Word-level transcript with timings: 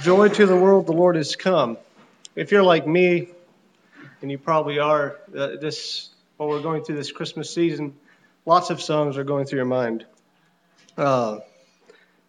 Joy 0.00 0.28
to 0.28 0.46
the 0.46 0.56
world, 0.56 0.86
the 0.86 0.92
Lord 0.92 1.16
has 1.16 1.36
come. 1.36 1.78
If 2.34 2.52
you're 2.52 2.62
like 2.62 2.86
me, 2.86 3.28
and 4.20 4.30
you 4.30 4.38
probably 4.38 4.78
are, 4.78 5.16
uh, 5.36 5.56
this 5.60 6.10
while 6.36 6.48
we're 6.48 6.62
going 6.62 6.84
through 6.84 6.96
this 6.96 7.12
Christmas 7.12 7.52
season, 7.52 7.94
lots 8.46 8.70
of 8.70 8.80
songs 8.80 9.16
are 9.16 9.24
going 9.24 9.44
through 9.46 9.58
your 9.58 9.66
mind. 9.66 10.06
Uh, 10.96 11.38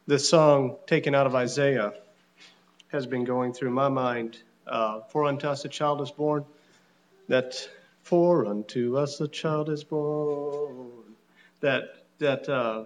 the 0.08 0.20
song 0.20 0.78
taken 0.88 1.16
out 1.16 1.28
of 1.28 1.36
Isaiah 1.36 1.94
has 2.90 3.06
been 3.06 3.24
going 3.24 3.54
through 3.54 3.72
my 3.72 3.90
mind. 3.90 4.38
Uh, 4.68 5.02
for 5.10 5.26
unto 5.26 5.48
us 5.48 5.66
a 5.66 5.70
child 5.70 6.02
is 6.02 6.12
born, 6.12 6.46
that 7.28 7.70
for 8.04 8.46
unto 8.46 8.98
us 8.98 9.20
a 9.22 9.28
child 9.28 9.70
is 9.70 9.84
born. 9.84 10.92
That 11.62 11.84
that 12.20 12.48
uh, 12.50 12.86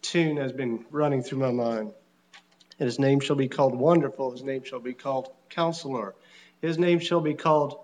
tune 0.00 0.36
has 0.38 0.52
been 0.52 0.84
running 0.90 1.22
through 1.22 1.38
my 1.38 1.52
mind. 1.52 1.92
And 2.78 2.86
his 2.86 2.98
name 2.98 3.20
shall 3.20 3.36
be 3.36 3.48
called 3.48 3.74
Wonderful. 3.74 4.32
His 4.32 4.42
name 4.42 4.64
shall 4.64 4.80
be 4.80 4.94
called 4.94 5.30
Counselor. 5.50 6.14
His 6.60 6.78
name 6.78 7.00
shall 7.00 7.20
be 7.20 7.34
called 7.34 7.78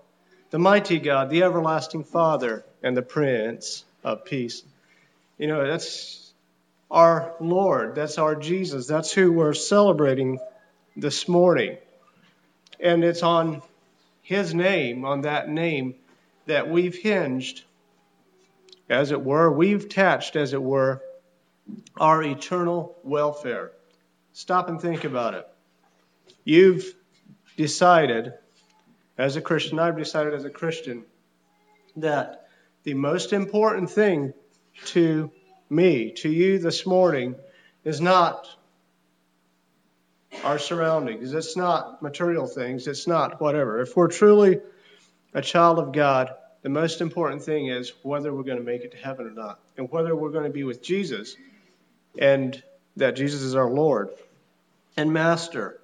the 0.51 0.59
Mighty 0.59 0.99
God, 0.99 1.31
the 1.31 1.43
Everlasting 1.43 2.05
Father, 2.05 2.65
and 2.83 2.97
the 2.97 3.03
Prince 3.03 3.85
of 4.03 4.25
Peace. 4.25 4.63
You 5.37 5.47
know, 5.47 5.67
that's 5.67 6.33
our 6.91 7.35
Lord. 7.41 7.95
That's 7.95 8.19
our 8.19 8.35
Jesus. 8.35 8.87
That's 8.87 9.13
who 9.13 9.33
we're 9.33 9.55
celebrating 9.55 10.39
this 10.97 11.29
morning. 11.29 11.77
And 12.81 13.05
it's 13.05 13.23
on 13.23 13.63
his 14.23 14.55
name, 14.55 15.05
on 15.05 15.23
that 15.23 15.49
name, 15.49 15.97
that 16.47 16.71
we've 16.71 16.97
hinged, 16.97 17.65
as 18.89 19.11
it 19.11 19.23
were, 19.23 19.51
we've 19.51 19.85
attached, 19.85 20.37
as 20.37 20.55
it 20.55 20.63
were, 20.63 21.03
our 21.99 22.23
eternal 22.23 22.97
welfare. 23.05 23.73
Stop 24.39 24.69
and 24.69 24.81
think 24.81 25.03
about 25.03 25.35
it. 25.35 25.49
You've 26.45 26.95
decided, 27.57 28.35
as 29.19 29.35
a 29.35 29.41
Christian, 29.41 29.81
I've 29.81 29.99
decided 29.99 30.33
as 30.33 30.45
a 30.45 30.49
Christian, 30.49 31.03
that 31.97 32.47
the 32.85 32.95
most 32.95 33.33
important 33.33 33.91
thing 33.91 34.33
to 34.87 35.33
me, 35.69 36.13
to 36.19 36.31
you 36.31 36.61
this 36.61 36.87
morning, 36.87 37.35
is 37.83 38.01
not 38.01 38.47
our 40.45 40.61
surroundings. 40.61 41.35
It's 41.35 41.57
not 41.57 42.01
material 42.01 42.47
things. 42.47 42.87
It's 42.87 43.09
not 43.09 43.41
whatever. 43.41 43.81
If 43.81 43.97
we're 43.97 44.07
truly 44.07 44.61
a 45.35 45.43
child 45.43 45.81
of 45.81 45.91
God, 45.91 46.31
the 46.63 46.69
most 46.69 47.01
important 47.01 47.43
thing 47.43 47.67
is 47.67 47.93
whether 48.05 48.33
we're 48.33 48.45
going 48.45 48.59
to 48.59 48.65
make 48.65 48.83
it 48.83 48.93
to 48.93 48.99
heaven 48.99 49.27
or 49.27 49.33
not, 49.33 49.59
and 49.77 49.91
whether 49.91 50.15
we're 50.15 50.31
going 50.31 50.45
to 50.45 50.51
be 50.51 50.63
with 50.63 50.81
Jesus, 50.81 51.35
and 52.17 52.63
that 52.95 53.17
Jesus 53.17 53.43
is 53.43 53.57
our 53.57 53.69
Lord 53.69 54.11
and 54.99 55.13
master. 55.13 55.81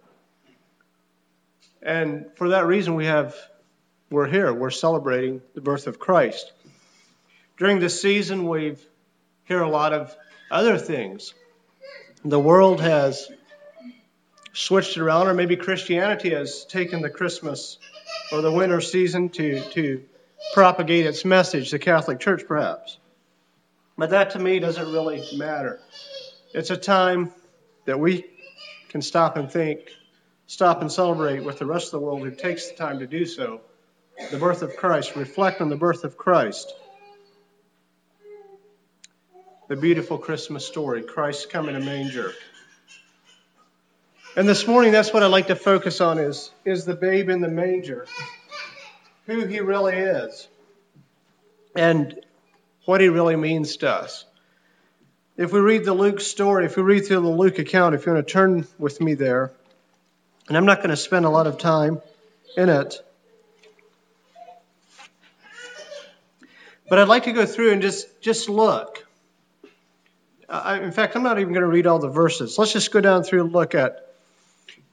And 1.80 2.26
for 2.34 2.48
that 2.50 2.66
reason, 2.66 2.96
we 2.96 3.06
have, 3.06 3.36
we're 4.10 4.26
here. 4.26 4.52
We're 4.52 4.70
celebrating 4.70 5.40
the 5.54 5.60
birth 5.60 5.86
of 5.86 6.00
Christ. 6.00 6.52
During 7.56 7.78
this 7.78 8.02
season, 8.02 8.48
we 8.48 8.76
hear 9.44 9.62
a 9.62 9.68
lot 9.68 9.92
of 9.92 10.14
other 10.50 10.78
things. 10.78 11.32
The 12.24 12.40
world 12.40 12.80
has 12.80 13.30
switched 14.52 14.96
it 14.96 15.00
around, 15.00 15.28
or 15.28 15.34
maybe 15.34 15.56
Christianity 15.56 16.30
has 16.30 16.64
taken 16.64 17.00
the 17.00 17.10
Christmas 17.10 17.78
or 18.32 18.40
the 18.40 18.50
winter 18.50 18.80
season 18.80 19.28
to, 19.28 19.60
to 19.70 20.02
propagate 20.54 21.06
its 21.06 21.24
message, 21.24 21.70
the 21.70 21.78
Catholic 21.78 22.18
Church 22.18 22.42
perhaps. 22.48 22.98
But 23.96 24.10
that 24.10 24.30
to 24.30 24.40
me 24.40 24.58
doesn't 24.58 24.92
really 24.92 25.22
matter. 25.36 25.78
It's 26.52 26.70
a 26.70 26.76
time 26.76 27.32
that 27.84 28.00
we 28.00 28.24
can 28.94 29.02
stop 29.02 29.36
and 29.36 29.50
think, 29.50 29.90
stop 30.46 30.80
and 30.80 30.92
celebrate 30.92 31.42
with 31.42 31.58
the 31.58 31.66
rest 31.66 31.86
of 31.86 31.98
the 31.98 32.06
world 32.06 32.20
who 32.20 32.30
takes 32.30 32.70
the 32.70 32.76
time 32.76 33.00
to 33.00 33.08
do 33.08 33.26
so. 33.26 33.60
The 34.30 34.36
birth 34.36 34.62
of 34.62 34.76
Christ, 34.76 35.16
reflect 35.16 35.60
on 35.60 35.68
the 35.68 35.74
birth 35.74 36.04
of 36.04 36.16
Christ. 36.16 36.72
The 39.66 39.74
beautiful 39.74 40.16
Christmas 40.16 40.64
story, 40.64 41.02
Christ 41.02 41.50
coming 41.50 41.74
in 41.74 41.82
a 41.82 41.84
manger. 41.84 42.34
And 44.36 44.48
this 44.48 44.64
morning, 44.68 44.92
that's 44.92 45.12
what 45.12 45.24
I'd 45.24 45.26
like 45.26 45.48
to 45.48 45.56
focus 45.56 46.00
on 46.00 46.20
is, 46.20 46.52
is 46.64 46.84
the 46.84 46.94
babe 46.94 47.30
in 47.30 47.40
the 47.40 47.48
manger, 47.48 48.06
who 49.26 49.44
he 49.44 49.58
really 49.58 49.96
is, 49.96 50.46
and 51.74 52.16
what 52.84 53.00
he 53.00 53.08
really 53.08 53.34
means 53.34 53.78
to 53.78 53.90
us. 53.90 54.24
If 55.36 55.52
we 55.52 55.58
read 55.58 55.84
the 55.84 55.94
Luke 55.94 56.20
story, 56.20 56.64
if 56.64 56.76
we 56.76 56.84
read 56.84 57.06
through 57.06 57.20
the 57.20 57.28
Luke 57.28 57.58
account, 57.58 57.96
if 57.96 58.06
you 58.06 58.12
want 58.12 58.24
to 58.24 58.32
turn 58.32 58.68
with 58.78 59.00
me 59.00 59.14
there, 59.14 59.50
and 60.46 60.56
I'm 60.56 60.64
not 60.64 60.78
going 60.78 60.90
to 60.90 60.96
spend 60.96 61.24
a 61.24 61.28
lot 61.28 61.48
of 61.48 61.58
time 61.58 62.00
in 62.56 62.68
it, 62.68 62.94
but 66.88 67.00
I'd 67.00 67.08
like 67.08 67.24
to 67.24 67.32
go 67.32 67.46
through 67.46 67.72
and 67.72 67.82
just, 67.82 68.20
just 68.20 68.48
look. 68.48 69.04
In 70.48 70.92
fact, 70.92 71.16
I'm 71.16 71.24
not 71.24 71.40
even 71.40 71.52
going 71.52 71.64
to 71.64 71.68
read 71.68 71.88
all 71.88 71.98
the 71.98 72.08
verses. 72.08 72.56
Let's 72.56 72.72
just 72.72 72.92
go 72.92 73.00
down 73.00 73.24
through 73.24 73.42
and 73.46 73.52
look 73.52 73.74
at, 73.74 74.14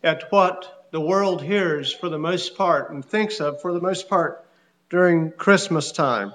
at 0.03 0.31
what 0.31 0.87
the 0.89 1.01
world 1.01 1.43
hears 1.43 1.93
for 1.93 2.09
the 2.09 2.17
most 2.17 2.57
part 2.57 2.89
and 2.89 3.05
thinks 3.05 3.41
of 3.41 3.61
for 3.61 3.73
the 3.73 3.81
most 3.81 4.09
part 4.09 4.43
during 4.89 5.33
Christmas 5.33 5.91
time, 5.91 6.33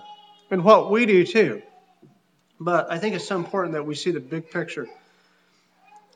and 0.49 0.63
what 0.63 0.93
we 0.93 1.07
do 1.07 1.27
too. 1.27 1.63
But 2.59 2.91
I 2.91 2.99
think 2.99 3.15
it's 3.15 3.29
so 3.29 3.37
important 3.37 3.75
that 3.75 3.85
we 3.85 3.95
see 3.95 4.11
the 4.11 4.21
big 4.21 4.51
picture. 4.51 4.89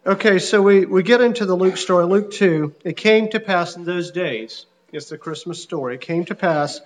Okay, 0.06 0.38
so 0.38 0.62
we, 0.62 0.86
we 0.86 1.02
get 1.02 1.20
into 1.20 1.44
the 1.44 1.54
Luke 1.54 1.76
story, 1.76 2.06
Luke 2.06 2.30
2. 2.32 2.74
It 2.84 2.96
came 2.96 3.28
to 3.30 3.40
pass 3.40 3.76
in 3.76 3.84
those 3.84 4.10
days, 4.10 4.64
it's 4.92 5.10
the 5.10 5.18
Christmas 5.18 5.62
story. 5.62 5.96
It 5.96 6.00
came 6.00 6.24
to 6.26 6.34
pass, 6.34 6.80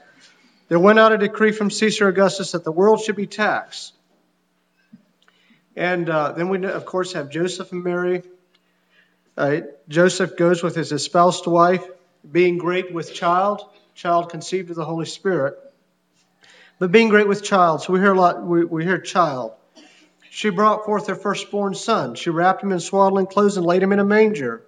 there 0.69 0.81
went 0.81 0.99
out 0.99 1.13
a 1.13 1.19
decree 1.19 1.53
from 1.53 1.71
Caesar 1.71 2.09
Augustus 2.09 2.53
that 2.53 2.65
the 2.65 2.73
world 2.73 3.01
should 3.01 3.15
be 3.15 3.29
taxed. 3.29 3.93
And 5.77 6.09
uh, 6.11 6.33
then 6.33 6.49
we, 6.49 6.65
of 6.65 6.85
course, 6.87 7.13
have 7.13 7.31
Joseph 7.31 7.71
and 7.71 7.85
Mary. 7.85 8.23
Uh, 9.37 9.61
Joseph 9.89 10.37
goes 10.37 10.63
with 10.63 10.75
his 10.75 10.91
espoused 10.91 11.47
wife, 11.47 11.85
being 12.31 12.59
great 12.59 12.93
with 12.93 13.15
child, 13.15 13.63
child 13.95 14.31
conceived 14.31 14.71
of 14.71 14.77
the 14.77 14.85
Holy 14.85 15.07
Spirit 15.07 15.59
but 16.79 16.93
being 16.93 17.09
great 17.09 17.29
with 17.29 17.43
child. 17.43 17.83
So 17.83 17.93
we 17.93 18.01
hear 18.01 18.13
a 18.13 18.19
lot, 18.19 18.43
we, 18.43 18.65
we 18.65 18.85
hear 18.85 18.99
child. 18.99 19.53
She 20.31 20.51
brought 20.51 20.85
forth 20.85 21.07
her 21.07 21.15
firstborn 21.15 21.75
son. 21.75 22.17
She 22.17 22.31
wrapped 22.31 22.63
him 22.63 22.73
in 22.73 22.81
swaddling 22.81 23.27
clothes 23.27 23.57
and 23.57 23.65
laid 23.65 23.83
him 23.83 23.93
in 23.93 24.01
a 24.01 24.05
manger 24.05 24.65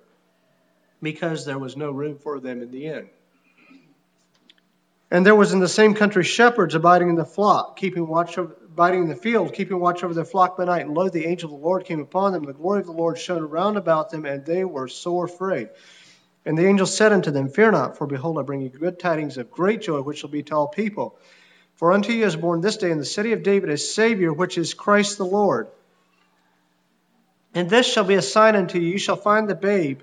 because 1.02 1.44
there 1.44 1.58
was 1.58 1.76
no 1.76 1.90
room 1.90 2.18
for 2.18 2.38
them 2.40 2.62
in 2.62 2.70
the 2.70 2.86
inn. 2.86 3.08
And 5.10 5.24
there 5.24 5.34
was 5.34 5.52
in 5.52 5.60
the 5.60 5.68
same 5.68 5.94
country 5.94 6.24
shepherds 6.24 6.74
abiding 6.74 7.08
in 7.08 7.14
the 7.14 7.24
flock, 7.24 7.76
keeping 7.76 8.06
watch 8.06 8.38
over, 8.38 8.56
abiding 8.64 9.02
in 9.02 9.08
the 9.08 9.16
field, 9.16 9.54
keeping 9.54 9.78
watch 9.78 10.02
over 10.02 10.14
their 10.14 10.24
flock 10.24 10.56
by 10.56 10.64
night. 10.64 10.86
And 10.86 10.94
lo, 10.94 11.08
the 11.08 11.26
angel 11.26 11.52
of 11.52 11.60
the 11.60 11.64
Lord 11.64 11.84
came 11.84 12.00
upon 12.00 12.32
them. 12.32 12.42
And 12.42 12.48
the 12.48 12.58
glory 12.58 12.80
of 12.80 12.86
the 12.86 12.92
Lord 12.92 13.18
shone 13.18 13.42
around 13.42 13.76
about 13.76 14.10
them, 14.10 14.24
and 14.24 14.44
they 14.44 14.64
were 14.64 14.88
sore 14.88 15.26
afraid. 15.26 15.68
And 16.44 16.56
the 16.56 16.66
angel 16.66 16.86
said 16.86 17.12
unto 17.12 17.30
them, 17.30 17.48
Fear 17.48 17.72
not, 17.72 17.98
for 17.98 18.06
behold, 18.06 18.38
I 18.38 18.42
bring 18.42 18.60
you 18.62 18.68
good 18.68 18.98
tidings 18.98 19.36
of 19.36 19.50
great 19.50 19.82
joy, 19.82 20.00
which 20.00 20.18
shall 20.18 20.30
be 20.30 20.42
to 20.44 20.54
all 20.54 20.68
people. 20.68 21.18
For 21.76 21.92
unto 21.92 22.12
you 22.12 22.24
is 22.24 22.36
born 22.36 22.60
this 22.60 22.78
day 22.78 22.90
in 22.90 22.98
the 22.98 23.04
city 23.04 23.32
of 23.32 23.42
David 23.42 23.70
a 23.70 23.76
Savior, 23.76 24.32
which 24.32 24.58
is 24.58 24.74
Christ 24.74 25.18
the 25.18 25.26
Lord. 25.26 25.68
And 27.54 27.70
this 27.70 27.86
shall 27.86 28.04
be 28.04 28.14
a 28.14 28.22
sign 28.22 28.56
unto 28.56 28.78
you. 28.78 28.88
You 28.88 28.98
shall 28.98 29.16
find 29.16 29.48
the 29.48 29.54
babe, 29.54 30.00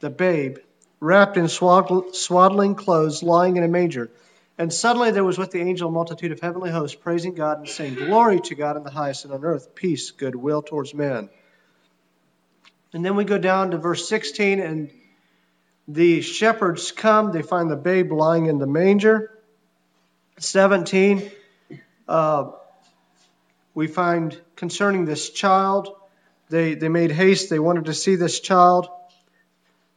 the 0.00 0.10
babe, 0.10 0.58
wrapped 1.00 1.36
in 1.36 1.48
swaddling 1.48 2.74
clothes, 2.74 3.22
lying 3.22 3.56
in 3.56 3.64
a 3.64 3.68
manger. 3.68 4.10
And 4.58 4.72
suddenly 4.72 5.10
there 5.10 5.24
was 5.24 5.38
with 5.38 5.50
the 5.50 5.60
angel 5.60 5.88
a 5.88 5.92
multitude 5.92 6.30
of 6.30 6.40
heavenly 6.40 6.70
hosts, 6.70 6.96
praising 6.96 7.34
God 7.34 7.58
and 7.58 7.68
saying, 7.68 7.94
Glory 7.94 8.40
to 8.40 8.54
God 8.54 8.76
in 8.76 8.84
the 8.84 8.90
highest, 8.90 9.24
and 9.24 9.32
on 9.34 9.44
earth 9.44 9.74
peace, 9.74 10.10
goodwill 10.10 10.62
towards 10.62 10.94
men. 10.94 11.30
And 12.92 13.04
then 13.04 13.16
we 13.16 13.24
go 13.24 13.38
down 13.38 13.70
to 13.70 13.78
verse 13.78 14.08
16, 14.08 14.60
and 14.60 14.90
the 15.88 16.20
shepherds 16.20 16.92
come. 16.92 17.32
They 17.32 17.42
find 17.42 17.70
the 17.70 17.76
babe 17.76 18.12
lying 18.12 18.46
in 18.46 18.58
the 18.58 18.66
manger. 18.66 19.30
17, 20.38 21.30
uh, 22.08 22.50
we 23.74 23.86
find 23.86 24.38
concerning 24.56 25.04
this 25.04 25.30
child, 25.30 25.96
they, 26.48 26.74
they 26.74 26.88
made 26.88 27.10
haste. 27.10 27.48
They 27.48 27.58
wanted 27.58 27.86
to 27.86 27.94
see 27.94 28.16
this 28.16 28.40
child. 28.40 28.88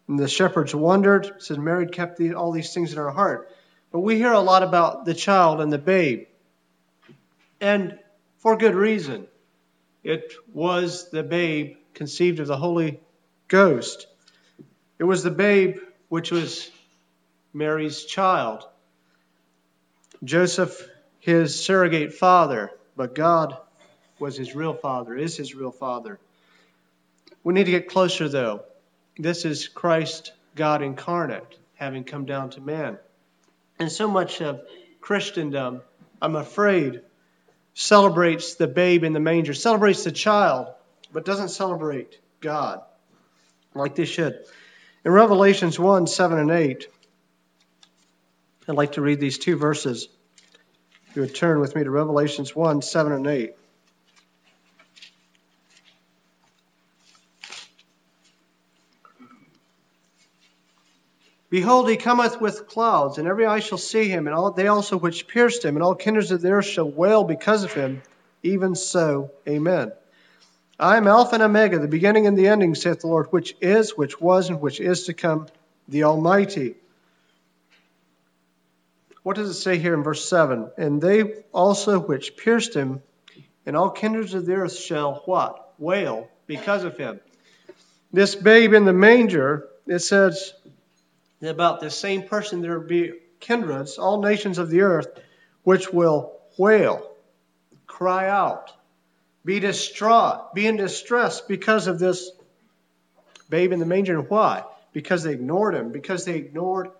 And 0.08 0.18
the 0.18 0.28
shepherds 0.28 0.74
wondered. 0.74 1.26
It 1.26 1.44
says 1.44 1.58
Mary 1.58 1.88
kept 1.88 2.18
the, 2.18 2.36
all 2.36 2.52
these 2.52 2.74
things 2.74 2.94
in 2.94 2.98
her 2.98 3.12
heart. 3.12 3.52
But 3.92 4.00
we 4.00 4.18
hear 4.18 4.32
a 4.32 4.40
lot 4.40 4.64
about 4.64 5.06
the 5.06 5.14
child 5.14 5.62
and 5.62 5.72
the 5.72 5.78
babe. 5.78 6.28
And 7.60 8.00
for 8.38 8.58
good 8.58 8.76
reason. 8.76 9.28
It 10.04 10.34
was 10.54 11.10
the 11.10 11.24
babe 11.24 11.78
conceived 11.94 12.40
of 12.40 12.48
the 12.48 12.58
Holy 12.58 13.00
Ghost. 13.48 14.06
It 15.00 15.04
was 15.04 15.24
the 15.24 15.32
babe 15.32 15.78
which 16.10 16.32
was 16.32 16.70
Mary's 17.54 18.06
child. 18.06 18.68
Joseph, 20.24 20.88
his 21.20 21.60
surrogate 21.60 22.14
father, 22.14 22.72
but 22.96 23.16
God 23.16 23.58
was 24.20 24.38
his 24.38 24.56
real 24.56 24.74
father, 24.74 25.16
is 25.16 25.36
his 25.36 25.56
real 25.56 25.72
father. 25.72 26.20
We 27.44 27.54
need 27.54 27.66
to 27.66 27.72
get 27.72 27.90
closer, 27.90 28.30
though. 28.30 28.64
this 29.18 29.46
is 29.46 29.68
Christ, 29.68 30.32
God 30.56 30.82
incarnate, 30.82 31.58
having 31.76 32.04
come 32.04 32.26
down 32.26 32.50
to 32.52 32.62
man. 32.62 32.98
And 33.78 33.92
so 33.92 34.08
much 34.08 34.42
of 34.42 34.62
Christendom, 35.02 35.82
I'm 36.22 36.36
afraid, 36.36 37.02
celebrates 37.74 38.56
the 38.56 38.68
babe 38.68 39.04
in 39.04 39.14
the 39.14 39.20
manger, 39.20 39.54
celebrates 39.54 40.04
the 40.04 40.12
child, 40.12 40.74
but 41.12 41.26
doesn't 41.26 41.50
celebrate 41.50 42.20
God 42.40 42.82
like 43.74 43.96
they 43.96 44.06
should. 44.06 44.40
In 45.04 45.12
Revelations 45.12 45.78
1 45.78 46.08
7 46.08 46.40
and 46.40 46.52
8, 46.52 46.88
I'd 48.68 48.76
like 48.76 48.94
to 48.94 49.02
read 49.02 49.20
these 49.20 49.38
two 49.38 49.58
verses. 49.58 50.08
If 51.10 51.16
you 51.16 51.22
would 51.22 51.36
turn 51.36 51.60
with 51.60 51.76
me 51.76 51.84
to 51.84 51.92
Revelations 51.92 52.56
1 52.56 52.82
7 52.82 53.12
and 53.12 53.28
8. 53.28 53.54
Behold, 61.52 61.88
he 61.90 61.96
cometh 61.96 62.42
with 62.42 62.68
clouds, 62.68 63.20
and 63.20 63.28
every 63.28 63.46
eye 63.46 63.60
shall 63.60 63.78
see 63.78 64.10
him, 64.10 64.26
and 64.26 64.36
all 64.36 64.52
they 64.52 64.68
also 64.68 64.98
which 64.98 65.28
pierced 65.28 65.64
him, 65.64 65.76
and 65.76 65.84
all 65.84 65.94
kindreds 65.94 66.32
of 66.32 66.42
the 66.42 66.50
earth 66.50 66.66
shall 66.66 66.90
wail 66.90 67.24
because 67.24 67.64
of 67.64 67.72
him. 67.72 68.02
Even 68.42 68.76
so, 68.76 69.32
Amen. 69.48 69.92
I 70.80 70.98
am 70.98 71.08
Alpha 71.08 71.36
and 71.36 71.44
Omega, 71.44 71.80
the 71.80 71.88
beginning 71.88 72.28
and 72.28 72.38
the 72.38 72.48
ending, 72.48 72.76
saith 72.76 73.02
the 73.02 73.08
Lord, 73.08 73.28
which 73.28 73.56
is, 73.62 73.92
which 73.92 74.20
was, 74.20 74.50
and 74.50 74.60
which 74.60 74.82
is 74.82 75.06
to 75.06 75.14
come, 75.14 75.48
the 75.88 76.04
Almighty. 76.04 76.76
What 79.26 79.38
does 79.38 79.50
it 79.50 79.56
say 79.56 79.80
here 79.80 79.96
in 79.96 80.04
verse 80.04 80.30
7? 80.30 80.70
And 80.78 81.02
they 81.02 81.24
also 81.52 81.98
which 81.98 82.38
pierced 82.38 82.76
him, 82.76 83.02
and 83.66 83.76
all 83.76 83.90
kindreds 83.90 84.36
of 84.36 84.46
the 84.46 84.54
earth 84.54 84.78
shall 84.78 85.24
what? 85.26 85.74
Wail 85.80 86.30
because 86.46 86.84
of 86.84 86.96
him. 86.96 87.20
This 88.14 88.36
babe 88.36 88.74
in 88.74 88.86
the 88.86 88.94
manger, 88.94 89.68
it 89.88 89.98
says, 89.98 90.54
about 91.42 91.80
this 91.80 91.98
same 91.98 92.28
person 92.28 92.62
there 92.62 92.78
will 92.78 92.88
be 92.88 93.14
kindreds, 93.40 93.98
all 93.98 94.22
nations 94.22 94.60
of 94.60 94.70
the 94.70 94.82
earth, 94.82 95.08
which 95.64 95.92
will 95.92 96.38
wail, 96.60 97.10
cry 97.88 98.30
out, 98.30 98.72
be 99.44 99.60
distraught, 99.60 100.54
be 100.54 100.68
in 100.68 100.78
distress 100.78 101.42
because 101.42 101.88
of 101.88 101.98
this 101.98 102.30
babe 103.50 103.72
in 103.72 103.80
the 103.80 103.88
manger. 103.88 104.20
And 104.20 104.30
why? 104.30 104.66
Because 104.94 105.24
they 105.24 105.34
ignored 105.34 105.74
him, 105.74 105.92
because 105.92 106.26
they 106.26 106.36
ignored 106.36 106.92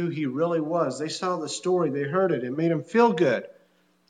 who 0.00 0.08
he 0.08 0.26
really 0.26 0.60
was. 0.60 0.98
They 0.98 1.08
saw 1.08 1.36
the 1.36 1.48
story, 1.48 1.90
they 1.90 2.04
heard 2.04 2.32
it, 2.32 2.44
it 2.44 2.56
made 2.56 2.70
them 2.70 2.82
feel 2.82 3.12
good. 3.12 3.44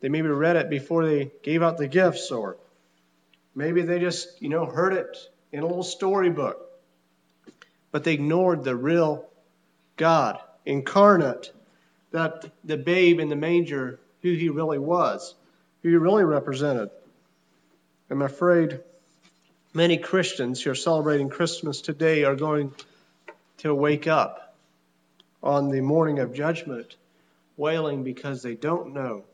They 0.01 0.09
maybe 0.09 0.29
read 0.29 0.57
it 0.57 0.71
before 0.71 1.05
they 1.05 1.31
gave 1.43 1.63
out 1.63 1.77
the 1.77 1.89
gifts, 1.89 2.31
or 2.31 2.57
maybe 3.55 3.83
they 3.83 3.99
just, 3.99 4.41
you 4.41 4.49
know, 4.49 4.67
heard 4.67 4.95
it 4.95 5.17
in 5.53 5.61
a 5.61 5.67
little 5.67 5.83
storybook. 5.83 6.59
But 7.91 8.05
they 8.05 8.15
ignored 8.15 8.63
the 8.63 8.77
real 8.77 9.27
God 9.97 10.39
incarnate, 10.65 11.53
that 12.13 12.51
the 12.65 12.77
babe 12.77 13.21
in 13.21 13.29
the 13.29 13.37
manger, 13.37 13.99
who 14.23 14.33
he 14.33 14.49
really 14.49 14.79
was, 14.79 15.35
who 15.83 15.91
he 15.91 15.97
really 15.97 16.25
represented. 16.25 16.91
I'm 18.09 18.23
afraid 18.23 18.81
many 19.75 19.99
Christians 19.99 20.63
who 20.63 20.71
are 20.71 20.77
celebrating 20.77 21.29
Christmas 21.29 21.81
today 21.81 22.25
are 22.25 22.37
going 22.37 22.73
to 23.59 23.75
wake 23.75 24.07
up 24.07 24.50
on 25.43 25.71
the 25.71 25.81
morning 25.81 26.19
of 26.19 26.35
judgment 26.35 26.97
wailing 27.57 28.03
because 28.03 28.43
they 28.43 28.55
don't 28.55 28.95
know 28.95 29.25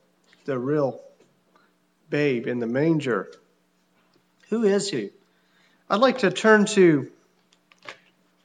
the 0.45 0.59
real 0.59 1.01
babe 2.11 2.47
in 2.47 2.59
the 2.59 2.67
manger. 2.67 3.29
Who 4.49 4.65
is 4.65 4.91
he? 4.91 5.11
I'd 5.89 6.01
like 6.01 6.19
to 6.19 6.31
turn 6.31 6.67
to, 6.67 7.11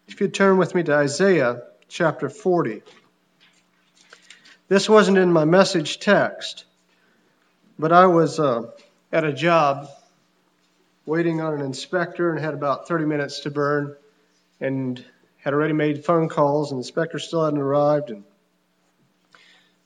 if 0.07 0.21
you 0.21 0.27
turn 0.27 0.57
with 0.57 0.75
me 0.75 0.83
to 0.83 0.93
Isaiah 0.93 1.63
chapter 1.87 2.29
40. 2.29 2.81
This 4.67 4.87
wasn't 4.87 5.17
in 5.17 5.33
my 5.33 5.45
message 5.45 5.99
text, 5.99 6.65
but 7.77 7.91
I 7.91 8.05
was 8.05 8.39
uh, 8.39 8.71
at 9.11 9.23
a 9.23 9.33
job 9.33 9.89
waiting 11.05 11.41
on 11.41 11.55
an 11.55 11.61
inspector 11.61 12.31
and 12.31 12.39
had 12.39 12.53
about 12.53 12.87
30 12.87 13.05
minutes 13.05 13.41
to 13.41 13.51
burn 13.51 13.95
and 14.59 15.03
had 15.41 15.53
already 15.53 15.73
made 15.73 16.05
phone 16.05 16.29
calls 16.29 16.71
and 16.71 16.77
the 16.77 16.81
inspector 16.81 17.19
still 17.19 17.43
hadn't 17.45 17.59
arrived 17.59 18.09
and 18.09 18.23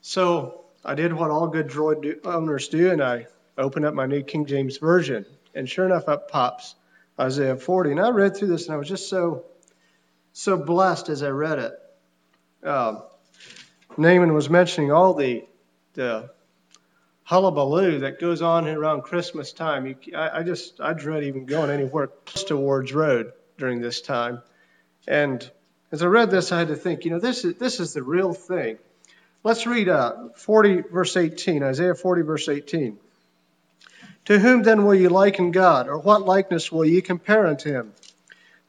so 0.01 0.65
I 0.83 0.95
did 0.95 1.13
what 1.13 1.31
all 1.31 1.47
good 1.47 1.67
droid 1.67 2.01
do, 2.03 2.19
owners 2.23 2.67
do 2.67 2.91
and 2.91 3.01
I 3.01 3.27
opened 3.57 3.85
up 3.85 3.93
my 3.93 4.05
new 4.05 4.21
King 4.21 4.45
James 4.45 4.77
version 4.77 5.25
and 5.53 5.67
sure 5.67 5.85
enough 5.85 6.07
up 6.07 6.29
pops 6.29 6.75
Isaiah 7.19 7.55
40 7.55 7.91
and 7.91 7.99
I 7.99 8.09
read 8.09 8.37
through 8.37 8.49
this 8.49 8.65
and 8.67 8.75
I 8.75 8.77
was 8.77 8.87
just 8.87 9.09
so 9.09 9.45
so 10.33 10.57
blessed 10.57 11.09
as 11.09 11.23
I 11.23 11.29
read 11.29 11.59
it 11.59 11.73
uh, 12.63 13.01
Naaman 13.97 14.33
was 14.33 14.49
mentioning 14.49 14.91
all 14.91 15.13
the 15.13 15.45
the 15.93 16.29
hullabaloo 17.23 17.99
that 17.99 18.19
goes 18.19 18.41
on 18.41 18.67
around 18.67 19.01
Christmas 19.01 19.51
time. 19.51 19.87
You, 19.87 19.95
I, 20.15 20.39
I, 20.39 20.43
just 20.43 20.79
I 20.79 20.93
dread 20.93 21.23
even 21.23 21.45
going 21.45 21.69
anywhere 21.69 22.07
close 22.07 22.45
to 22.45 22.57
Ward's 22.57 22.93
Road 22.93 23.33
during 23.57 23.81
this 23.81 24.01
time. 24.01 24.41
And 25.07 25.49
as 25.91 26.01
I 26.01 26.07
read 26.07 26.31
this, 26.31 26.51
I 26.51 26.59
had 26.59 26.69
to 26.69 26.75
think, 26.75 27.05
you 27.05 27.11
know, 27.11 27.19
this 27.19 27.45
is 27.45 27.55
this 27.55 27.79
is 27.79 27.93
the 27.93 28.03
real 28.03 28.33
thing. 28.33 28.77
Let's 29.43 29.67
read 29.67 29.89
uh, 29.89 30.29
40 30.35 30.81
verse 30.81 31.15
18, 31.15 31.61
Isaiah 31.63 31.95
40 31.95 32.21
verse 32.23 32.49
18. 32.49 32.97
To 34.25 34.39
whom 34.39 34.63
then 34.63 34.85
will 34.85 34.95
ye 34.95 35.07
liken 35.07 35.51
God, 35.51 35.87
or 35.87 35.99
what 35.99 36.23
likeness 36.23 36.71
will 36.71 36.85
ye 36.85 37.01
compare 37.01 37.45
unto 37.45 37.71
him? 37.71 37.93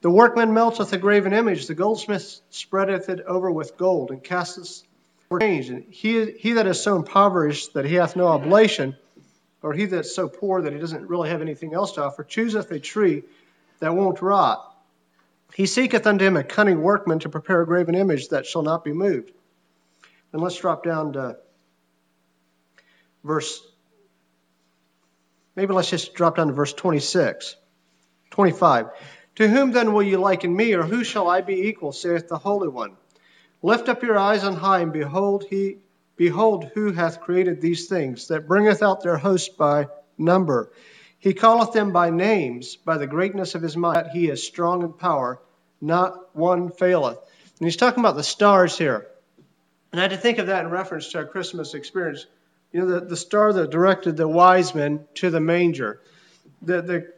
The 0.03 0.11
workman 0.11 0.53
melteth 0.53 0.93
a 0.93 0.99
graven 0.99 1.33
image, 1.33 1.67
the 1.67 1.75
goldsmith 1.75 2.41
spreadeth 2.51 3.09
it 3.09 3.21
over 3.23 3.51
with 3.51 3.79
gold, 3.79 4.11
and 4.11 4.23
casteth 4.23 4.83
for 5.31 5.41
change. 5.41 5.71
And 5.71 5.85
he, 5.91 6.31
he 6.33 6.53
that 6.53 6.67
is 6.67 6.83
so 6.83 6.97
impoverished 6.97 7.73
that 7.73 7.87
he 7.87 7.95
hath 7.95 8.15
no 8.15 8.27
oblation, 8.27 8.97
or 9.63 9.73
he 9.73 9.87
that's 9.87 10.15
so 10.15 10.29
poor 10.29 10.61
that 10.61 10.75
he 10.75 10.79
doesn't 10.79 11.09
really 11.09 11.31
have 11.31 11.41
anything 11.41 11.73
else 11.73 11.93
to 11.93 12.05
offer, 12.05 12.23
chooseth 12.23 12.71
a 12.71 12.79
tree 12.79 13.23
that 13.81 13.95
won't 13.95 14.21
rot. 14.21 14.76
He 15.57 15.65
seeketh 15.65 16.07
unto 16.07 16.23
him 16.23 16.37
a 16.37 16.45
cunning 16.45 16.83
workman 16.83 17.21
to 17.21 17.31
prepare 17.31 17.63
a 17.63 17.67
graven 17.67 17.95
image 17.95 18.29
that 18.29 18.45
shall 18.45 18.61
not 18.61 18.85
be 18.85 18.93
moved. 18.93 19.33
And 20.31 20.43
let's 20.43 20.61
drop 20.61 20.85
down 20.85 21.15
to 21.15 21.39
verse, 23.25 23.63
maybe 25.55 25.73
let's 25.73 25.89
just 25.89 26.13
drop 26.13 26.37
down 26.37 26.49
to 26.49 26.53
verse 26.53 26.75
26, 26.75 27.57
25. 28.33 28.89
To 29.37 29.49
whom 29.49 29.73
then 29.73 29.95
will 29.95 30.03
you 30.03 30.19
liken 30.19 30.55
me, 30.55 30.75
or 30.75 30.83
who 30.83 31.03
shall 31.03 31.27
I 31.27 31.41
be 31.41 31.69
equal, 31.69 31.93
saith 31.93 32.29
the 32.29 32.37
Holy 32.37 32.69
One? 32.69 32.99
Lift 33.63 33.89
up 33.89 34.03
your 34.03 34.19
eyes 34.19 34.45
on 34.45 34.57
high, 34.57 34.81
and 34.81 34.93
behold, 34.93 35.47
he 35.49 35.79
behold 36.17 36.71
who 36.75 36.93
hath 36.93 37.23
created 37.23 37.63
these 37.63 37.89
things, 37.89 38.29
that 38.29 38.47
bringeth 38.47 38.83
out 38.83 39.03
their 39.03 39.17
host 39.17 39.57
by 39.57 39.87
number. 40.19 40.71
He 41.19 41.33
calleth 41.33 41.73
them 41.73 41.93
by 41.93 42.11
names, 42.11 42.77
by 42.77 42.99
the 42.99 43.07
greatness 43.07 43.55
of 43.55 43.63
his 43.63 43.75
might. 43.75 44.09
He 44.09 44.29
is 44.29 44.47
strong 44.47 44.83
in 44.83 44.93
power, 44.93 45.41
not 45.81 46.35
one 46.37 46.71
faileth. 46.71 47.19
And 47.59 47.67
he's 47.67 47.77
talking 47.77 48.01
about 48.01 48.17
the 48.17 48.23
stars 48.23 48.77
here. 48.77 49.07
And 49.93 50.01
I 50.01 50.05
had 50.05 50.11
to 50.11 50.17
think 50.17 50.39
of 50.39 50.49
that 50.49 50.65
in 50.65 50.71
reference 50.71 51.09
to 51.13 51.19
our 51.19 51.25
Christmas 51.25 51.75
experience. 51.75 52.27
You 52.73 52.81
know, 52.81 52.87
the, 52.87 53.07
the 53.07 53.17
star 53.17 53.53
that 53.53 53.71
directed 53.71 54.17
the 54.17 54.29
wise 54.29 54.75
men 54.75 55.07
to 55.15 55.31
the 55.31 55.41
manger. 55.41 56.01
The, 56.63 56.83
the 56.83 57.13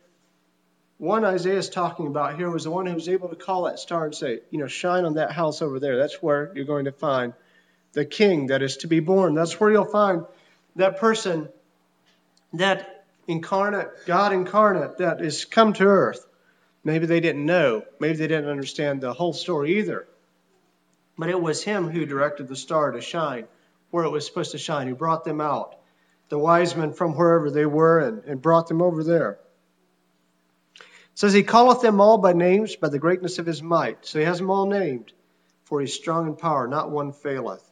one 0.99 1.25
Isaiah 1.25 1.59
is 1.59 1.71
talking 1.71 2.07
about 2.07 2.37
here 2.37 2.51
was 2.51 2.65
the 2.65 2.71
one 2.71 2.87
who 2.87 2.95
was 2.95 3.09
able 3.09 3.29
to 3.29 3.37
call 3.37 3.65
that 3.65 3.79
star 3.79 4.05
and 4.05 4.15
say, 4.15 4.41
you 4.51 4.59
know, 4.59 4.67
shine 4.67 5.05
on 5.05 5.15
that 5.15 5.33
house 5.33 5.63
over 5.63 5.81
there. 5.81 5.97
That's 5.97 6.23
where 6.23 6.53
you're 6.55 6.65
going 6.65 6.85
to 6.85 6.93
find 6.93 7.33
the 7.93 8.05
king 8.05 8.49
that 8.49 8.63
is 8.63 8.79
to 8.79 8.87
be 8.87 9.01
born. 9.01 9.35
That's 9.35 9.59
where 9.59 9.71
you'll 9.71 9.85
find 9.85 10.25
that 10.77 10.99
person, 10.99 11.49
that 12.53 13.07
incarnate, 13.27 13.89
God 14.07 14.33
incarnate 14.33 14.99
that 14.99 15.21
is 15.21 15.45
come 15.45 15.73
to 15.75 15.85
earth. 15.85 16.25
Maybe 16.89 17.07
they 17.07 17.21
didn't 17.21 17.47
know. 17.47 17.85
Maybe 18.01 18.17
they 18.17 18.27
didn't 18.27 18.51
understand 18.51 19.01
the 19.01 19.13
whole 19.13 19.33
story 19.33 19.79
either. 19.79 20.09
But 21.17 21.31
it 21.31 21.41
was 21.41 21.63
him 21.63 21.89
who 21.89 22.07
directed 22.07 22.49
the 22.49 22.57
star 22.57 22.93
to 22.93 23.01
shine 23.01 23.47
where 23.91 24.05
it 24.05 24.11
was 24.11 24.27
supposed 24.27 24.53
to 24.53 24.59
shine. 24.59 24.87
He 24.87 24.93
brought 24.93 25.25
them 25.25 25.41
out, 25.41 25.77
the 26.29 26.39
wise 26.39 26.75
men 26.75 26.93
from 26.93 27.15
wherever 27.15 27.51
they 27.51 27.67
were, 27.67 28.01
and, 28.01 28.25
and 28.25 28.43
brought 28.43 28.69
them 28.69 28.83
over 28.83 29.05
there 29.05 29.39
says 31.19 31.33
he 31.33 31.43
calleth 31.43 31.81
them 31.81 32.01
all 32.01 32.17
by 32.17 32.33
names 32.33 32.77
by 32.77 32.89
the 32.89 33.01
greatness 33.01 33.41
of 33.41 33.47
his 33.47 33.61
might. 33.61 34.07
So 34.07 34.21
he 34.21 34.25
has 34.25 34.39
them 34.39 34.51
all 34.51 34.67
named, 34.67 35.13
for 35.65 35.81
he 35.81 35.85
is 35.87 35.93
strong 35.93 36.29
in 36.29 36.37
power, 36.37 36.69
not 36.69 36.93
one 36.93 37.11
faileth. 37.11 37.69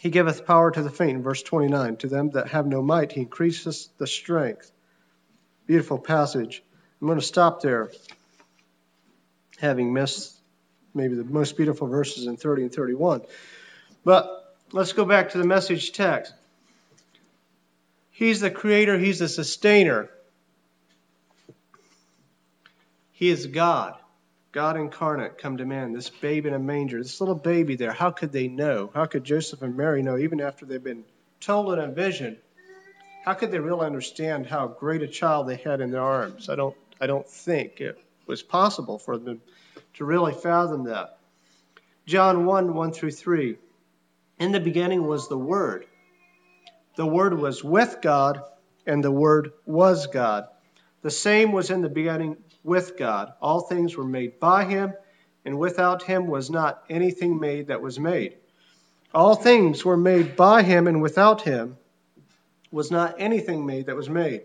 He 0.00 0.10
giveth 0.10 0.44
power 0.44 0.72
to 0.72 0.82
the 0.82 0.90
faint, 0.90 1.22
verse 1.22 1.44
29. 1.44 1.98
To 1.98 2.08
them 2.08 2.30
that 2.30 2.48
have 2.48 2.66
no 2.66 2.82
might, 2.82 3.12
he 3.12 3.20
increases 3.20 3.88
the 3.98 4.08
strength. 4.08 4.72
Beautiful 5.70 5.98
passage. 5.98 6.64
I'm 7.00 7.06
going 7.06 7.20
to 7.20 7.24
stop 7.24 7.62
there, 7.62 7.92
having 9.60 9.92
missed 9.92 10.36
maybe 10.94 11.14
the 11.14 11.22
most 11.22 11.56
beautiful 11.56 11.86
verses 11.86 12.26
in 12.26 12.36
30 12.36 12.62
and 12.62 12.74
31. 12.74 13.22
But 14.04 14.56
let's 14.72 14.94
go 14.94 15.04
back 15.04 15.30
to 15.30 15.38
the 15.38 15.44
message 15.44 15.92
text. 15.92 16.34
He's 18.10 18.40
the 18.40 18.50
creator, 18.50 18.98
he's 18.98 19.20
the 19.20 19.28
sustainer. 19.28 20.10
He 23.12 23.28
is 23.28 23.46
God, 23.46 23.94
God 24.50 24.76
incarnate 24.76 25.38
come 25.38 25.58
to 25.58 25.64
man, 25.64 25.92
this 25.92 26.10
babe 26.10 26.46
in 26.46 26.52
a 26.52 26.58
manger, 26.58 27.00
this 27.00 27.20
little 27.20 27.36
baby 27.36 27.76
there. 27.76 27.92
How 27.92 28.10
could 28.10 28.32
they 28.32 28.48
know? 28.48 28.90
How 28.92 29.06
could 29.06 29.22
Joseph 29.22 29.62
and 29.62 29.76
Mary 29.76 30.02
know, 30.02 30.18
even 30.18 30.40
after 30.40 30.66
they've 30.66 30.82
been 30.82 31.04
told 31.38 31.72
in 31.72 31.78
a 31.78 31.86
vision? 31.86 32.38
How 33.24 33.34
could 33.34 33.50
they 33.50 33.58
really 33.58 33.84
understand 33.84 34.46
how 34.46 34.66
great 34.66 35.02
a 35.02 35.08
child 35.08 35.46
they 35.46 35.56
had 35.56 35.80
in 35.80 35.90
their 35.90 36.02
arms? 36.02 36.48
I 36.48 36.56
don't, 36.56 36.76
I 37.00 37.06
don't 37.06 37.28
think 37.28 37.80
it 37.80 37.98
was 38.26 38.42
possible 38.42 38.98
for 38.98 39.18
them 39.18 39.42
to 39.94 40.04
really 40.04 40.32
fathom 40.32 40.84
that. 40.84 41.18
John 42.06 42.46
1 42.46 42.74
1 42.74 42.92
through 42.92 43.10
3. 43.10 43.56
In 44.38 44.52
the 44.52 44.60
beginning 44.60 45.06
was 45.06 45.28
the 45.28 45.36
Word. 45.36 45.84
The 46.96 47.06
Word 47.06 47.38
was 47.38 47.62
with 47.62 47.98
God, 48.00 48.42
and 48.86 49.04
the 49.04 49.10
Word 49.10 49.52
was 49.66 50.06
God. 50.06 50.48
The 51.02 51.10
same 51.10 51.52
was 51.52 51.70
in 51.70 51.82
the 51.82 51.88
beginning 51.90 52.38
with 52.64 52.96
God. 52.96 53.34
All 53.42 53.60
things 53.60 53.96
were 53.96 54.04
made 54.04 54.40
by 54.40 54.64
him, 54.64 54.94
and 55.44 55.58
without 55.58 56.02
him 56.02 56.26
was 56.26 56.50
not 56.50 56.84
anything 56.88 57.38
made 57.38 57.66
that 57.66 57.82
was 57.82 57.98
made. 57.98 58.36
All 59.14 59.34
things 59.34 59.84
were 59.84 59.96
made 59.96 60.36
by 60.36 60.62
him, 60.62 60.86
and 60.86 61.02
without 61.02 61.42
him 61.42 61.76
was 62.70 62.90
not 62.90 63.16
anything 63.18 63.66
made 63.66 63.86
that 63.86 63.96
was 63.96 64.08
made. 64.08 64.42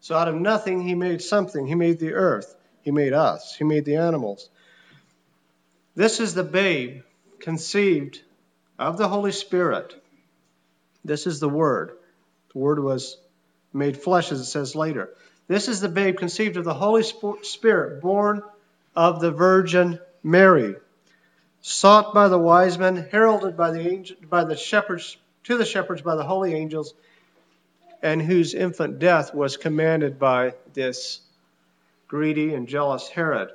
So 0.00 0.14
out 0.14 0.28
of 0.28 0.34
nothing 0.34 0.82
he 0.82 0.94
made 0.94 1.22
something. 1.22 1.66
He 1.66 1.74
made 1.74 1.98
the 1.98 2.12
earth. 2.12 2.54
He 2.82 2.90
made 2.90 3.12
us. 3.12 3.54
He 3.54 3.64
made 3.64 3.84
the 3.84 3.96
animals. 3.96 4.48
This 5.94 6.20
is 6.20 6.34
the 6.34 6.44
babe 6.44 7.02
conceived 7.40 8.20
of 8.78 8.98
the 8.98 9.08
Holy 9.08 9.32
Spirit. 9.32 9.94
This 11.04 11.26
is 11.26 11.40
the 11.40 11.48
Word. 11.48 11.92
The 12.52 12.58
Word 12.58 12.82
was 12.82 13.16
made 13.72 13.96
flesh, 13.96 14.30
as 14.32 14.40
it 14.40 14.44
says 14.44 14.74
later. 14.74 15.10
This 15.48 15.68
is 15.68 15.80
the 15.80 15.88
babe 15.88 16.16
conceived 16.16 16.56
of 16.56 16.64
the 16.64 16.74
Holy 16.74 17.02
Spirit, 17.42 18.00
born 18.00 18.42
of 18.96 19.20
the 19.20 19.30
Virgin 19.30 19.98
Mary, 20.22 20.76
sought 21.60 22.14
by 22.14 22.28
the 22.28 22.38
wise 22.38 22.78
men, 22.78 22.96
heralded 23.10 23.56
by 23.56 23.70
the 23.70 23.80
angel, 23.80 24.16
by 24.28 24.44
the 24.44 24.56
shepherds 24.56 25.16
to 25.44 25.58
the 25.58 25.64
shepherds 25.64 26.02
by 26.02 26.16
the 26.16 26.24
holy 26.24 26.54
angels, 26.54 26.94
and 28.04 28.20
whose 28.22 28.54
infant 28.54 28.98
death 28.98 29.34
was 29.34 29.56
commanded 29.56 30.18
by 30.18 30.54
this 30.74 31.22
greedy 32.06 32.54
and 32.54 32.68
jealous 32.68 33.08
Herod. 33.08 33.48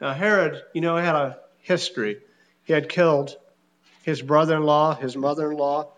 Now 0.00 0.12
Herod, 0.12 0.60
you 0.74 0.80
know, 0.80 0.96
had 0.96 1.14
a 1.14 1.38
history. 1.60 2.18
He 2.64 2.72
had 2.72 2.88
killed 2.88 3.36
his 4.02 4.20
brother-in-law, 4.20 4.96
his 4.96 5.16
mother-in-law. 5.16 5.88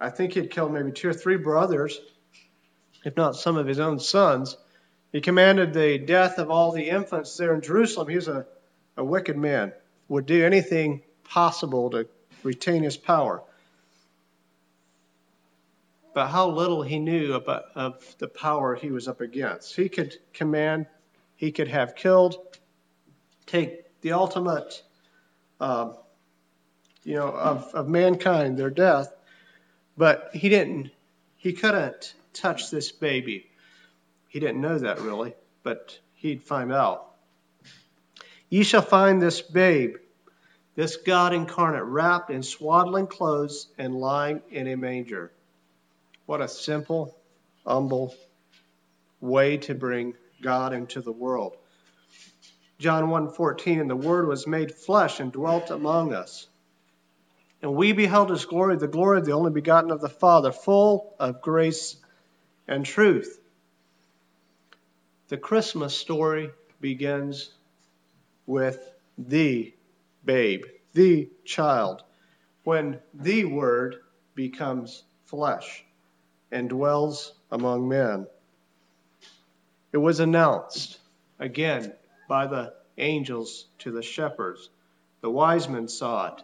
I 0.00 0.10
think 0.10 0.32
he 0.32 0.40
had 0.40 0.50
killed 0.50 0.72
maybe 0.72 0.90
two 0.90 1.08
or 1.08 1.14
three 1.14 1.36
brothers 1.36 2.00
if 3.04 3.16
not 3.16 3.36
some 3.36 3.56
of 3.56 3.66
his 3.66 3.78
own 3.78 4.00
sons. 4.00 4.56
He 5.12 5.20
commanded 5.20 5.72
the 5.72 5.98
death 5.98 6.38
of 6.38 6.50
all 6.50 6.72
the 6.72 6.88
infants 6.88 7.36
there 7.36 7.54
in 7.54 7.60
Jerusalem. 7.60 8.08
He 8.08 8.16
was 8.16 8.28
a, 8.28 8.44
a 8.96 9.04
wicked 9.04 9.36
man, 9.36 9.72
would 10.08 10.26
do 10.26 10.44
anything 10.44 11.02
possible 11.24 11.90
to 11.90 12.08
retain 12.42 12.82
his 12.82 12.96
power. 12.96 13.42
But 16.18 16.30
how 16.30 16.48
little 16.48 16.82
he 16.82 16.98
knew 16.98 17.34
about, 17.34 17.66
of 17.76 18.16
the 18.18 18.26
power 18.26 18.74
he 18.74 18.90
was 18.90 19.06
up 19.06 19.20
against. 19.20 19.76
He 19.76 19.88
could 19.88 20.16
command, 20.32 20.86
he 21.36 21.52
could 21.52 21.68
have 21.68 21.94
killed, 21.94 22.58
take 23.46 24.00
the 24.00 24.10
ultimate, 24.14 24.82
uh, 25.60 25.92
you 27.04 27.14
know, 27.14 27.28
of, 27.28 27.72
of 27.72 27.88
mankind, 27.88 28.58
their 28.58 28.68
death, 28.68 29.14
but 29.96 30.30
he 30.34 30.48
didn't, 30.48 30.90
he 31.36 31.52
couldn't 31.52 32.14
touch 32.32 32.72
this 32.72 32.90
baby. 32.90 33.48
He 34.26 34.40
didn't 34.40 34.60
know 34.60 34.76
that 34.76 35.00
really, 35.00 35.36
but 35.62 35.96
he'd 36.14 36.42
find 36.42 36.72
out. 36.72 37.14
Ye 38.48 38.64
shall 38.64 38.82
find 38.82 39.22
this 39.22 39.40
babe, 39.40 39.98
this 40.74 40.96
God 40.96 41.32
incarnate, 41.32 41.84
wrapped 41.84 42.30
in 42.30 42.42
swaddling 42.42 43.06
clothes 43.06 43.68
and 43.78 43.94
lying 43.94 44.42
in 44.50 44.66
a 44.66 44.76
manger. 44.76 45.30
What 46.28 46.42
a 46.42 46.48
simple, 46.48 47.16
humble 47.66 48.14
way 49.18 49.56
to 49.56 49.74
bring 49.74 50.12
God 50.42 50.74
into 50.74 51.00
the 51.00 51.10
world. 51.10 51.56
John 52.78 53.04
1:14 53.04 53.80
and 53.80 53.88
the 53.88 53.96
word 53.96 54.28
was 54.28 54.46
made 54.46 54.74
flesh 54.74 55.20
and 55.20 55.32
dwelt 55.32 55.70
among 55.70 56.12
us. 56.12 56.46
And 57.62 57.74
we 57.74 57.92
beheld 57.92 58.28
his 58.28 58.44
glory, 58.44 58.76
the 58.76 58.88
glory 58.88 59.20
of 59.20 59.24
the 59.24 59.32
only 59.32 59.52
begotten 59.52 59.90
of 59.90 60.02
the 60.02 60.10
Father, 60.10 60.52
full 60.52 61.16
of 61.18 61.40
grace 61.40 61.96
and 62.66 62.84
truth. 62.84 63.40
The 65.28 65.38
Christmas 65.38 65.96
story 65.96 66.50
begins 66.78 67.54
with 68.44 68.86
the 69.16 69.72
babe, 70.26 70.66
the 70.92 71.30
child, 71.46 72.02
when 72.64 73.00
the 73.14 73.46
Word 73.46 73.96
becomes 74.34 75.04
flesh 75.24 75.86
and 76.50 76.68
dwells 76.68 77.32
among 77.50 77.88
men. 77.88 78.26
It 79.92 79.98
was 79.98 80.20
announced 80.20 80.98
again 81.38 81.92
by 82.28 82.46
the 82.46 82.74
angels 82.96 83.66
to 83.78 83.90
the 83.90 84.02
shepherds. 84.02 84.68
The 85.20 85.30
wise 85.30 85.68
men 85.68 85.88
saw 85.88 86.34
it. 86.34 86.42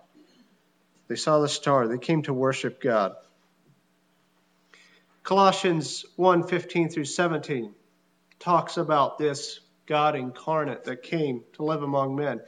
They 1.09 1.17
saw 1.17 1.41
the 1.41 1.49
star. 1.49 1.87
They 1.87 1.99
came 1.99 2.23
to 2.23 2.33
worship 2.33 2.81
God. 2.81 3.15
Colossians 5.23 6.05
1:15 6.19 6.93
through 6.93 7.05
17 7.05 7.75
talks 8.39 8.77
about 8.77 9.19
this 9.19 9.61
God 9.87 10.17
incarnate 10.17 10.85
that 10.85 11.03
came 11.03 11.45
to 11.55 11.65
live 11.65 11.83
among 11.83 12.17
men. 12.17 12.41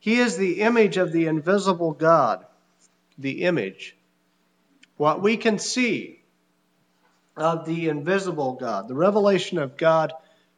He 0.00 0.16
is 0.16 0.36
the 0.36 0.60
image 0.60 0.96
of 0.96 1.12
the 1.12 1.26
invisible 1.26 1.92
God, 1.92 2.44
the 3.18 3.44
image. 3.44 3.96
What 4.96 5.22
we 5.22 5.36
can 5.36 5.58
see 5.58 6.23
of 7.36 7.64
the 7.66 7.88
invisible 7.88 8.54
God, 8.54 8.88
the 8.88 8.94
revelation 8.94 9.58
of 9.58 9.76
God 9.76 10.12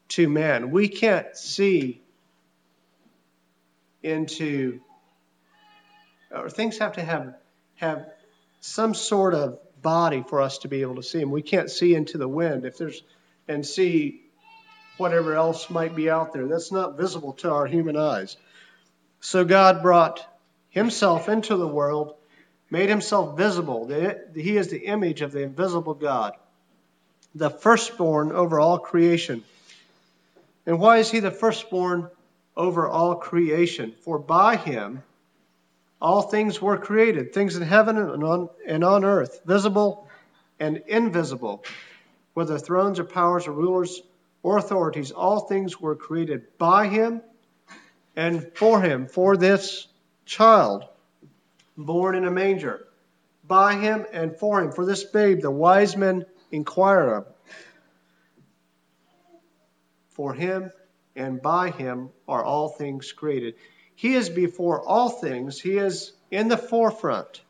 to 0.09 0.29
man. 0.29 0.71
We 0.71 0.87
can't 0.87 1.35
see 1.35 2.01
into 4.03 4.79
or 6.31 6.49
things 6.49 6.77
have 6.77 6.93
to 6.93 7.03
have 7.03 7.35
have 7.75 8.07
some 8.59 8.93
sort 8.93 9.33
of 9.33 9.59
body 9.81 10.23
for 10.27 10.41
us 10.41 10.59
to 10.59 10.67
be 10.67 10.81
able 10.81 10.95
to 10.95 11.03
see 11.03 11.19
them. 11.19 11.31
We 11.31 11.41
can't 11.41 11.69
see 11.69 11.95
into 11.95 12.17
the 12.17 12.27
wind 12.27 12.65
if 12.65 12.77
there's 12.77 13.01
and 13.47 13.65
see 13.65 14.23
whatever 14.97 15.35
else 15.35 15.69
might 15.69 15.95
be 15.95 16.09
out 16.09 16.33
there. 16.33 16.47
That's 16.47 16.71
not 16.71 16.97
visible 16.97 17.33
to 17.33 17.51
our 17.51 17.65
human 17.65 17.95
eyes. 17.95 18.35
So 19.19 19.45
God 19.45 19.81
brought 19.81 20.25
himself 20.69 21.29
into 21.29 21.55
the 21.55 21.67
world, 21.67 22.15
made 22.69 22.89
himself 22.89 23.37
visible. 23.37 23.87
He 23.87 24.57
is 24.57 24.69
the 24.69 24.85
image 24.85 25.21
of 25.21 25.31
the 25.31 25.43
invisible 25.43 25.93
God, 25.93 26.33
the 27.35 27.49
firstborn 27.49 28.31
over 28.31 28.59
all 28.59 28.79
creation. 28.79 29.43
And 30.65 30.79
why 30.79 30.97
is 30.97 31.09
he 31.09 31.19
the 31.19 31.31
firstborn 31.31 32.09
over 32.55 32.87
all 32.87 33.15
creation? 33.15 33.93
For 34.01 34.19
by 34.19 34.55
him 34.55 35.03
all 36.01 36.21
things 36.21 36.61
were 36.61 36.77
created, 36.77 37.33
things 37.33 37.55
in 37.55 37.63
heaven 37.63 37.97
and 37.97 38.23
on, 38.23 38.49
and 38.65 38.83
on 38.83 39.03
earth, 39.03 39.41
visible 39.45 40.07
and 40.59 40.83
invisible, 40.87 41.63
whether 42.33 42.57
thrones 42.57 42.99
or 42.99 43.03
powers 43.03 43.47
or 43.47 43.51
rulers 43.51 44.01
or 44.43 44.57
authorities, 44.57 45.11
all 45.11 45.41
things 45.41 45.79
were 45.79 45.95
created 45.95 46.57
by 46.57 46.87
him 46.87 47.21
and 48.15 48.51
for 48.55 48.81
him, 48.81 49.07
for 49.07 49.37
this 49.37 49.87
child 50.25 50.83
born 51.77 52.15
in 52.15 52.25
a 52.25 52.31
manger, 52.31 52.85
by 53.47 53.75
him 53.75 54.05
and 54.11 54.35
for 54.35 54.59
him, 54.59 54.71
for 54.71 54.85
this 54.85 55.03
babe, 55.03 55.41
the 55.41 55.51
wise 55.51 55.95
men 55.95 56.25
inquire 56.51 57.15
of. 57.15 57.27
For 60.09 60.33
him 60.33 60.71
and 61.15 61.41
by 61.41 61.69
him 61.69 62.09
are 62.27 62.43
all 62.43 62.69
things 62.69 63.11
created. 63.11 63.55
He 63.95 64.13
is 64.13 64.29
before 64.29 64.81
all 64.81 65.09
things, 65.09 65.59
He 65.59 65.77
is 65.77 66.13
in 66.29 66.49
the 66.49 66.57
forefront 66.57 67.41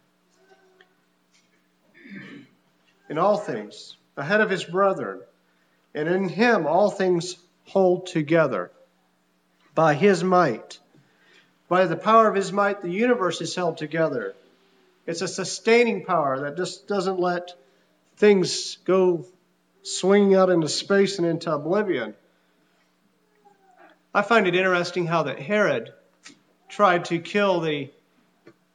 in 3.09 3.17
all 3.17 3.37
things, 3.37 3.95
ahead 4.15 4.41
of 4.41 4.49
His 4.49 4.63
brethren. 4.63 5.21
And 5.93 6.07
in 6.07 6.29
Him 6.29 6.67
all 6.67 6.89
things 6.89 7.37
hold 7.65 8.07
together. 8.07 8.71
By 9.75 9.93
His 9.93 10.23
might, 10.23 10.79
by 11.67 11.85
the 11.85 11.95
power 11.95 12.27
of 12.27 12.35
His 12.35 12.51
might, 12.51 12.81
the 12.81 12.89
universe 12.89 13.41
is 13.41 13.55
held 13.55 13.77
together. 13.77 14.33
It's 15.05 15.21
a 15.21 15.27
sustaining 15.27 16.05
power 16.05 16.41
that 16.41 16.57
just 16.57 16.87
doesn't 16.87 17.19
let 17.19 17.53
things 18.17 18.77
go 18.83 19.25
swinging 19.83 20.35
out 20.35 20.49
into 20.49 20.67
space 20.67 21.17
and 21.19 21.27
into 21.27 21.51
oblivion. 21.51 22.13
I 24.13 24.23
find 24.23 24.47
it 24.47 24.55
interesting 24.55 25.05
how 25.05 25.23
that 25.23 25.39
Herod 25.39 25.93
tried 26.67 27.05
to 27.05 27.19
kill 27.19 27.61
the, 27.61 27.91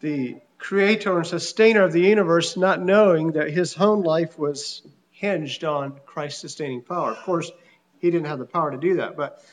the 0.01 0.37
creator 0.59 1.19
and 1.19 1.27
sustainer 1.27 1.83
of 1.83 1.93
the 1.93 2.01
universe, 2.01 2.57
not 2.57 2.81
knowing 2.81 3.33
that 3.33 3.51
his 3.51 3.77
own 3.77 4.03
life 4.03 4.39
was 4.39 4.83
hinged 5.11 5.65
on 5.65 5.99
Christ's 6.07 6.41
sustaining 6.41 6.83
power. 6.83 7.11
Of 7.11 7.19
course, 7.25 7.51
he 7.99 8.11
didn't 8.11 8.27
have 8.27 8.39
the 8.39 8.45
power 8.45 8.71
to 8.71 8.77
do 8.77 8.95
that, 8.97 9.17
but 9.17 9.45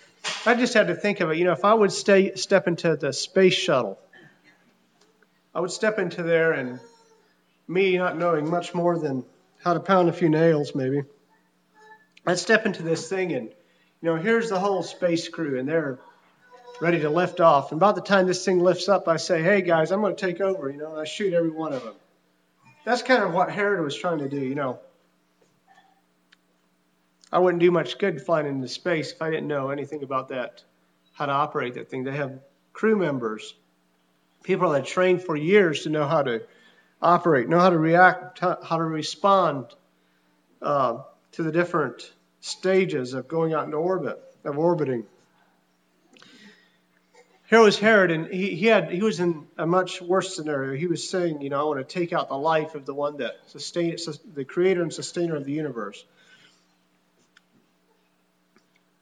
I 0.46 0.54
just 0.54 0.74
had 0.74 0.88
to 0.88 0.96
think 0.96 1.20
of 1.20 1.32
it. 1.32 1.38
You 1.38 1.46
know, 1.46 1.52
if 1.52 1.66
I 1.66 1.74
would 1.74 1.92
stay, 1.92 2.36
step 2.36 2.68
into 2.68 2.96
the 2.96 3.12
space 3.12 3.56
shuttle, 3.56 4.00
I 5.54 5.60
would 5.60 5.72
step 5.72 5.98
into 5.98 6.22
there 6.22 6.52
and 6.52 6.80
me 7.68 7.98
not 7.98 8.18
knowing 8.18 8.50
much 8.50 8.74
more 8.74 8.98
than 8.98 9.26
how 9.60 9.74
to 9.74 9.80
pound 9.80 10.10
a 10.10 10.14
few 10.14 10.30
nails, 10.30 10.74
maybe. 10.74 11.04
I'd 12.26 12.40
step 12.40 12.66
into 12.66 12.84
this 12.84 13.10
thing 13.10 13.34
and, 13.34 13.48
you 13.48 14.10
know, 14.10 14.16
here's 14.16 14.50
the 14.50 14.60
whole 14.60 14.84
space 14.84 15.28
crew 15.30 15.60
and 15.60 15.68
they're 15.68 16.00
ready 16.82 17.02
to 17.02 17.10
lift 17.10 17.40
off. 17.40 17.72
And 17.72 17.80
by 17.80 17.92
the 17.92 18.02
time 18.02 18.28
this 18.28 18.44
thing 18.44 18.60
lifts 18.60 18.88
up, 18.88 19.08
I 19.08 19.18
say, 19.18 19.42
hey 19.42 19.62
guys, 19.62 19.92
I'm 19.92 20.02
going 20.02 20.16
to 20.16 20.26
take 20.26 20.42
over, 20.42 20.70
you 20.70 20.78
know, 20.78 20.92
and 20.92 21.02
I 21.02 21.06
shoot 21.06 21.34
every 21.34 21.50
one 21.50 21.74
of 21.74 21.84
them. 21.84 21.96
That's 22.86 23.02
kind 23.02 23.24
of 23.24 23.34
what 23.34 23.52
Herod 23.52 23.82
was 23.82 23.96
trying 23.96 24.20
to 24.20 24.30
do, 24.30 24.40
you 24.40 24.56
know. 24.56 24.80
I 27.32 27.40
wouldn't 27.40 27.62
do 27.62 27.70
much 27.70 28.00
good 28.00 28.22
flying 28.22 28.48
into 28.48 28.68
space 28.68 29.12
if 29.12 29.22
I 29.22 29.30
didn't 29.30 29.48
know 29.48 29.70
anything 29.70 30.04
about 30.04 30.30
that, 30.30 30.64
how 31.14 31.28
to 31.28 31.32
operate 31.32 31.76
that 31.76 31.90
thing. 31.90 32.04
They 32.04 32.16
have 32.16 32.40
crew 32.74 32.96
members, 32.96 33.54
people 34.44 34.72
that 34.72 34.86
trained 34.86 35.22
for 35.22 35.36
years 35.36 35.84
to 35.84 35.90
know 35.90 36.08
how 36.08 36.24
to 36.24 36.44
operate, 37.02 37.48
know 37.48 37.60
how 37.60 37.70
to 37.70 37.78
react, 37.78 38.40
how 38.40 38.78
to 38.78 38.84
respond 38.84 39.66
uh, 40.62 41.02
to 41.34 41.44
the 41.44 41.52
different 41.52 42.12
stages 42.42 43.14
of 43.14 43.28
going 43.28 43.54
out 43.54 43.66
into 43.66 43.78
orbit, 43.78 44.22
of 44.44 44.58
orbiting. 44.58 45.06
Here 47.50 47.62
was 47.62 47.80
Herod, 47.80 48.12
and 48.12 48.28
he, 48.28 48.56
he 48.56 48.68
had 48.68 48.92
he 48.92 49.02
was 49.02 49.20
in 49.20 49.48
a 49.58 49.66
much 49.66 50.02
worse 50.02 50.36
scenario. 50.36 50.78
He 50.78 50.86
was 50.86 51.10
saying, 51.10 51.42
you 51.42 51.50
know, 51.50 51.60
I 51.60 51.64
want 51.64 51.80
to 51.80 52.00
take 52.00 52.14
out 52.14 52.30
the 52.30 52.38
life 52.38 52.76
of 52.76 52.86
the 52.86 52.94
one 52.94 53.18
that 53.18 53.38
sustains 53.48 54.08
the 54.36 54.46
creator 54.46 54.84
and 54.84 54.94
sustainer 54.94 55.36
of 55.36 55.46
the 55.46 55.52
universe. 55.52 56.06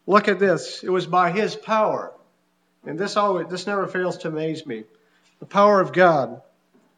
Look 0.05 0.29
at 0.29 0.39
this. 0.39 0.81
It 0.81 0.89
was 0.89 1.05
by 1.05 1.31
his 1.31 1.57
power. 1.57 2.13
And 2.85 2.97
this 2.97 3.17
always 3.17 3.47
this 3.47 3.67
never 3.67 3.85
fails 3.85 4.17
to 4.19 4.29
amaze 4.29 4.65
me. 4.65 4.85
The 5.39 5.45
power 5.45 5.81
of 5.81 5.91
God 5.91 6.41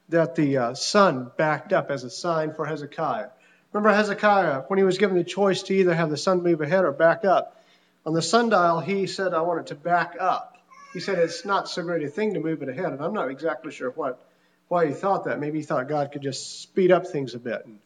that 0.10 0.36
the 0.36 0.58
uh, 0.58 0.74
sun 0.74 1.32
backed 1.38 1.74
up 1.74 1.92
as 1.92 2.04
a 2.04 2.10
sign 2.10 2.54
for 2.54 2.66
Hezekiah. 2.66 3.30
Remember 3.72 3.96
Hezekiah, 3.96 4.64
when 4.68 4.78
he 4.78 4.84
was 4.84 4.98
given 4.98 5.16
the 5.16 5.24
choice 5.24 5.64
to 5.64 5.76
either 5.76 5.94
have 5.94 6.10
the 6.10 6.18
sun 6.18 6.42
move 6.42 6.62
ahead 6.62 6.84
or 6.84 6.92
back 6.92 7.24
up, 7.26 7.64
on 8.06 8.14
the 8.14 8.22
sundial 8.22 8.80
he 8.80 9.06
said, 9.08 9.34
I 9.34 9.42
want 9.42 9.60
it 9.60 9.68
to 9.68 9.76
back 9.76 10.16
up. 10.20 10.58
He 10.94 11.00
said 11.00 11.20
it's 11.20 11.46
not 11.46 11.70
so 11.70 11.84
great 11.84 12.04
a 12.04 12.10
thing 12.10 12.34
to 12.34 12.40
move 12.40 12.64
it 12.64 12.70
ahead, 12.70 12.86
and 12.86 13.02
I'm 13.02 13.14
not 13.14 13.30
exactly 13.30 13.72
sure 13.72 13.92
what 13.92 14.26
why 14.68 14.88
he 14.88 14.94
thought 14.94 15.26
that. 15.26 15.40
Maybe 15.40 15.60
he 15.60 15.64
thought 15.64 15.88
God 15.88 16.12
could 16.12 16.22
just 16.22 16.62
speed 16.62 16.92
up 16.92 17.08
things 17.08 17.36
a 17.36 17.40
bit 17.40 17.66
and 17.66 17.80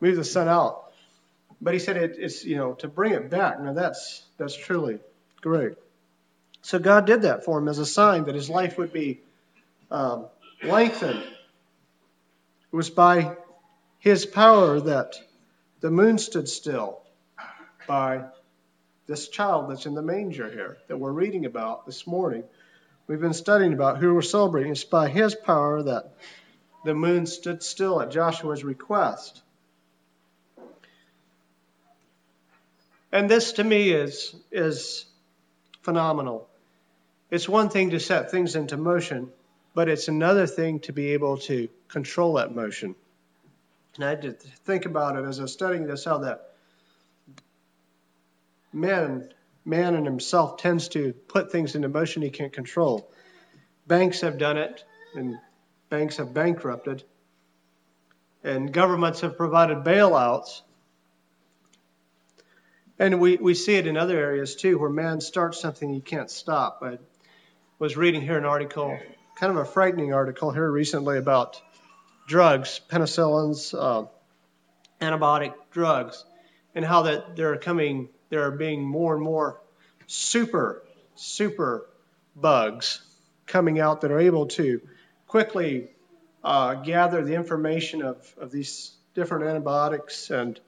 move 0.00 0.16
the 0.16 0.24
sun 0.24 0.48
out. 0.48 0.92
But 1.60 1.74
he 1.74 1.80
said 1.80 1.96
it, 1.96 2.16
it's 2.18 2.44
you 2.44 2.56
know 2.56 2.74
to 2.74 2.88
bring 2.88 3.12
it 3.12 3.28
back. 3.28 3.60
Now 3.60 3.74
that's 3.74 4.22
that's 4.38 4.56
truly 4.56 5.00
great. 5.42 5.74
So 6.62 6.78
God 6.78 7.06
did 7.06 7.22
that 7.22 7.44
for 7.44 7.58
him 7.58 7.68
as 7.68 7.78
a 7.78 7.86
sign 7.86 8.24
that 8.24 8.34
his 8.34 8.48
life 8.48 8.78
would 8.78 8.92
be 8.92 9.20
um, 9.90 10.26
lengthened. 10.62 11.22
It 12.76 12.84
was 12.84 12.90
by 12.90 13.34
his 14.00 14.26
power 14.26 14.78
that 14.78 15.16
the 15.80 15.90
moon 15.90 16.18
stood 16.18 16.46
still. 16.46 17.00
By 17.86 18.24
this 19.06 19.28
child 19.28 19.70
that's 19.70 19.86
in 19.86 19.94
the 19.94 20.02
manger 20.02 20.50
here 20.50 20.76
that 20.88 20.98
we're 20.98 21.10
reading 21.10 21.46
about 21.46 21.86
this 21.86 22.06
morning. 22.06 22.44
We've 23.06 23.18
been 23.18 23.32
studying 23.32 23.72
about 23.72 23.96
who 23.96 24.14
we're 24.14 24.20
celebrating. 24.20 24.72
It's 24.72 24.84
by 24.84 25.08
his 25.08 25.34
power 25.34 25.84
that 25.84 26.12
the 26.84 26.94
moon 26.94 27.24
stood 27.24 27.62
still 27.62 28.02
at 28.02 28.10
Joshua's 28.10 28.62
request. 28.62 29.40
And 33.10 33.26
this 33.26 33.52
to 33.52 33.64
me 33.64 33.88
is, 33.88 34.36
is 34.52 35.06
phenomenal. 35.80 36.46
It's 37.30 37.48
one 37.48 37.70
thing 37.70 37.88
to 37.92 38.00
set 38.00 38.30
things 38.30 38.54
into 38.54 38.76
motion, 38.76 39.30
but 39.76 39.90
it's 39.90 40.08
another 40.08 40.46
thing 40.46 40.80
to 40.80 40.94
be 40.94 41.12
able 41.12 41.36
to 41.36 41.68
control 41.88 42.32
that 42.32 42.54
motion. 42.54 42.94
And 43.96 44.06
I 44.06 44.08
had 44.08 44.22
to 44.22 44.32
think 44.32 44.86
about 44.86 45.16
it 45.16 45.26
as 45.26 45.38
I 45.38 45.42
was 45.42 45.52
studying 45.52 45.86
this, 45.86 46.06
how 46.06 46.16
that 46.18 46.54
man, 48.72 49.28
man 49.66 49.94
in 49.94 50.06
himself 50.06 50.56
tends 50.56 50.88
to 50.88 51.12
put 51.12 51.52
things 51.52 51.74
into 51.74 51.90
motion 51.90 52.22
he 52.22 52.30
can't 52.30 52.54
control. 52.54 53.12
Banks 53.86 54.22
have 54.22 54.38
done 54.38 54.56
it, 54.56 54.82
and 55.14 55.36
banks 55.90 56.16
have 56.16 56.32
bankrupted, 56.32 57.04
and 58.42 58.72
governments 58.72 59.20
have 59.20 59.36
provided 59.36 59.84
bailouts 59.84 60.62
and 62.98 63.20
we, 63.20 63.36
we 63.36 63.52
see 63.52 63.74
it 63.74 63.86
in 63.86 63.98
other 63.98 64.18
areas 64.18 64.56
too, 64.56 64.78
where 64.78 64.88
man 64.88 65.20
starts 65.20 65.60
something 65.60 65.92
he 65.92 66.00
can't 66.00 66.30
stop. 66.30 66.78
I 66.82 66.96
was 67.78 67.94
reading 67.94 68.22
here 68.22 68.38
an 68.38 68.46
article, 68.46 68.98
kind 69.36 69.50
of 69.50 69.58
a 69.58 69.64
frightening 69.64 70.12
article 70.12 70.50
here 70.50 70.70
recently 70.70 71.18
about 71.18 71.60
drugs, 72.26 72.80
penicillins, 72.90 73.74
uh, 73.74 74.06
antibiotic 75.00 75.54
drugs, 75.70 76.24
and 76.74 76.84
how 76.84 77.02
that 77.02 77.36
they're 77.36 77.56
coming, 77.56 78.08
there 78.30 78.42
are 78.46 78.50
being 78.50 78.82
more 78.82 79.14
and 79.14 79.22
more 79.22 79.60
super, 80.06 80.82
super 81.14 81.86
bugs 82.34 83.00
coming 83.46 83.78
out 83.78 84.00
that 84.00 84.10
are 84.10 84.20
able 84.20 84.46
to 84.46 84.80
quickly 85.28 85.88
uh, 86.42 86.74
gather 86.74 87.24
the 87.24 87.34
information 87.34 88.02
of, 88.02 88.34
of 88.38 88.50
these 88.50 88.92
different 89.14 89.44
antibiotics 89.44 90.30
and 90.30 90.60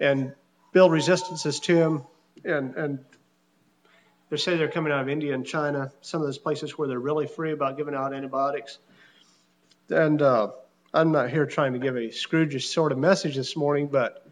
and 0.00 0.34
build 0.72 0.90
resistances 0.90 1.60
to 1.60 1.74
them. 1.76 2.04
And, 2.44 2.74
and 2.74 2.98
they 4.32 4.38
say 4.38 4.56
they're 4.56 4.70
coming 4.70 4.90
out 4.94 5.02
of 5.02 5.10
India 5.10 5.34
and 5.34 5.44
China, 5.44 5.92
some 6.00 6.22
of 6.22 6.26
those 6.26 6.38
places 6.38 6.78
where 6.78 6.88
they're 6.88 6.98
really 6.98 7.26
free 7.26 7.52
about 7.52 7.76
giving 7.76 7.94
out 7.94 8.14
antibiotics. 8.14 8.78
And 9.90 10.22
uh, 10.22 10.52
I'm 10.94 11.12
not 11.12 11.28
here 11.28 11.44
trying 11.44 11.74
to 11.74 11.78
give 11.78 11.98
a 11.98 12.10
Scrooge 12.10 12.66
sort 12.66 12.92
of 12.92 12.98
message 12.98 13.36
this 13.36 13.54
morning, 13.56 13.88
but 13.88 14.26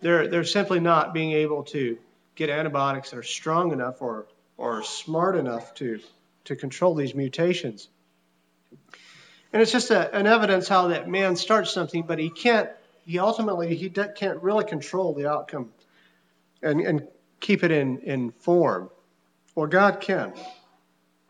they're, 0.00 0.28
they're 0.28 0.44
simply 0.44 0.78
not 0.78 1.12
being 1.12 1.32
able 1.32 1.64
to 1.64 1.98
get 2.36 2.50
antibiotics 2.50 3.10
that 3.10 3.16
are 3.16 3.24
strong 3.24 3.72
enough 3.72 4.00
or, 4.00 4.28
or 4.56 4.84
smart 4.84 5.34
enough 5.34 5.74
to, 5.74 5.98
to 6.44 6.54
control 6.54 6.94
these 6.94 7.12
mutations. 7.12 7.88
And 9.52 9.60
it's 9.60 9.72
just 9.72 9.90
a, 9.90 10.14
an 10.14 10.28
evidence 10.28 10.68
how 10.68 10.86
that 10.86 11.08
man 11.08 11.34
starts 11.34 11.72
something, 11.72 12.04
but 12.04 12.20
he 12.20 12.30
can't 12.30 12.70
he 13.04 13.18
ultimately 13.18 13.74
he 13.74 13.90
can't 13.90 14.40
really 14.40 14.64
control 14.64 15.14
the 15.14 15.28
outcome 15.28 15.70
and, 16.62 16.80
and 16.80 17.08
keep 17.40 17.64
it 17.64 17.72
in, 17.72 17.98
in 18.02 18.30
form. 18.30 18.88
Well, 19.54 19.66
God 19.66 20.00
can. 20.00 20.32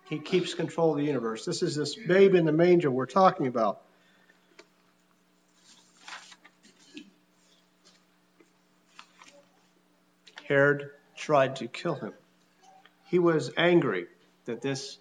He 0.09 0.19
keeps 0.19 0.55
control 0.55 0.93
of 0.93 0.99
the 0.99 1.05
universe. 1.05 1.45
This 1.45 1.63
is 1.63 1.75
this 1.75 1.95
babe 1.95 2.35
in 2.35 2.45
the 2.45 2.53
manger 2.53 2.91
we're 2.91 3.07
talking 3.07 3.47
about. 3.47 3.83
Herod 10.47 10.91
tried 11.17 11.57
to 11.57 11.69
kill 11.69 11.95
him. 11.95 12.13
He 13.07 13.19
was 13.19 13.51
angry 13.57 14.07
that 14.45 14.61
this 14.61 14.99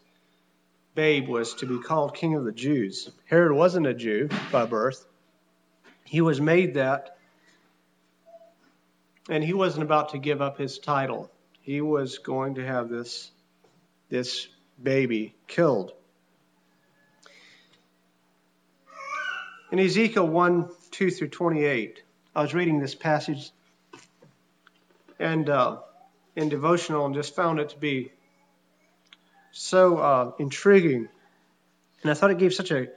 babe 0.95 1.27
was 1.27 1.55
to 1.55 1.65
be 1.65 1.79
called 1.79 2.15
king 2.15 2.35
of 2.35 2.43
the 2.43 2.51
Jews. 2.51 3.09
Herod 3.25 3.53
wasn't 3.53 3.87
a 3.87 3.93
Jew 3.93 4.29
by 4.51 4.65
birth, 4.65 5.05
he 6.05 6.21
was 6.21 6.41
made 6.41 6.73
that, 6.73 7.17
and 9.29 9.43
he 9.43 9.53
wasn't 9.53 9.83
about 9.83 10.09
to 10.09 10.17
give 10.17 10.41
up 10.41 10.57
his 10.57 10.77
title. 10.77 11.30
He 11.61 11.81
was 11.81 12.17
going 12.17 12.55
to 12.55 12.65
have 12.65 12.89
this, 12.89 13.31
this 14.09 14.47
baby 14.81 15.35
killed. 15.47 15.93
In 19.71 19.79
Ezekiel 19.79 20.27
1 20.27 20.69
2 20.91 21.11
through 21.11 21.29
28, 21.29 22.03
I 22.35 22.41
was 22.41 22.53
reading 22.53 22.79
this 22.79 22.93
passage 22.95 23.51
and 25.19 25.49
uh, 25.49 25.77
in 26.35 26.49
devotional 26.49 27.05
and 27.05 27.15
just 27.15 27.35
found 27.35 27.59
it 27.59 27.69
to 27.69 27.77
be 27.77 28.11
so 29.51 29.97
uh, 29.97 30.31
intriguing. 30.39 31.07
And 32.01 32.11
I 32.11 32.13
thought 32.13 32.31
it 32.31 32.37
gave 32.37 32.53
such 32.53 32.71
a, 32.71 32.87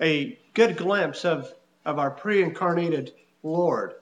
a 0.00 0.38
good 0.54 0.76
glimpse 0.76 1.24
of 1.24 1.52
of 1.88 1.98
our 1.98 2.10
pre 2.10 2.42
incarnated 2.42 3.12
Lord. 3.42 3.94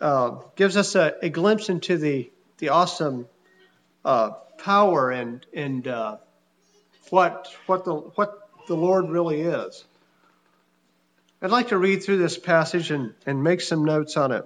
Uh, 0.00 0.40
gives 0.56 0.76
us 0.76 0.96
a, 0.96 1.14
a, 1.22 1.28
glimpse 1.28 1.68
into 1.68 1.96
the, 1.96 2.30
the 2.60 2.68
awesome 2.68 3.26
uh, 4.04 4.30
power 4.58 5.10
and, 5.10 5.44
and 5.52 5.88
uh, 5.88 6.18
what, 7.10 7.48
what, 7.66 7.84
the, 7.84 7.94
what 7.94 8.38
the 8.68 8.76
Lord 8.76 9.10
really 9.10 9.40
is. 9.40 9.84
I'd 11.42 11.50
like 11.50 11.68
to 11.68 11.78
read 11.78 12.02
through 12.02 12.18
this 12.18 12.38
passage 12.38 12.90
and, 12.90 13.14
and 13.26 13.42
make 13.42 13.60
some 13.60 13.84
notes 13.84 14.16
on 14.16 14.30
it. 14.32 14.44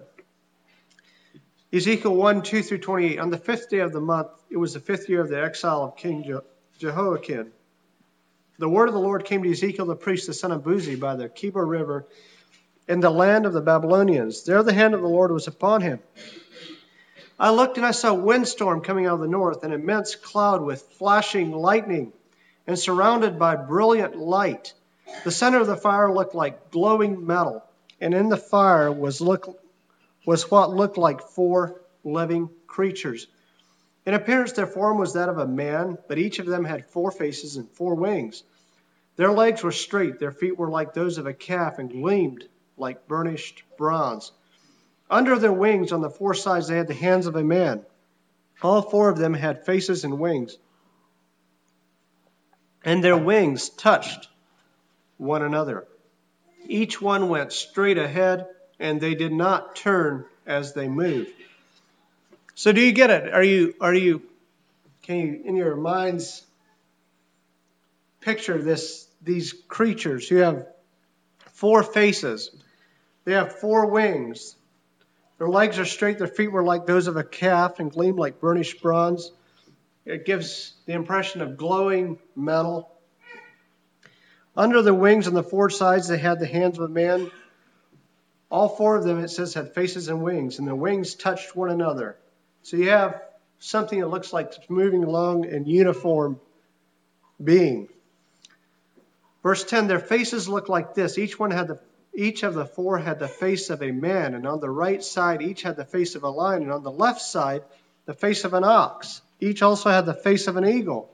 Ezekiel 1.72 2.14
1 2.14 2.42
2 2.42 2.62
through 2.62 2.78
28. 2.78 3.18
On 3.18 3.30
the 3.30 3.38
fifth 3.38 3.68
day 3.68 3.80
of 3.80 3.92
the 3.92 4.00
month, 4.00 4.28
it 4.48 4.56
was 4.56 4.74
the 4.74 4.80
fifth 4.80 5.08
year 5.08 5.20
of 5.20 5.28
the 5.28 5.42
exile 5.42 5.82
of 5.82 5.96
King 5.96 6.22
Je- 6.22 6.38
Jehoiakim 6.78 7.52
the 8.58 8.68
word 8.68 8.88
of 8.88 8.94
the 8.94 9.00
Lord 9.00 9.24
came 9.24 9.42
to 9.42 9.50
Ezekiel 9.50 9.86
the 9.86 9.96
priest, 9.96 10.26
the 10.26 10.34
son 10.34 10.52
of 10.52 10.62
Buzi, 10.62 10.98
by 10.98 11.16
the 11.16 11.28
Chebar 11.28 11.66
River 11.66 12.06
in 12.86 13.00
the 13.00 13.10
land 13.10 13.46
of 13.46 13.52
the 13.52 13.60
Babylonians. 13.60 14.44
There 14.44 14.62
the 14.62 14.72
hand 14.72 14.94
of 14.94 15.00
the 15.00 15.08
Lord 15.08 15.32
was 15.32 15.48
upon 15.48 15.80
him. 15.80 16.00
I 17.38 17.50
looked 17.50 17.76
and 17.78 17.86
I 17.86 17.90
saw 17.90 18.10
a 18.10 18.14
windstorm 18.14 18.80
coming 18.80 19.06
out 19.06 19.14
of 19.14 19.20
the 19.20 19.26
north, 19.28 19.64
an 19.64 19.72
immense 19.72 20.14
cloud 20.14 20.62
with 20.62 20.82
flashing 20.98 21.50
lightning 21.50 22.12
and 22.66 22.78
surrounded 22.78 23.38
by 23.38 23.56
brilliant 23.56 24.16
light. 24.16 24.72
The 25.24 25.32
center 25.32 25.60
of 25.60 25.66
the 25.66 25.76
fire 25.76 26.12
looked 26.12 26.34
like 26.34 26.70
glowing 26.70 27.26
metal, 27.26 27.64
and 28.00 28.14
in 28.14 28.28
the 28.28 28.36
fire 28.36 28.90
was, 28.92 29.20
look, 29.20 29.60
was 30.24 30.50
what 30.50 30.70
looked 30.70 30.96
like 30.96 31.20
four 31.20 31.80
living 32.04 32.50
creatures. 32.66 33.26
In 34.06 34.14
appearance, 34.14 34.52
their 34.52 34.66
form 34.66 34.98
was 34.98 35.14
that 35.14 35.28
of 35.28 35.38
a 35.38 35.46
man, 35.46 35.98
but 36.08 36.18
each 36.18 36.38
of 36.38 36.46
them 36.46 36.64
had 36.64 36.86
four 36.86 37.10
faces 37.10 37.56
and 37.56 37.68
four 37.70 37.94
wings. 37.94 38.44
Their 39.16 39.32
legs 39.32 39.62
were 39.62 39.72
straight, 39.72 40.18
their 40.18 40.32
feet 40.32 40.58
were 40.58 40.70
like 40.70 40.94
those 40.94 41.18
of 41.18 41.26
a 41.26 41.34
calf, 41.34 41.78
and 41.78 41.90
gleamed 41.90 42.44
like 42.76 43.08
burnished 43.08 43.62
bronze. 43.76 44.32
Under 45.14 45.38
their 45.38 45.52
wings, 45.52 45.92
on 45.92 46.00
the 46.00 46.10
four 46.10 46.34
sides, 46.34 46.66
they 46.66 46.76
had 46.76 46.88
the 46.88 46.92
hands 46.92 47.28
of 47.28 47.36
a 47.36 47.44
man. 47.44 47.86
All 48.60 48.82
four 48.82 49.08
of 49.08 49.16
them 49.16 49.32
had 49.32 49.64
faces 49.64 50.02
and 50.02 50.18
wings. 50.18 50.58
And 52.84 53.02
their 53.02 53.16
wings 53.16 53.68
touched 53.68 54.28
one 55.16 55.42
another. 55.42 55.86
Each 56.66 57.00
one 57.00 57.28
went 57.28 57.52
straight 57.52 57.96
ahead, 57.96 58.48
and 58.80 59.00
they 59.00 59.14
did 59.14 59.32
not 59.32 59.76
turn 59.76 60.24
as 60.46 60.72
they 60.72 60.88
moved. 60.88 61.30
So 62.56 62.72
do 62.72 62.80
you 62.80 62.90
get 62.90 63.10
it? 63.10 63.32
Are 63.32 63.44
you 63.44 63.74
are 63.80 63.94
you 63.94 64.20
can 65.02 65.18
you 65.18 65.42
in 65.44 65.54
your 65.54 65.76
minds 65.76 66.44
picture 68.20 68.60
this 68.60 69.06
these 69.22 69.54
creatures 69.68 70.28
who 70.28 70.38
have 70.38 70.66
four 71.52 71.84
faces. 71.84 72.50
They 73.24 73.34
have 73.34 73.60
four 73.60 73.86
wings. 73.86 74.56
Their 75.44 75.50
legs 75.50 75.78
are 75.78 75.84
straight, 75.84 76.16
their 76.16 76.26
feet 76.26 76.50
were 76.50 76.64
like 76.64 76.86
those 76.86 77.06
of 77.06 77.18
a 77.18 77.22
calf 77.22 77.78
and 77.78 77.92
gleam 77.92 78.16
like 78.16 78.40
burnished 78.40 78.80
bronze. 78.80 79.30
It 80.06 80.24
gives 80.24 80.72
the 80.86 80.94
impression 80.94 81.42
of 81.42 81.58
glowing 81.58 82.18
metal. 82.34 82.90
Under 84.56 84.80
the 84.80 84.94
wings 84.94 85.28
on 85.28 85.34
the 85.34 85.42
four 85.42 85.68
sides, 85.68 86.08
they 86.08 86.16
had 86.16 86.40
the 86.40 86.46
hands 86.46 86.78
of 86.78 86.84
a 86.84 86.88
man. 86.88 87.30
All 88.48 88.70
four 88.70 88.96
of 88.96 89.04
them, 89.04 89.18
it 89.18 89.28
says, 89.28 89.52
had 89.52 89.74
faces 89.74 90.08
and 90.08 90.22
wings, 90.22 90.58
and 90.58 90.66
the 90.66 90.74
wings 90.74 91.14
touched 91.14 91.54
one 91.54 91.68
another. 91.68 92.16
So 92.62 92.78
you 92.78 92.88
have 92.88 93.20
something 93.58 94.00
that 94.00 94.08
looks 94.08 94.32
like 94.32 94.46
it's 94.46 94.70
moving 94.70 95.04
along 95.04 95.44
in 95.44 95.66
uniform 95.66 96.40
being. 97.42 97.90
Verse 99.42 99.62
10 99.62 99.88
Their 99.88 100.00
faces 100.00 100.48
looked 100.48 100.70
like 100.70 100.94
this. 100.94 101.18
Each 101.18 101.38
one 101.38 101.50
had 101.50 101.68
the 101.68 101.80
each 102.14 102.44
of 102.44 102.54
the 102.54 102.66
four 102.66 102.98
had 102.98 103.18
the 103.18 103.28
face 103.28 103.70
of 103.70 103.82
a 103.82 103.90
man, 103.90 104.34
and 104.34 104.46
on 104.46 104.60
the 104.60 104.70
right 104.70 105.02
side 105.02 105.42
each 105.42 105.62
had 105.62 105.76
the 105.76 105.84
face 105.84 106.14
of 106.14 106.22
a 106.22 106.28
lion, 106.28 106.62
and 106.62 106.72
on 106.72 106.82
the 106.82 106.90
left 106.90 107.20
side 107.20 107.62
the 108.06 108.14
face 108.14 108.44
of 108.44 108.54
an 108.54 108.64
ox. 108.64 109.20
Each 109.40 109.62
also 109.62 109.90
had 109.90 110.06
the 110.06 110.14
face 110.14 110.46
of 110.46 110.56
an 110.56 110.66
eagle. 110.66 111.10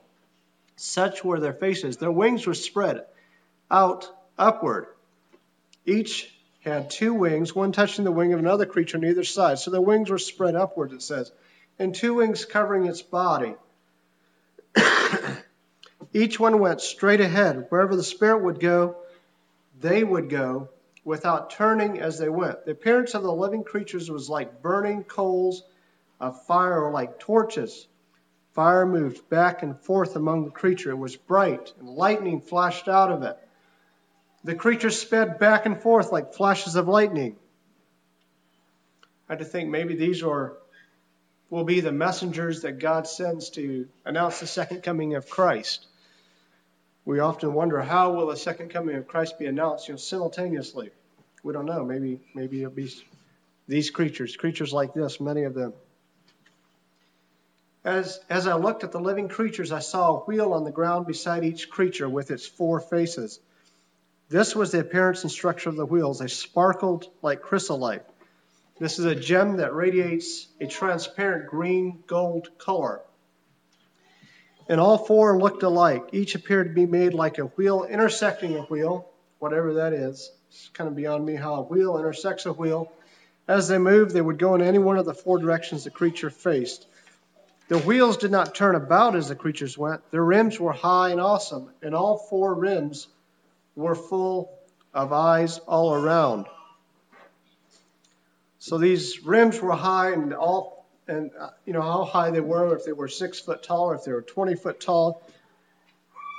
Such 0.75 1.23
were 1.23 1.39
their 1.39 1.53
faces. 1.53 1.97
Their 1.97 2.11
wings 2.11 2.45
were 2.45 2.53
spread 2.53 3.05
out 3.69 4.07
upward. 4.37 4.87
Each 5.85 6.31
had 6.61 6.91
two 6.91 7.13
wings, 7.13 7.55
one 7.55 7.71
touching 7.71 8.05
the 8.05 8.11
wing 8.11 8.33
of 8.33 8.39
another 8.39 8.67
creature 8.67 8.97
on 8.97 9.05
either 9.05 9.23
side. 9.23 9.57
So 9.57 9.71
their 9.71 9.81
wings 9.81 10.09
were 10.09 10.19
spread 10.19 10.55
upward, 10.55 10.91
it 10.93 11.01
says, 11.01 11.31
and 11.79 11.95
two 11.95 12.15
wings 12.15 12.45
covering 12.45 12.85
its 12.85 13.01
body. 13.01 13.55
Each 16.13 16.39
one 16.39 16.59
went 16.59 16.81
straight 16.81 17.21
ahead. 17.21 17.65
Wherever 17.69 17.95
the 17.95 18.03
Spirit 18.03 18.43
would 18.43 18.59
go, 18.59 18.97
they 19.79 20.03
would 20.03 20.29
go 20.29 20.69
without 21.03 21.49
turning 21.49 21.99
as 21.99 22.19
they 22.19 22.29
went. 22.29 22.65
The 22.65 22.71
appearance 22.71 23.13
of 23.13 23.23
the 23.23 23.33
living 23.33 23.63
creatures 23.63 24.09
was 24.09 24.29
like 24.29 24.61
burning 24.61 25.03
coals 25.03 25.63
of 26.19 26.45
fire 26.45 26.83
or 26.83 26.91
like 26.91 27.19
torches. 27.19 27.87
Fire 28.53 28.85
moved 28.85 29.29
back 29.29 29.63
and 29.63 29.79
forth 29.79 30.15
among 30.15 30.45
the 30.45 30.51
creature. 30.51 30.91
It 30.91 30.97
was 30.97 31.15
bright, 31.15 31.73
and 31.79 31.89
lightning 31.89 32.41
flashed 32.41 32.87
out 32.87 33.11
of 33.11 33.23
it. 33.23 33.37
The 34.43 34.55
creatures 34.55 34.99
sped 34.99 35.39
back 35.39 35.65
and 35.65 35.81
forth 35.81 36.11
like 36.11 36.33
flashes 36.33 36.75
of 36.75 36.87
lightning. 36.87 37.37
I 39.29 39.33
had 39.33 39.39
to 39.39 39.45
think 39.45 39.69
maybe 39.69 39.95
these 39.95 40.23
are 40.23 40.57
will 41.49 41.63
be 41.65 41.81
the 41.81 41.91
messengers 41.91 42.61
that 42.61 42.79
God 42.79 43.07
sends 43.07 43.49
to 43.51 43.87
announce 44.05 44.39
the 44.39 44.47
second 44.47 44.83
coming 44.83 45.15
of 45.15 45.29
Christ. 45.29 45.85
We 47.05 47.19
often 47.19 47.53
wonder 47.53 47.81
how 47.81 48.13
will 48.13 48.27
the 48.27 48.37
second 48.37 48.69
coming 48.69 48.95
of 48.95 49.07
Christ 49.07 49.39
be 49.39 49.47
announced 49.47 49.87
you 49.87 49.93
know, 49.93 49.97
simultaneously. 49.97 50.91
We 51.43 51.53
don't 51.53 51.65
know. 51.65 51.83
Maybe 51.83 52.19
maybe 52.35 52.61
it'll 52.61 52.71
be 52.71 52.91
these 53.67 53.89
creatures, 53.89 54.35
creatures 54.35 54.73
like 54.73 54.93
this, 54.93 55.19
many 55.19 55.43
of 55.43 55.53
them. 55.53 55.73
As, 57.83 58.19
as 58.29 58.45
I 58.45 58.55
looked 58.55 58.83
at 58.83 58.91
the 58.91 58.99
living 58.99 59.27
creatures, 59.27 59.71
I 59.71 59.79
saw 59.79 60.17
a 60.17 60.19
wheel 60.25 60.53
on 60.53 60.63
the 60.63 60.71
ground 60.71 61.07
beside 61.07 61.43
each 61.43 61.69
creature 61.69 62.07
with 62.07 62.29
its 62.29 62.45
four 62.45 62.79
faces. 62.79 63.39
This 64.29 64.55
was 64.55 64.71
the 64.71 64.81
appearance 64.81 65.23
and 65.23 65.31
structure 65.31 65.69
of 65.69 65.75
the 65.75 65.85
wheels. 65.85 66.19
They 66.19 66.27
sparkled 66.27 67.07
like 67.23 67.41
chrysolite. 67.41 68.05
This 68.79 68.99
is 68.99 69.05
a 69.05 69.15
gem 69.15 69.57
that 69.57 69.73
radiates 69.73 70.47
a 70.59 70.67
transparent 70.67 71.49
green 71.49 72.03
gold 72.07 72.49
color. 72.59 73.01
And 74.71 74.79
all 74.79 74.97
four 74.97 75.37
looked 75.37 75.63
alike. 75.63 76.05
Each 76.13 76.33
appeared 76.33 76.69
to 76.69 76.73
be 76.73 76.85
made 76.85 77.13
like 77.13 77.39
a 77.39 77.47
wheel 77.47 77.83
intersecting 77.83 78.55
a 78.55 78.61
wheel, 78.61 79.05
whatever 79.39 79.73
that 79.73 79.91
is. 79.91 80.31
It's 80.47 80.69
kind 80.69 80.87
of 80.87 80.95
beyond 80.95 81.25
me 81.25 81.35
how 81.35 81.55
a 81.55 81.61
wheel 81.61 81.97
intersects 81.97 82.45
a 82.45 82.53
wheel. 82.53 82.89
As 83.49 83.67
they 83.67 83.79
moved, 83.79 84.13
they 84.13 84.21
would 84.21 84.39
go 84.39 84.55
in 84.55 84.61
any 84.61 84.77
one 84.79 84.97
of 84.97 85.03
the 85.05 85.13
four 85.13 85.39
directions 85.39 85.83
the 85.83 85.89
creature 85.89 86.29
faced. 86.29 86.87
The 87.67 87.79
wheels 87.79 88.15
did 88.15 88.31
not 88.31 88.55
turn 88.55 88.75
about 88.75 89.17
as 89.17 89.27
the 89.27 89.35
creatures 89.35 89.77
went. 89.77 90.09
Their 90.09 90.23
rims 90.23 90.57
were 90.57 90.71
high 90.71 91.09
and 91.09 91.19
awesome, 91.19 91.69
and 91.81 91.93
all 91.93 92.17
four 92.29 92.55
rims 92.55 93.07
were 93.75 93.93
full 93.93 94.57
of 94.93 95.11
eyes 95.11 95.57
all 95.59 95.93
around. 95.93 96.45
So 98.59 98.77
these 98.77 99.25
rims 99.25 99.59
were 99.59 99.75
high 99.75 100.11
and 100.13 100.33
all, 100.33 100.80
and 101.11 101.31
uh, 101.37 101.49
you 101.65 101.73
know 101.73 101.81
how 101.81 102.05
high 102.05 102.31
they 102.31 102.39
were, 102.39 102.75
if 102.75 102.85
they 102.85 102.93
were 102.93 103.07
six 103.07 103.39
foot 103.39 103.61
tall 103.63 103.91
or 103.91 103.95
if 103.95 104.03
they 104.05 104.11
were 104.11 104.21
20 104.21 104.55
foot 104.55 104.79
tall. 104.79 105.21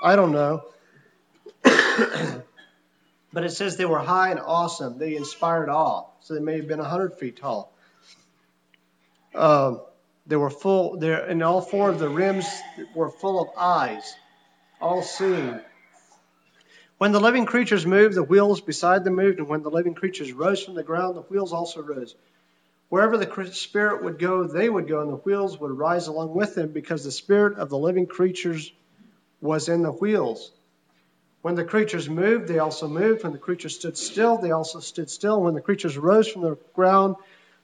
I 0.03 0.17
don't 0.17 0.33
know. 0.33 0.65
but 1.63 3.45
it 3.45 3.51
says 3.51 3.77
they 3.77 3.85
were 3.85 3.99
high 3.99 4.31
and 4.31 4.41
awesome. 4.41 4.99
They 4.99 5.15
inspired 5.15 5.69
awe. 5.69 6.07
So 6.21 6.35
they 6.35 6.41
may 6.41 6.57
have 6.57 6.69
been 6.69 6.79
100 6.79 7.19
feet 7.19 7.37
tall. 7.37 7.73
Um, 9.35 9.81
they 10.27 10.37
were 10.37 10.51
full, 10.51 10.99
there, 10.99 11.25
and 11.25 11.43
all 11.43 11.61
four 11.61 11.91
of 11.91 11.99
the 11.99 12.09
rims 12.09 12.47
were 12.95 13.11
full 13.11 13.43
of 13.43 13.49
eyes, 13.57 14.15
all 14.81 15.03
seeing. 15.03 15.61
When 16.99 17.13
the 17.13 17.21
living 17.21 17.47
creatures 17.47 17.85
moved, 17.85 18.15
the 18.15 18.23
wheels 18.23 18.61
beside 18.61 19.05
them 19.05 19.17
moved, 19.17 19.39
and 19.39 19.49
when 19.49 19.63
the 19.63 19.71
living 19.71 19.95
creatures 19.95 20.33
rose 20.33 20.63
from 20.63 20.75
the 20.75 20.85
ground, 20.85 21.17
the 21.17 21.23
wheels 21.23 21.53
also 21.53 21.83
rose. 21.83 22.15
Wherever 22.93 23.17
the 23.17 23.51
Spirit 23.53 24.05
would 24.05 24.19
go, 24.19 24.45
they 24.45 24.69
would 24.69 24.87
go, 24.87 25.01
and 25.01 25.11
the 25.11 25.17
wheels 25.17 25.59
would 25.59 25.71
rise 25.71 26.09
along 26.09 26.35
with 26.35 26.55
them, 26.55 26.73
because 26.73 27.03
the 27.03 27.11
Spirit 27.11 27.57
of 27.57 27.71
the 27.71 27.79
living 27.79 28.07
creatures 28.07 28.71
was 29.41 29.71
in 29.71 29.81
the 29.81 29.93
wheels. 29.93 30.53
When 31.41 31.55
the 31.55 31.65
creatures 31.65 32.07
moved, 32.07 32.49
they 32.49 32.59
also 32.59 32.89
moved. 32.89 33.25
When 33.25 33.33
the 33.33 33.39
creatures 33.39 33.77
stood 33.77 33.97
still, 33.97 34.37
they 34.37 34.51
also 34.51 34.81
stood 34.81 35.09
still. 35.09 35.41
When 35.41 35.55
the 35.55 35.63
creatures 35.63 35.97
rose 35.97 36.29
from 36.29 36.43
the 36.43 36.59
ground, 36.75 37.17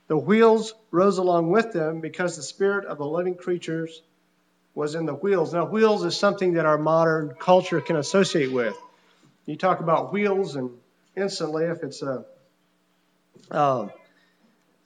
the 0.07 0.17
wheels 0.17 0.73
rose 0.89 1.19
along 1.19 1.51
with 1.51 1.73
them, 1.73 2.01
because 2.01 2.35
the 2.35 2.41
Spirit 2.41 2.85
of 2.85 2.97
the 2.97 3.05
living 3.05 3.35
creatures 3.35 4.01
was 4.73 4.95
in 4.95 5.05
the 5.05 5.13
wheels. 5.13 5.53
Now, 5.53 5.65
wheels 5.65 6.03
is 6.05 6.17
something 6.17 6.53
that 6.53 6.65
our 6.65 6.79
modern 6.79 7.35
culture 7.37 7.81
can 7.81 7.97
associate 7.97 8.51
with. 8.51 8.75
You 9.45 9.57
talk 9.57 9.79
about 9.79 10.11
wheels, 10.11 10.55
and 10.55 10.71
instantly, 11.15 11.65
if 11.65 11.83
it's 11.83 12.01
a 12.01 12.25
um, 13.51 13.91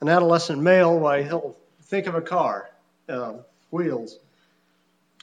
an 0.04 0.10
adolescent 0.10 0.60
male, 0.60 0.98
why 0.98 1.22
he'll 1.22 1.56
think 1.84 2.06
of 2.06 2.14
a 2.14 2.20
car, 2.20 2.68
um, 3.08 3.40
wheels. 3.70 4.18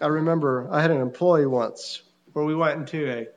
I 0.02 0.08
remember 0.08 0.68
I 0.72 0.82
had 0.82 0.90
an 0.90 1.02
employee 1.02 1.46
once 1.46 2.02
where 2.34 2.44
we 2.44 2.56
went 2.56 2.80
into 2.80 3.08
a. 3.08 3.28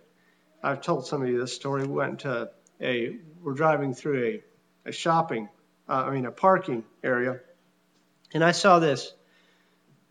I've 0.62 0.80
told 0.80 1.06
some 1.06 1.20
of 1.20 1.28
you 1.28 1.38
this 1.38 1.54
story. 1.54 1.82
We 1.82 1.92
went 1.92 2.20
to 2.20 2.50
a. 2.80 3.18
We're 3.42 3.52
driving 3.52 3.92
through 3.92 4.24
a, 4.24 4.88
a 4.88 4.92
shopping, 4.92 5.50
uh, 5.86 6.04
I 6.06 6.12
mean 6.12 6.24
a 6.24 6.32
parking 6.32 6.82
area, 7.02 7.40
and 8.32 8.42
I 8.42 8.52
saw 8.52 8.78
this. 8.78 9.12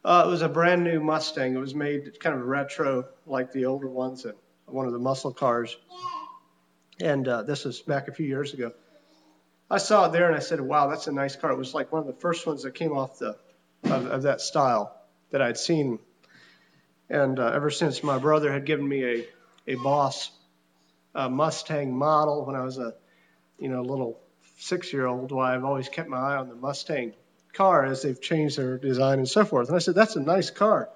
Uh, 0.06 0.26
it 0.28 0.30
was 0.30 0.44
a 0.44 0.50
brand 0.50 0.84
new 0.84 1.00
Mustang. 1.00 1.56
It 1.56 1.60
was 1.60 1.74
made 1.74 2.20
kind 2.20 2.40
of 2.40 2.46
retro, 2.46 3.08
like 3.26 3.52
the 3.52 3.66
older 3.66 3.90
ones, 3.90 4.26
and 4.26 4.36
one 4.68 4.86
of 4.86 4.94
the 4.94 5.00
muscle 5.00 5.34
cars. 5.34 5.76
And 7.02 7.28
uh, 7.28 7.42
this 7.42 7.66
was 7.66 7.82
back 7.82 8.08
a 8.08 8.14
few 8.14 8.28
years 8.28 8.54
ago. 8.54 8.74
I 9.74 9.78
saw 9.78 10.06
it 10.06 10.12
there 10.12 10.28
and 10.28 10.36
I 10.36 10.40
said, 10.40 10.62
wow, 10.62 10.88
that's 10.88 11.08
a 11.08 11.12
nice 11.12 11.36
car. 11.36 11.52
It 11.52 11.58
was 11.58 11.74
like 11.74 11.92
one 11.92 12.02
of 12.02 12.06
the 12.06 12.14
first 12.14 12.46
ones 12.46 12.62
that 12.62 12.76
came 12.76 12.96
off 12.96 13.18
the 13.18 13.36
of, 13.86 14.06
of 14.06 14.22
that 14.22 14.40
style 14.40 14.96
that 15.32 15.42
I'd 15.42 15.58
seen. 15.58 15.98
And 17.10 17.40
uh, 17.40 17.48
ever 17.48 17.72
since 17.72 18.04
my 18.04 18.20
brother 18.20 18.54
had 18.54 18.66
given 18.66 18.88
me 18.88 19.04
a, 19.04 19.74
a 19.74 19.76
Boss 19.76 20.30
a 21.16 21.28
Mustang 21.28 21.98
model 21.98 22.46
when 22.46 22.56
I 22.56 22.64
was 22.64 22.78
a 22.78 22.94
you 23.58 23.70
know 23.70 23.82
little 23.82 24.20
six 24.60 24.94
year 24.94 25.08
old, 25.08 25.32
why 25.32 25.56
I've 25.56 25.66
always 25.66 25.90
kept 25.90 26.08
my 26.08 26.18
eye 26.18 26.36
on 26.36 26.50
the 26.50 26.56
Mustang 26.56 27.14
car 27.54 27.84
as 27.84 28.04
they've 28.04 28.22
changed 28.22 28.60
their 28.60 28.78
design 28.78 29.18
and 29.18 29.28
so 29.28 29.44
forth. 29.44 29.70
And 29.70 29.76
I 29.76 29.80
said, 29.80 29.96
That's 29.96 30.16
a 30.16 30.22
nice 30.22 30.52
car. 30.52 30.90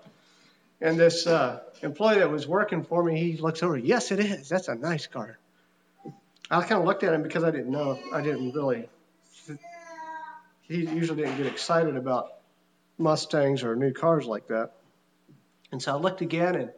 And 0.81 0.99
this 0.99 1.25
uh, 1.25 1.61
employee 1.81 2.19
that 2.19 2.29
was 2.29 2.47
working 2.47 2.83
for 2.83 3.03
me, 3.03 3.19
he 3.19 3.37
looks 3.37 3.63
over, 3.63 3.75
Yes, 3.75 4.11
it 4.11 4.19
is. 4.19 4.49
That's 4.49 4.67
a 4.67 4.75
nice 4.75 5.07
car. 5.07 5.39
I 6.49 6.61
kind 6.61 6.79
of 6.79 6.85
looked 6.85 7.03
at 7.03 7.13
him 7.13 7.23
because 7.23 7.43
I 7.43 7.51
didn't 7.51 7.71
know. 7.71 7.99
I 8.13 8.21
didn't 8.21 8.53
really. 8.53 8.87
He 10.61 10.85
usually 10.85 11.23
didn't 11.23 11.37
get 11.37 11.45
excited 11.45 11.95
about 11.95 12.33
Mustangs 12.97 13.63
or 13.63 13.75
new 13.75 13.93
cars 13.93 14.25
like 14.25 14.47
that. 14.47 14.71
And 15.71 15.81
so 15.81 15.93
I 15.93 15.99
looked 15.99 16.21
again, 16.21 16.55
and 16.55 16.71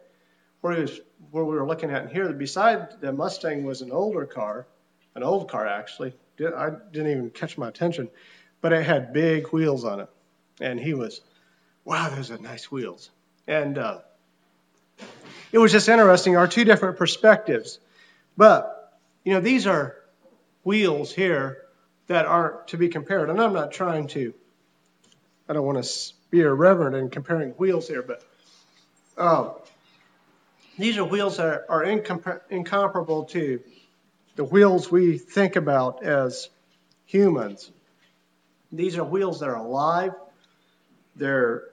where, 0.60 0.74
he 0.74 0.82
was, 0.82 1.00
where 1.30 1.44
we 1.44 1.54
were 1.54 1.66
looking 1.66 1.90
at 1.90 2.02
and 2.02 2.10
here, 2.10 2.32
beside 2.32 3.00
the 3.00 3.12
Mustang 3.12 3.64
was 3.64 3.82
an 3.82 3.92
older 3.92 4.26
car, 4.26 4.66
an 5.14 5.22
old 5.22 5.48
car 5.50 5.66
actually. 5.66 6.14
I 6.40 6.70
didn't 6.92 7.10
even 7.10 7.30
catch 7.30 7.58
my 7.58 7.68
attention, 7.68 8.08
but 8.60 8.72
it 8.72 8.84
had 8.84 9.12
big 9.12 9.48
wheels 9.48 9.84
on 9.84 10.00
it. 10.00 10.08
And 10.60 10.78
he 10.80 10.94
was, 10.94 11.20
wow, 11.84 12.08
those 12.10 12.30
are 12.30 12.38
nice 12.38 12.70
wheels. 12.70 13.10
And 13.46 13.78
uh, 13.78 13.98
it 15.52 15.58
was 15.58 15.72
just 15.72 15.88
interesting, 15.88 16.36
our 16.36 16.48
two 16.48 16.64
different 16.64 16.96
perspectives. 16.96 17.78
But, 18.36 18.79
you 19.24 19.34
know, 19.34 19.40
these 19.40 19.66
are 19.66 19.96
wheels 20.64 21.12
here 21.12 21.62
that 22.06 22.26
aren't 22.26 22.68
to 22.68 22.76
be 22.76 22.88
compared. 22.88 23.30
And 23.30 23.40
I'm 23.40 23.52
not 23.52 23.72
trying 23.72 24.08
to, 24.08 24.34
I 25.48 25.52
don't 25.52 25.64
want 25.64 25.82
to 25.84 26.12
be 26.30 26.40
irreverent 26.40 26.96
in 26.96 27.10
comparing 27.10 27.50
wheels 27.52 27.88
here, 27.88 28.02
but 28.02 28.22
um, 29.16 29.50
these 30.78 30.96
are 30.98 31.04
wheels 31.04 31.36
that 31.36 31.66
are 31.68 31.84
incompa- 31.84 32.40
incomparable 32.50 33.24
to 33.26 33.60
the 34.36 34.44
wheels 34.44 34.90
we 34.90 35.18
think 35.18 35.56
about 35.56 36.02
as 36.02 36.48
humans. 37.04 37.70
These 38.72 38.96
are 38.96 39.04
wheels 39.04 39.40
that 39.40 39.48
are 39.48 39.56
alive. 39.56 40.12
They're 41.16 41.64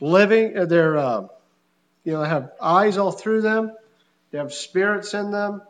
living. 0.00 0.56
Uh, 0.56 0.64
they're 0.64 0.96
uh, 0.96 1.26
you 2.04 2.12
know 2.12 2.22
have 2.22 2.52
eyes 2.60 2.96
all 2.96 3.12
through 3.12 3.42
them. 3.42 3.72
They 4.30 4.38
have 4.38 4.52
spirits 4.52 5.14
in 5.14 5.30
them, 5.30 5.62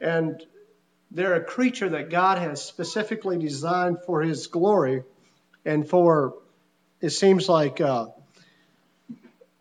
and 0.00 0.42
they're 1.10 1.34
a 1.34 1.44
creature 1.44 1.90
that 1.90 2.10
God 2.10 2.38
has 2.38 2.62
specifically 2.62 3.38
designed 3.38 3.98
for 4.04 4.22
His 4.22 4.48
glory, 4.48 5.04
and 5.64 5.88
for 5.88 6.34
it 7.00 7.10
seems 7.10 7.48
like 7.48 7.80
uh, 7.80 8.06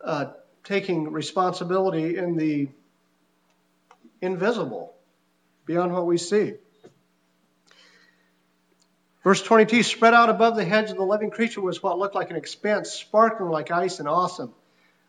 uh, 0.03 0.25
taking 0.63 1.11
responsibility 1.11 2.17
in 2.17 2.37
the 2.37 2.69
invisible, 4.21 4.93
beyond 5.65 5.93
what 5.93 6.05
we 6.05 6.17
see. 6.17 6.53
Verse 9.23 9.41
22 9.41 9.83
spread 9.83 10.13
out 10.13 10.29
above 10.29 10.55
the 10.55 10.65
heads 10.65 10.91
of 10.91 10.97
the 10.97 11.05
living 11.05 11.29
creature 11.29 11.61
was 11.61 11.81
what 11.81 11.97
looked 11.97 12.15
like 12.15 12.29
an 12.29 12.35
expanse, 12.35 12.91
sparkling 12.91 13.49
like 13.49 13.71
ice 13.71 13.99
and 13.99 14.07
awesome. 14.07 14.53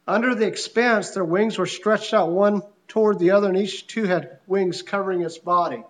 Under 0.07 0.35
the 0.35 0.47
expanse, 0.47 1.11
their 1.11 1.25
wings 1.25 1.59
were 1.59 1.67
stretched 1.67 2.15
out 2.15 2.31
one 2.31 2.63
toward 2.89 3.19
the 3.19 3.33
other, 3.33 3.49
and 3.49 3.57
each 3.57 3.87
two 3.87 4.05
had 4.05 4.39
wings 4.47 4.83
covering 4.83 5.23
its 5.23 5.39
body. 5.39 5.83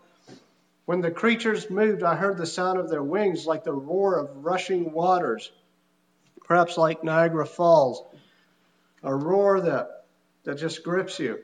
When 0.84 1.00
the 1.00 1.10
creatures 1.10 1.70
moved, 1.70 2.02
I 2.02 2.14
heard 2.14 2.36
the 2.36 2.46
sound 2.46 2.78
of 2.78 2.90
their 2.90 3.02
wings 3.02 3.46
like 3.46 3.64
the 3.64 3.72
roar 3.72 4.18
of 4.18 4.44
rushing 4.44 4.92
waters, 4.92 5.50
perhaps 6.44 6.76
like 6.76 7.02
Niagara 7.02 7.46
Falls 7.46 8.04
a 9.04 9.14
roar 9.14 9.60
that, 9.60 10.06
that 10.44 10.56
just 10.56 10.82
grips 10.82 11.20
you, 11.20 11.38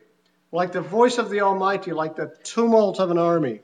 like 0.50 0.72
the 0.72 0.80
voice 0.80 1.18
of 1.18 1.30
the 1.30 1.42
Almighty, 1.42 1.92
like 1.92 2.16
the 2.16 2.34
tumult 2.42 2.98
of 2.98 3.10
an 3.10 3.18
army. 3.18 3.60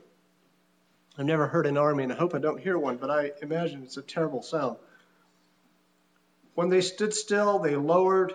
I've 1.17 1.25
never 1.25 1.47
heard 1.47 1.65
an 1.65 1.77
army, 1.77 2.03
and 2.03 2.13
I 2.13 2.15
hope 2.15 2.35
I 2.35 2.39
don't 2.39 2.61
hear 2.61 2.77
one, 2.77 2.97
but 2.97 3.09
I 3.09 3.31
imagine 3.41 3.81
it's 3.83 3.97
a 3.97 4.03
terrible 4.03 4.43
sound. 4.43 4.77
When 6.53 6.69
they 6.69 6.81
stood 6.81 7.13
still, 7.13 7.57
they 7.59 7.75
lowered 7.75 8.33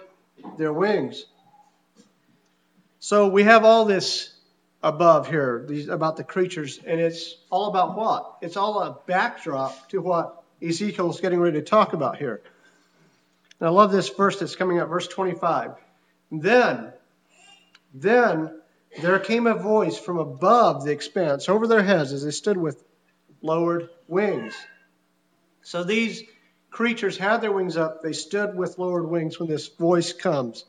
their 0.59 0.73
wings. 0.73 1.25
So 3.05 3.27
we 3.27 3.43
have 3.43 3.65
all 3.65 3.85
this 3.85 4.33
above 4.81 5.27
here 5.27 5.65
these, 5.69 5.89
about 5.89 6.17
the 6.17 6.23
creatures, 6.23 6.79
and 6.87 7.01
it's 7.01 7.35
all 7.51 7.67
about 7.67 7.97
what? 7.97 8.37
It's 8.43 8.57
all 8.57 8.79
a 8.81 8.97
backdrop 9.09 9.89
to 9.89 10.01
what 10.01 10.45
Ezekiel's 10.63 11.21
getting 11.21 11.41
ready 11.41 11.59
to 11.59 11.65
talk 11.65 11.95
about 11.95 12.17
here. 12.17 12.43
And 13.59 13.67
I 13.67 13.73
love 13.73 13.91
this 13.91 14.09
verse 14.11 14.39
that's 14.39 14.55
coming 14.55 14.79
up, 14.79 14.89
verse 14.89 15.09
25. 15.09 15.73
Then, 16.31 16.93
then 17.93 18.61
there 19.01 19.19
came 19.19 19.49
a 19.49 19.55
voice 19.55 19.99
from 19.99 20.19
above 20.19 20.85
the 20.85 20.93
expanse 20.93 21.49
over 21.49 21.67
their 21.67 21.83
heads 21.83 22.13
as 22.13 22.23
they 22.23 22.31
stood 22.31 22.57
with 22.57 22.85
lowered 23.43 23.89
wings. 24.07 24.55
So 25.63 25.83
these 25.83 26.23
creatures 26.71 27.19
had 27.19 27.39
their 27.39 27.51
wings 27.51 27.77
up, 27.77 28.01
they 28.01 28.13
stood 28.13 28.57
with 28.57 28.79
lowered 28.79 29.09
wings 29.09 29.41
when 29.41 29.49
this 29.49 29.67
voice 29.67 30.13
comes. 30.13 30.67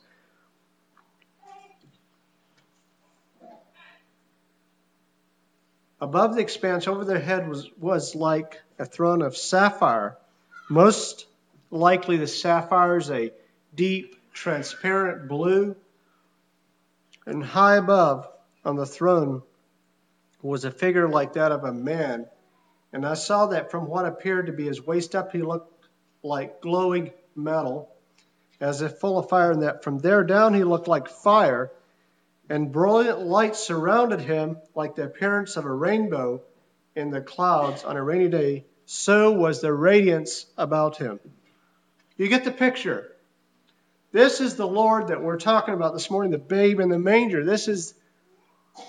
Above 6.03 6.35
the 6.35 6.41
expanse 6.41 6.87
over 6.87 7.05
their 7.05 7.19
head 7.19 7.47
was, 7.47 7.69
was 7.79 8.13
like 8.13 8.61
a 8.77 8.85
throne 8.85 9.21
of 9.21 9.37
sapphire, 9.37 10.17
most 10.69 11.25
Likely 11.73 12.17
the 12.17 12.27
sapphire 12.27 12.97
is 12.97 13.09
a 13.09 13.31
deep, 13.73 14.15
transparent 14.31 15.27
blue. 15.27 15.75
And 17.25 17.43
high 17.43 17.77
above 17.77 18.27
on 18.63 18.75
the 18.75 18.85
throne 18.85 19.41
was 20.43 20.65
a 20.65 20.71
figure 20.71 21.09
like 21.09 21.33
that 21.33 21.51
of 21.51 21.63
a 21.63 21.73
man. 21.73 22.27
And 22.93 23.07
I 23.07 23.15
saw 23.15 23.47
that 23.47 23.71
from 23.71 23.87
what 23.87 24.05
appeared 24.05 24.45
to 24.45 24.53
be 24.53 24.67
his 24.67 24.85
waist 24.85 25.15
up, 25.15 25.31
he 25.31 25.41
looked 25.41 25.87
like 26.21 26.61
glowing 26.61 27.11
metal, 27.35 27.89
as 28.59 28.83
if 28.83 28.99
full 28.99 29.17
of 29.17 29.29
fire, 29.29 29.49
and 29.49 29.63
that 29.63 29.83
from 29.83 29.97
there 29.97 30.23
down 30.23 30.53
he 30.53 30.63
looked 30.63 30.87
like 30.87 31.07
fire. 31.07 31.71
And 32.49 32.71
brilliant 32.71 33.21
light 33.21 33.55
surrounded 33.55 34.19
him 34.19 34.57
like 34.75 34.95
the 34.95 35.03
appearance 35.03 35.55
of 35.57 35.65
a 35.65 35.71
rainbow 35.71 36.41
in 36.95 37.09
the 37.09 37.21
clouds 37.21 37.83
on 37.83 37.97
a 37.97 38.03
rainy 38.03 38.29
day. 38.29 38.65
So 38.85 39.31
was 39.31 39.61
the 39.61 39.73
radiance 39.73 40.45
about 40.57 40.97
him. 40.97 41.19
You 42.17 42.27
get 42.27 42.43
the 42.43 42.51
picture. 42.51 43.13
This 44.11 44.41
is 44.41 44.55
the 44.55 44.67
Lord 44.67 45.07
that 45.07 45.23
we're 45.23 45.39
talking 45.39 45.73
about 45.73 45.93
this 45.93 46.11
morning, 46.11 46.31
the 46.31 46.37
babe 46.37 46.79
in 46.79 46.89
the 46.89 46.99
manger. 46.99 47.43
This 47.43 47.67
is 47.67 47.95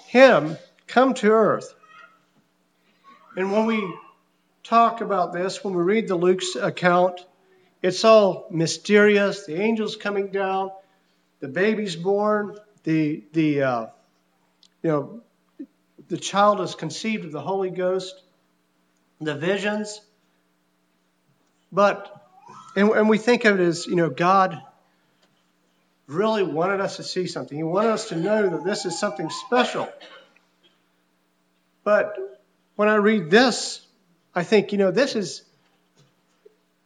Him 0.07 0.59
come 0.87 1.15
to 1.15 1.31
earth. 1.31 1.75
And 3.35 3.51
when 3.51 3.65
we 3.65 3.97
talk 4.63 5.01
about 5.01 5.33
this, 5.33 5.65
when 5.65 5.75
we 5.75 5.83
read 5.83 6.09
the 6.09 6.15
Luke's 6.15 6.57
account, 6.57 7.25
it's 7.83 8.05
all 8.05 8.47
mysterious. 8.51 9.47
The 9.47 9.61
angels 9.61 9.97
coming 9.97 10.29
down, 10.29 10.71
the 11.41 11.49
baby's 11.49 11.97
born, 11.97 12.59
the 12.85 13.25
the 13.33 13.63
uh, 13.63 13.87
you 14.83 14.91
know 14.91 15.21
the 16.09 16.17
child 16.17 16.61
is 16.61 16.75
conceived 16.75 17.25
of 17.25 17.33
the 17.33 17.41
Holy 17.41 17.71
Ghost, 17.71 18.15
the 19.21 19.35
visions. 19.35 20.01
But 21.73 22.25
and, 22.77 22.91
and 22.91 23.09
we 23.09 23.19
think 23.19 23.45
of 23.45 23.61
it 23.61 23.63
as, 23.63 23.87
you 23.87 23.97
know, 23.97 24.11
God 24.11 24.61
really 26.07 26.43
wanted 26.43 26.81
us 26.81 26.97
to 26.97 27.03
see 27.03 27.27
something. 27.27 27.57
He 27.57 27.63
wanted 27.65 27.91
us 27.91 28.09
to 28.09 28.17
know 28.17 28.49
that 28.49 28.65
this 28.65 28.85
is 28.85 28.99
something 28.99 29.31
special. 29.31 29.89
But 31.85 32.17
when 32.77 32.89
I 32.89 32.97
read 32.97 33.31
this, 33.31 33.81
I 34.35 34.43
think, 34.43 34.73
you 34.73 34.79
know, 34.79 34.91
this 34.91 35.15
is 35.15 35.43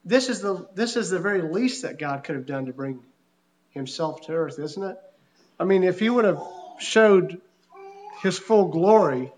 this 0.05 0.29
is 0.29 0.41
the 0.41 0.69
this 0.75 0.97
is 0.97 1.11
the 1.11 1.19
very 1.19 1.43
least 1.43 1.83
that 1.83 1.99
God 1.99 2.25
could 2.25 2.37
have 2.37 2.47
done 2.47 2.67
to 2.67 2.73
bring 2.73 3.01
himself 3.71 4.23
to 4.23 4.33
earth, 4.33 4.59
isn't 4.59 4.83
it? 4.83 4.97
I 5.61 5.65
mean, 5.65 5.83
if 5.83 5.99
he 5.99 6.09
would 6.09 6.25
have 6.25 6.41
showed 6.79 7.41
his 8.23 8.39
full 8.39 8.69
glory, 8.69 9.33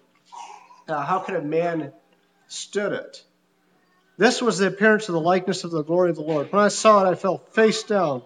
uh, 0.88 1.04
how 1.04 1.20
could 1.20 1.36
a 1.36 1.42
man 1.42 1.92
stood 2.48 2.92
it? 2.92 3.24
This 4.18 4.42
was 4.42 4.58
the 4.58 4.66
appearance 4.66 5.08
of 5.08 5.14
the 5.14 5.20
likeness 5.20 5.64
of 5.64 5.70
the 5.70 5.82
glory 5.82 6.10
of 6.10 6.16
the 6.16 6.22
Lord. 6.22 6.52
When 6.52 6.62
I 6.62 6.68
saw 6.68 7.04
it, 7.04 7.10
I 7.10 7.14
fell 7.14 7.38
face 7.38 7.84
down, 7.84 8.22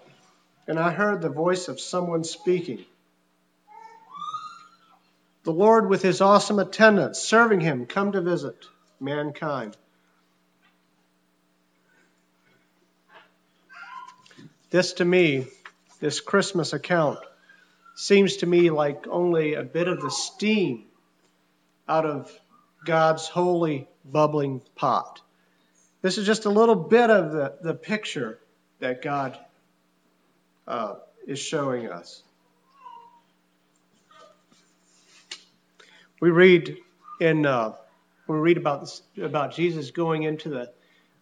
and 0.67 0.79
I 0.79 0.91
heard 0.91 1.23
the 1.23 1.29
voice 1.29 1.69
of 1.69 1.79
someone 1.79 2.25
speaking. 2.25 2.85
The 5.45 5.53
Lord, 5.53 5.89
with 5.89 6.03
his 6.03 6.21
awesome 6.21 6.59
attendants, 6.59 7.21
serving 7.21 7.61
him, 7.61 7.87
come 7.87 8.13
to 8.13 8.21
visit 8.21 8.57
mankind. 8.99 9.77
This 14.71 14.95
to 14.95 15.05
me, 15.05 15.47
this 16.01 16.21
Christmas 16.21 16.73
account, 16.73 17.21
seems 17.95 18.39
to 18.39 18.47
me 18.47 18.71
like 18.71 19.07
only 19.09 19.55
a 19.55 19.63
bit 19.63 19.89
of 19.89 20.01
the 20.01 20.11
steam 20.11 20.85
out 21.89 22.07
of 22.07 22.31
God's 22.85 23.29
holy 23.29 23.89
bubbling 24.05 24.61
pot. 24.75 25.21
This 26.03 26.19
is 26.19 26.27
just 26.27 26.45
a 26.45 26.51
little 26.51 26.75
bit 26.75 27.11
of 27.11 27.33
the, 27.33 27.55
the 27.63 27.75
picture 27.75 28.39
that 28.81 29.01
God 29.03 29.39
uh, 30.67 30.97
is 31.27 31.39
showing 31.39 31.91
us. 31.91 32.23
We 36.21 36.31
read 36.31 36.79
in 37.21 37.47
uh, 37.47 37.73
we 38.27 38.37
read 38.37 38.57
about 38.57 38.81
this, 38.81 39.03
about 39.21 39.55
Jesus 39.55 39.91
going 39.91 40.23
into 40.23 40.49
the 40.49 40.73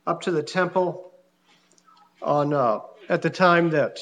up 0.07 0.23
to 0.23 0.31
the 0.31 0.43
temple 0.43 1.13
on 2.21 2.53
uh, 2.53 2.81
at 3.09 3.23
the 3.23 3.31
time 3.31 3.71
that 3.71 3.99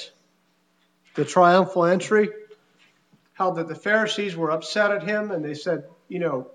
the 1.14 1.24
triumphal 1.24 1.84
entry, 1.84 2.28
how 3.40 3.52
that 3.52 3.68
the 3.68 3.74
Pharisees 3.74 4.36
were 4.36 4.50
upset 4.50 4.90
at 4.90 5.02
him 5.02 5.30
and 5.30 5.42
they 5.42 5.54
said, 5.54 5.84
you 6.08 6.18
know, 6.18 6.50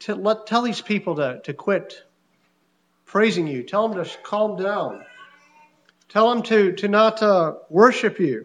to 0.00 0.14
let 0.14 0.46
tell 0.46 0.60
these 0.60 0.82
people 0.82 1.16
to, 1.16 1.40
to 1.44 1.54
quit 1.54 1.94
praising 3.06 3.46
you. 3.46 3.62
Tell 3.62 3.88
them 3.88 4.04
to 4.04 4.10
calm 4.22 4.62
down. 4.62 5.02
Tell 6.10 6.28
them 6.28 6.42
to, 6.42 6.72
to 6.72 6.88
not 6.88 7.22
uh, 7.22 7.54
worship 7.70 8.20
you. 8.20 8.44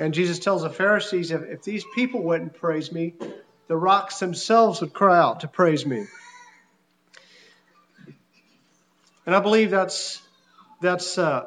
And 0.00 0.14
Jesus 0.14 0.38
tells 0.38 0.62
the 0.62 0.70
Pharisees, 0.70 1.30
if, 1.30 1.42
if 1.42 1.62
these 1.64 1.84
people 1.94 2.22
wouldn't 2.22 2.54
praise 2.54 2.90
me, 2.90 3.12
the 3.68 3.76
rocks 3.76 4.20
themselves 4.20 4.80
would 4.80 4.94
cry 4.94 5.18
out 5.18 5.40
to 5.40 5.48
praise 5.48 5.84
me. 5.84 6.06
And 9.26 9.36
I 9.36 9.40
believe 9.40 9.70
that's 9.70 10.22
that's 10.80 11.18
uh, 11.18 11.44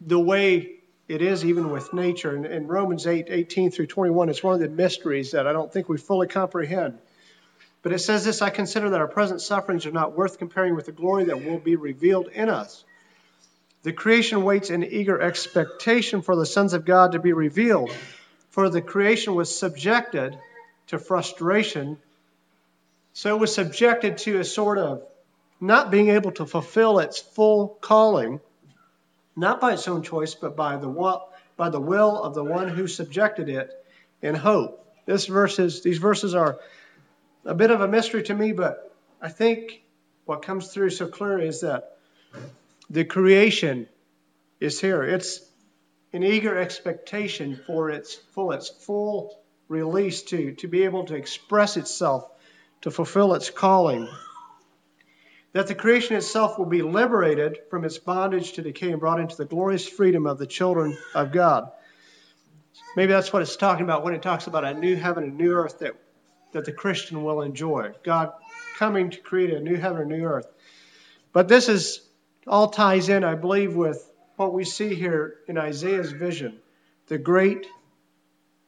the 0.00 0.18
way 0.18 0.73
it 1.08 1.22
is 1.22 1.44
even 1.44 1.70
with 1.70 1.92
nature. 1.92 2.34
In, 2.34 2.44
in 2.44 2.66
Romans 2.66 3.06
8, 3.06 3.26
18 3.28 3.70
through 3.70 3.86
21, 3.86 4.28
it's 4.28 4.42
one 4.42 4.54
of 4.54 4.60
the 4.60 4.68
mysteries 4.68 5.32
that 5.32 5.46
I 5.46 5.52
don't 5.52 5.72
think 5.72 5.88
we 5.88 5.98
fully 5.98 6.26
comprehend. 6.26 6.98
But 7.82 7.92
it 7.92 7.98
says 7.98 8.24
this 8.24 8.40
I 8.40 8.50
consider 8.50 8.90
that 8.90 9.00
our 9.00 9.08
present 9.08 9.42
sufferings 9.42 9.84
are 9.84 9.92
not 9.92 10.16
worth 10.16 10.38
comparing 10.38 10.74
with 10.74 10.86
the 10.86 10.92
glory 10.92 11.24
that 11.24 11.44
will 11.44 11.58
be 11.58 11.76
revealed 11.76 12.28
in 12.28 12.48
us. 12.48 12.84
The 13.82 13.92
creation 13.92 14.42
waits 14.42 14.70
in 14.70 14.82
eager 14.82 15.20
expectation 15.20 16.22
for 16.22 16.34
the 16.34 16.46
sons 16.46 16.72
of 16.72 16.86
God 16.86 17.12
to 17.12 17.18
be 17.18 17.34
revealed. 17.34 17.90
For 18.48 18.70
the 18.70 18.80
creation 18.80 19.34
was 19.34 19.54
subjected 19.54 20.38
to 20.86 20.98
frustration. 20.98 21.98
So 23.12 23.36
it 23.36 23.38
was 23.38 23.54
subjected 23.54 24.16
to 24.18 24.40
a 24.40 24.44
sort 24.44 24.78
of 24.78 25.02
not 25.60 25.90
being 25.90 26.08
able 26.08 26.32
to 26.32 26.46
fulfill 26.46 26.98
its 26.98 27.18
full 27.18 27.76
calling, 27.82 28.40
not 29.36 29.60
by 29.60 29.72
its 29.72 29.88
own 29.88 30.02
choice, 30.02 30.34
but 30.34 30.56
by 30.56 30.76
the, 30.76 31.20
by 31.56 31.68
the 31.68 31.80
will 31.80 32.22
of 32.22 32.34
the 32.34 32.44
one 32.44 32.68
who 32.68 32.86
subjected 32.86 33.48
it 33.48 33.70
in 34.22 34.34
hope. 34.34 34.86
This 35.06 35.26
verses, 35.26 35.82
these 35.82 35.98
verses 35.98 36.34
are 36.34 36.58
a 37.44 37.54
bit 37.54 37.70
of 37.70 37.80
a 37.80 37.88
mystery 37.88 38.22
to 38.24 38.34
me, 38.34 38.52
but 38.52 38.94
I 39.20 39.28
think 39.28 39.82
what 40.24 40.42
comes 40.42 40.72
through 40.72 40.90
so 40.90 41.08
clearly 41.08 41.46
is 41.46 41.60
that 41.60 41.98
the 42.88 43.04
creation 43.04 43.88
is 44.60 44.80
here. 44.80 45.02
It's 45.02 45.40
an 46.12 46.22
eager 46.22 46.56
expectation 46.56 47.60
for 47.66 47.90
its 47.90 48.14
full, 48.14 48.52
its 48.52 48.68
full 48.68 49.38
release 49.68 50.22
to, 50.22 50.52
to 50.52 50.68
be 50.68 50.84
able 50.84 51.04
to 51.06 51.14
express 51.14 51.76
itself, 51.76 52.30
to 52.82 52.90
fulfill 52.90 53.34
its 53.34 53.50
calling. 53.50 54.08
That 55.54 55.68
the 55.68 55.74
creation 55.74 56.16
itself 56.16 56.58
will 56.58 56.66
be 56.66 56.82
liberated 56.82 57.58
from 57.70 57.84
its 57.84 57.96
bondage 57.96 58.52
to 58.52 58.62
decay 58.62 58.90
and 58.90 59.00
brought 59.00 59.20
into 59.20 59.36
the 59.36 59.44
glorious 59.44 59.88
freedom 59.88 60.26
of 60.26 60.36
the 60.36 60.46
children 60.46 60.98
of 61.14 61.32
God. 61.32 61.70
Maybe 62.96 63.12
that's 63.12 63.32
what 63.32 63.40
it's 63.40 63.56
talking 63.56 63.84
about 63.84 64.04
when 64.04 64.14
it 64.14 64.22
talks 64.22 64.46
about 64.46 64.64
a 64.64 64.74
new 64.74 64.96
heaven 64.96 65.24
and 65.24 65.38
new 65.38 65.52
earth 65.52 65.78
that, 65.78 65.94
that 66.52 66.64
the 66.64 66.72
Christian 66.72 67.22
will 67.22 67.40
enjoy. 67.40 67.92
God 68.02 68.32
coming 68.74 69.10
to 69.10 69.20
create 69.20 69.54
a 69.54 69.60
new 69.60 69.76
heaven 69.76 70.02
and 70.02 70.10
new 70.10 70.24
earth. 70.24 70.46
But 71.32 71.48
this 71.48 71.68
is 71.68 72.00
all 72.46 72.68
ties 72.68 73.08
in, 73.08 73.24
I 73.24 73.36
believe, 73.36 73.74
with 73.74 74.04
what 74.36 74.52
we 74.52 74.64
see 74.64 74.94
here 74.94 75.36
in 75.46 75.56
Isaiah's 75.56 76.12
vision. 76.12 76.58
The 77.06 77.18
great 77.18 77.66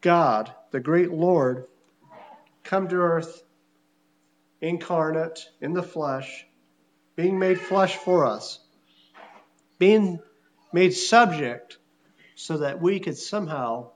God, 0.01 0.53
the 0.71 0.81
great 0.81 1.11
Lord, 1.11 1.67
come 2.63 2.87
to 2.89 2.97
earth 2.97 3.43
incarnate 4.61 5.49
in 5.61 5.73
the 5.73 5.83
flesh, 5.83 6.46
being 7.17 7.39
made 7.39 7.59
flesh 7.59 7.97
for 7.97 8.27
us, 8.27 8.61
being 9.79 10.21
made 10.73 10.91
subject 10.91 11.79
so 12.35 12.59
that 12.59 12.81
we 12.81 13.01
could 13.01 13.17
somehow 13.17 13.91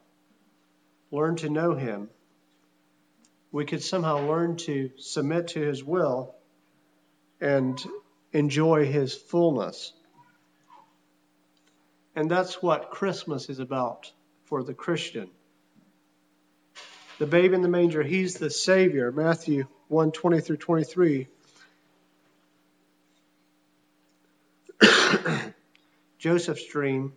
learn 1.11 1.37
to 1.37 1.51
know 1.51 1.75
Him. 1.75 2.09
We 3.53 3.67
could 3.67 3.83
somehow 3.83 4.27
learn 4.27 4.57
to 4.59 4.91
submit 4.97 5.49
to 5.49 5.61
His 5.61 5.85
will 5.85 6.35
and 7.41 7.79
enjoy 8.33 8.87
His 8.87 9.15
fullness. 9.15 9.93
And 12.17 12.31
that's 12.31 12.63
what 12.63 12.91
Christmas 12.91 13.51
is 13.51 13.61
about 13.61 14.11
for 14.45 14.63
the 14.63 14.75
Christian. 14.75 15.31
The 17.19 17.27
babe 17.27 17.53
in 17.53 17.61
the 17.61 17.69
manger, 17.69 18.03
he's 18.03 18.35
the 18.35 18.51
Savior. 18.51 19.13
Matthew 19.13 19.67
1 19.89 20.13
20 20.13 20.41
through 20.41 20.57
23. 20.57 21.29
Joseph's 26.21 26.67
dream, 26.67 27.15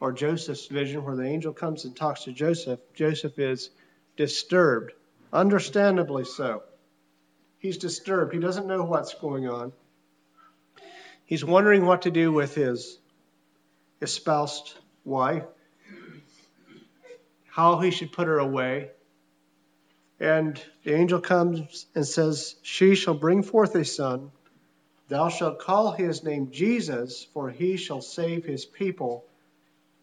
or 0.00 0.12
Joseph's 0.12 0.66
vision, 0.66 1.04
where 1.04 1.14
the 1.14 1.22
angel 1.24 1.52
comes 1.52 1.84
and 1.84 1.94
talks 1.94 2.24
to 2.24 2.32
Joseph, 2.32 2.80
Joseph 2.92 3.38
is 3.38 3.70
disturbed, 4.16 4.92
understandably 5.32 6.24
so. 6.24 6.64
He's 7.58 7.78
disturbed. 7.78 8.34
He 8.34 8.40
doesn't 8.40 8.66
know 8.66 8.82
what's 8.82 9.14
going 9.14 9.48
on. 9.48 9.72
He's 11.24 11.44
wondering 11.44 11.86
what 11.86 12.02
to 12.02 12.10
do 12.10 12.32
with 12.32 12.56
his 12.56 12.98
espoused 14.00 14.74
wife, 15.04 15.44
how 17.46 17.78
he 17.78 17.92
should 17.92 18.10
put 18.10 18.26
her 18.26 18.40
away. 18.40 18.90
And 20.18 20.60
the 20.82 20.94
angel 20.94 21.20
comes 21.20 21.86
and 21.94 22.04
says, 22.04 22.56
She 22.62 22.96
shall 22.96 23.14
bring 23.14 23.44
forth 23.44 23.76
a 23.76 23.84
son. 23.84 24.32
Thou 25.12 25.28
shalt 25.28 25.58
call 25.58 25.92
his 25.92 26.24
name 26.24 26.52
Jesus, 26.52 27.26
for 27.34 27.50
he 27.50 27.76
shall 27.76 28.00
save 28.00 28.46
his 28.46 28.64
people 28.64 29.26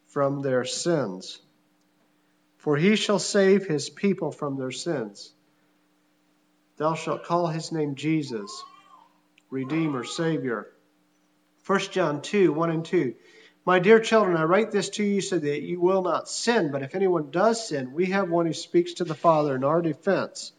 from 0.10 0.44
their 0.44 0.66
sins. 0.66 1.42
For 2.60 2.78
he 2.78 2.96
shall 2.96 3.18
save 3.18 3.66
his 3.66 3.90
people 3.90 4.32
from 4.32 4.56
their 4.56 4.70
sins. 4.70 5.34
Thou 6.78 6.94
shalt 6.94 7.24
call 7.24 7.48
his 7.48 7.72
name 7.72 7.96
Jesus, 7.96 8.64
Redeemer, 9.50 10.04
Savior. 10.04 10.68
1 11.66 11.80
John 11.90 12.22
2 12.22 12.54
1 12.54 12.70
and 12.70 12.86
2. 12.86 13.16
My 13.66 13.80
dear 13.80 14.00
children, 14.00 14.38
I 14.38 14.44
write 14.44 14.70
this 14.70 14.90
to 14.90 15.04
you 15.04 15.22
so 15.22 15.40
that 15.40 15.64
you 15.64 15.82
will 15.82 16.04
not 16.04 16.30
sin. 16.30 16.70
But 16.72 16.84
if 16.84 16.94
anyone 16.94 17.32
does 17.32 17.68
sin, 17.68 17.94
we 17.94 18.12
have 18.12 18.30
one 18.30 18.46
who 18.46 18.54
speaks 18.54 18.94
to 18.94 19.06
the 19.06 19.16
Father 19.16 19.56
in 19.56 19.64
our 19.64 19.82
defense 19.82 20.52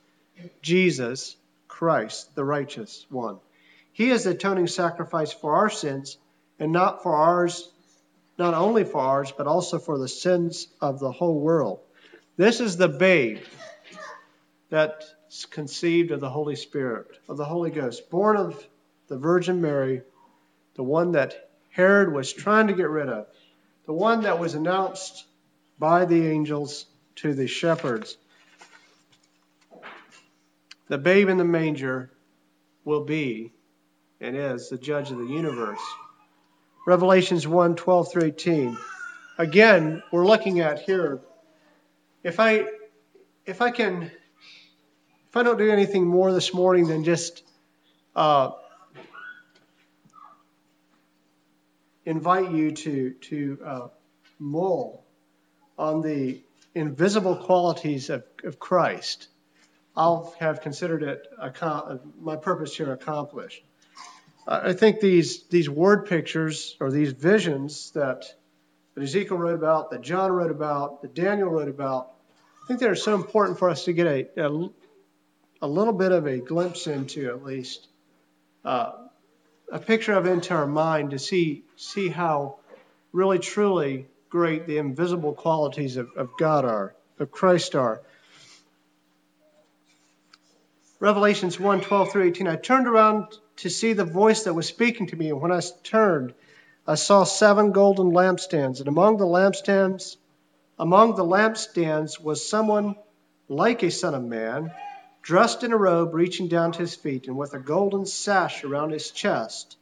Jesus 0.61 1.37
Christ, 1.69 2.35
the 2.35 2.45
righteous 2.45 3.07
one. 3.11 3.39
He 3.93 4.11
is 4.11 4.25
the 4.25 4.31
atoning 4.31 4.67
sacrifice 4.67 5.33
for 5.33 5.57
our 5.57 5.71
sins, 5.71 6.17
and 6.59 6.73
not 6.73 7.03
for 7.03 7.15
ours, 7.15 7.71
not 8.39 8.55
only 8.55 8.85
for 8.85 9.01
ours, 9.01 9.33
but 9.37 9.47
also 9.47 9.79
for 9.79 9.99
the 9.99 10.09
sins 10.09 10.69
of 10.81 11.01
the 11.01 11.13
whole 11.13 11.41
world. 11.41 11.81
This 12.37 12.61
is 12.61 12.77
the 12.77 12.89
babe 12.89 13.41
that's 14.71 15.47
conceived 15.51 16.11
of 16.11 16.21
the 16.21 16.31
Holy 16.31 16.57
Spirit, 16.57 17.09
of 17.29 17.37
the 17.37 17.45
Holy 17.45 17.71
Ghost, 17.71 18.09
born 18.09 18.37
of 18.37 18.67
the 19.09 19.19
Virgin 19.19 19.61
Mary, 19.61 20.03
the 20.75 20.83
one 20.83 21.13
that 21.13 21.51
Herod 21.71 22.13
was 22.13 22.33
trying 22.33 22.69
to 22.69 22.73
get 22.73 22.89
rid 22.89 23.09
of, 23.09 23.27
the 23.87 23.93
one 23.93 24.23
that 24.23 24.39
was 24.39 24.55
announced 24.55 25.27
by 25.79 26.05
the 26.05 26.29
angels 26.29 26.87
to 27.17 27.35
the 27.35 27.47
shepherds. 27.47 28.17
The 30.89 30.99
babe 30.99 31.29
in 31.29 31.39
the 31.39 31.45
manger 31.45 32.11
will 32.85 33.05
be 33.05 33.53
and 34.21 34.37
is 34.37 34.69
the 34.69 34.79
judge 34.79 35.11
of 35.11 35.19
the 35.19 35.27
universe. 35.27 35.81
Revelations 36.87 37.47
1 37.47 37.77
12 37.77 38.13
through 38.13 38.25
18. 38.25 38.77
Again, 39.39 40.03
we're 40.13 40.27
looking 40.27 40.61
at 40.61 40.81
here. 40.81 41.21
If 42.23 42.41
I 42.41 42.67
if 43.47 43.63
I 43.63 43.71
can 43.71 44.11
if 45.31 45.37
I 45.37 45.45
don't 45.45 45.59
do 45.59 45.71
anything 45.71 46.07
more 46.07 46.33
this 46.33 46.53
morning 46.53 46.89
than 46.89 47.05
just 47.05 47.45
uh, 48.17 48.51
invite 52.05 52.51
you 52.51 52.73
to, 52.73 53.13
to 53.13 53.59
uh, 53.65 53.89
mull 54.41 55.05
on 55.79 56.03
the 56.03 56.41
invisible 56.75 57.37
qualities 57.37 58.11
of, 58.11 58.25
of 58.43 58.59
Christ, 58.59 59.29
I'll 59.97 60.35
have 60.41 60.63
considered 60.63 61.05
it 61.05 61.27
my 62.21 62.35
purpose 62.35 62.77
here 62.77 62.93
accomplished. 62.93 63.63
I 64.47 64.73
think 64.73 65.01
these, 65.01 65.45
these 65.49 65.69
word 65.69 66.07
pictures 66.07 66.77
or 66.81 66.91
these 66.91 67.13
visions 67.13 67.91
that, 67.93 68.25
that 68.95 69.03
Ezekiel 69.03 69.39
wrote 69.39 69.55
about, 69.55 69.91
that 69.91 70.03
John 70.03 70.33
wrote 70.33 70.51
about, 70.51 71.03
that 71.03 71.15
Daniel 71.15 71.49
wrote 71.49 71.69
about, 71.69 72.13
I 72.65 72.67
think 72.67 72.81
they're 72.81 72.95
so 72.95 73.15
important 73.15 73.59
for 73.59 73.71
us 73.71 73.85
to 73.85 73.93
get 73.93 74.07
a, 74.07 74.41
a, 74.41 74.69
a 75.63 75.69
little 75.69 75.93
bit 75.93 76.13
of 76.13 76.27
a 76.27 76.39
glimpse 76.39 76.87
into, 76.87 77.29
at 77.29 77.45
least, 77.45 77.89
uh, 78.65 78.93
a 79.71 79.79
picture 79.79 80.13
of 80.15 80.27
into 80.27 80.55
our 80.55 80.67
mind 80.67 81.11
to 81.11 81.19
see 81.19 81.65
see 81.77 82.09
how 82.09 82.59
really 83.13 83.39
truly 83.39 84.07
great 84.29 84.67
the 84.67 84.79
invisible 84.79 85.33
qualities 85.33 85.97
of, 85.97 86.09
of 86.17 86.31
God 86.39 86.65
are, 86.65 86.95
of 87.19 87.31
Christ 87.31 87.75
are. 87.75 88.03
Revelations 90.99 91.59
1 91.59 91.81
12 91.81 92.13
through 92.13 92.25
18. 92.25 92.47
I 92.49 92.57
turned 92.57 92.87
around 92.87 93.39
to 93.61 93.71
see 93.71 93.93
the 93.93 94.05
voice 94.05 94.45
that 94.45 94.55
was 94.55 94.67
speaking 94.67 95.07
to 95.09 95.17
me. 95.17 95.29
And 95.31 95.41
when 95.41 95.53
I 95.53 95.61
turned, 95.83 96.35
I 96.87 96.95
saw 96.95 97.25
seven 97.25 97.73
golden 97.73 98.11
lampstands, 98.11 98.79
and 98.79 98.89
among 98.89 99.19
the 99.19 99.27
lampstands, 99.27 100.17
among 100.79 101.15
the 101.15 101.25
lampstands 101.25 102.19
was 102.19 102.49
someone 102.49 102.97
like 103.49 103.83
a 103.83 103.91
son 103.91 104.15
of 104.15 104.25
man, 104.25 104.73
dressed 105.23 105.63
in 105.63 105.73
a 105.73 105.77
robe 105.77 106.15
reaching 106.15 106.49
down 106.49 106.73
to 106.73 106.79
his 106.79 106.95
feet, 106.95 107.27
and 107.27 107.37
with 107.37 107.53
a 107.53 107.59
golden 107.59 108.07
sash 108.07 108.65
around 108.65 108.91
his 108.91 109.11
chest. 109.11 109.77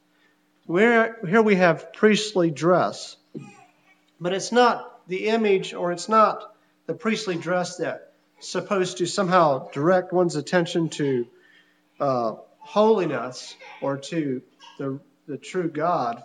Where, 0.66 1.16
here 1.26 1.42
we 1.42 1.54
have 1.54 1.92
priestly 1.92 2.50
dress, 2.50 3.16
but 4.20 4.32
it's 4.32 4.50
not 4.50 5.06
the 5.06 5.28
image, 5.28 5.72
or 5.72 5.92
it's 5.92 6.08
not 6.08 6.52
the 6.86 6.94
priestly 6.94 7.36
dress 7.36 7.76
that's 7.76 8.02
supposed 8.40 8.98
to 8.98 9.06
somehow 9.06 9.70
direct 9.70 10.12
one's 10.12 10.36
attention 10.36 10.88
to 10.88 11.26
uh, 12.00 12.34
holiness 12.68 13.56
or 13.80 13.96
to 13.96 14.42
the, 14.78 15.00
the 15.26 15.38
true 15.38 15.68
God. 15.68 16.22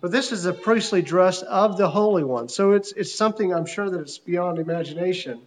But 0.00 0.10
this 0.10 0.32
is 0.32 0.46
a 0.46 0.52
priestly 0.52 1.02
dress 1.02 1.42
of 1.42 1.76
the 1.76 1.88
Holy 1.88 2.24
One. 2.24 2.48
So 2.48 2.72
it's, 2.72 2.92
it's 2.92 3.14
something 3.14 3.52
I'm 3.52 3.66
sure 3.66 3.88
that 3.88 4.00
it's 4.00 4.18
beyond 4.18 4.58
imagination. 4.58 5.42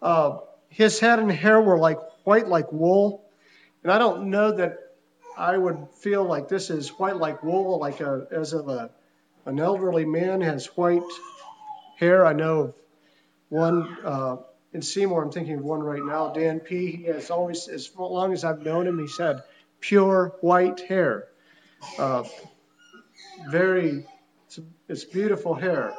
Uh, 0.00 0.38
his 0.68 0.98
head 1.00 1.18
and 1.18 1.30
hair 1.30 1.60
were 1.60 1.78
like 1.78 1.98
white 2.24 2.48
like 2.48 2.72
wool. 2.72 3.24
And 3.82 3.92
I 3.92 3.98
don't 3.98 4.30
know 4.30 4.52
that 4.52 4.78
I 5.36 5.56
would 5.56 5.88
feel 6.00 6.24
like 6.24 6.48
this 6.48 6.70
is 6.70 6.88
white 6.90 7.16
like 7.16 7.42
wool, 7.42 7.78
like 7.78 8.00
a, 8.00 8.26
as 8.30 8.52
of 8.52 8.68
a, 8.68 8.90
an 9.44 9.58
elderly 9.58 10.04
man 10.04 10.40
has 10.40 10.66
white 10.76 11.02
hair. 11.96 12.24
I 12.24 12.32
know 12.32 12.60
of 12.60 12.74
one 13.48 13.96
uh, 14.04 14.36
in 14.72 14.82
Seymour, 14.82 15.22
I'm 15.22 15.30
thinking 15.30 15.58
of 15.58 15.64
one 15.64 15.80
right 15.80 16.02
now, 16.02 16.32
Dan 16.32 16.60
P. 16.60 16.90
He 16.92 17.04
has 17.04 17.30
always, 17.30 17.68
as 17.68 17.90
long 17.96 18.32
as 18.32 18.44
I've 18.44 18.62
known 18.62 18.86
him, 18.86 18.98
he's 18.98 19.18
had 19.18 19.42
pure 19.80 20.34
white 20.40 20.80
hair. 20.80 21.28
Uh, 21.98 22.24
very, 23.50 24.06
it's, 24.46 24.60
it's, 24.88 25.04
beautiful 25.04 25.54
hair. 25.54 25.92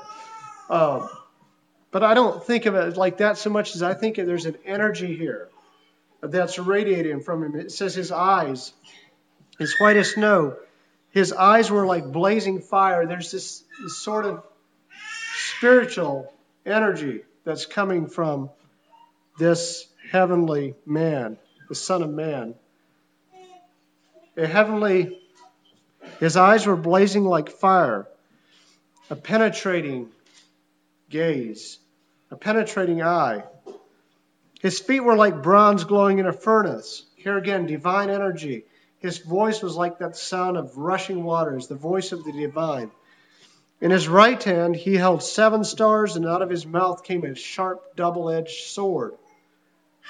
Uh, 0.70 1.08
but 1.92 2.04
I 2.04 2.14
don't 2.14 2.44
think 2.44 2.66
of 2.66 2.76
it 2.76 2.98
like 2.98 3.18
that 3.18 3.38
so 3.38 3.50
much 3.50 3.76
as 3.76 3.84
I 3.84 3.94
think 3.94 4.16
there's 4.16 4.46
an 4.46 4.58
energy 4.66 5.16
here 5.16 5.50
that's 6.22 6.58
radiating 6.58 7.22
from 7.22 7.44
him. 7.44 7.56
It 7.56 7.72
says 7.72 7.94
his 7.94 8.12
eyes, 8.12 8.74
as 9.60 9.76
white 9.78 9.98
as 9.98 10.14
snow, 10.14 10.56
his 11.12 11.32
eyes 11.32 11.70
were 11.70 11.86
like 11.86 12.12
blazing 12.12 12.62
fire. 12.62 13.06
There's 13.06 13.30
this, 13.30 13.64
this 13.82 13.98
sort 14.00 14.26
of 14.26 14.44
spiritual 15.58 16.34
energy 16.66 17.22
that's 17.44 17.66
coming 17.66 18.08
from 18.08 18.50
this 19.38 19.88
heavenly 20.12 20.76
man, 20.86 21.38
the 21.70 21.76
Son 21.76 22.04
of 22.04 22.10
Man. 22.10 22.56
A 24.38 24.48
heavenly, 24.48 25.20
his 26.20 26.38
eyes 26.38 26.66
were 26.66 26.76
blazing 26.76 27.24
like 27.24 27.50
fire, 27.50 28.08
a 29.10 29.16
penetrating 29.16 30.10
gaze, 31.10 31.80
a 32.32 32.36
penetrating 32.36 33.02
eye. 33.02 33.44
His 34.62 34.80
feet 34.80 35.02
were 35.02 35.16
like 35.16 35.44
bronze 35.44 35.84
glowing 35.84 36.20
in 36.20 36.26
a 36.26 36.34
furnace. 36.34 37.06
Here 37.16 37.38
again, 37.38 37.66
divine 37.66 38.10
energy. 38.10 38.66
His 39.00 39.18
voice 39.18 39.62
was 39.62 39.76
like 39.76 40.00
that 40.00 40.16
sound 40.16 40.58
of 40.58 40.78
rushing 40.78 41.24
waters, 41.24 41.68
the 41.68 41.76
voice 41.76 42.12
of 42.12 42.24
the 42.24 42.32
divine. 42.32 42.90
In 43.82 43.92
his 43.92 44.08
right 44.08 44.42
hand, 44.42 44.78
he 44.78 44.96
held 44.96 45.22
seven 45.22 45.66
stars, 45.66 46.16
and 46.16 46.26
out 46.26 46.42
of 46.42 46.50
his 46.50 46.66
mouth 46.66 47.04
came 47.04 47.26
a 47.26 47.36
sharp, 47.36 47.98
double 47.98 48.30
edged 48.30 48.68
sword. 48.68 49.16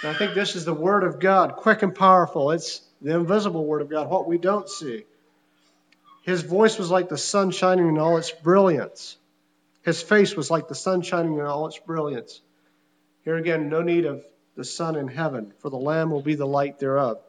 And 0.01 0.11
I 0.11 0.17
think 0.17 0.33
this 0.33 0.55
is 0.55 0.65
the 0.65 0.73
Word 0.73 1.03
of 1.03 1.19
God, 1.19 1.55
quick 1.55 1.83
and 1.83 1.93
powerful. 1.93 2.51
It's 2.51 2.81
the 3.01 3.15
invisible 3.15 3.65
Word 3.65 3.81
of 3.81 3.89
God, 3.89 4.09
what 4.09 4.27
we 4.27 4.37
don't 4.37 4.69
see. 4.69 5.05
His 6.23 6.41
voice 6.41 6.77
was 6.77 6.89
like 6.89 7.09
the 7.09 7.17
sun 7.17 7.51
shining 7.51 7.87
in 7.87 7.97
all 7.97 8.17
its 8.17 8.31
brilliance. 8.31 9.17
His 9.83 10.01
face 10.01 10.35
was 10.35 10.49
like 10.49 10.67
the 10.67 10.75
sun 10.75 11.01
shining 11.01 11.33
in 11.33 11.45
all 11.45 11.67
its 11.67 11.77
brilliance. 11.79 12.41
Here 13.25 13.35
again, 13.35 13.69
no 13.69 13.81
need 13.81 14.05
of 14.05 14.23
the 14.55 14.63
sun 14.63 14.95
in 14.95 15.07
heaven, 15.07 15.53
for 15.59 15.69
the 15.69 15.77
Lamb 15.77 16.11
will 16.11 16.21
be 16.21 16.35
the 16.35 16.47
light 16.47 16.79
thereof. 16.79 17.19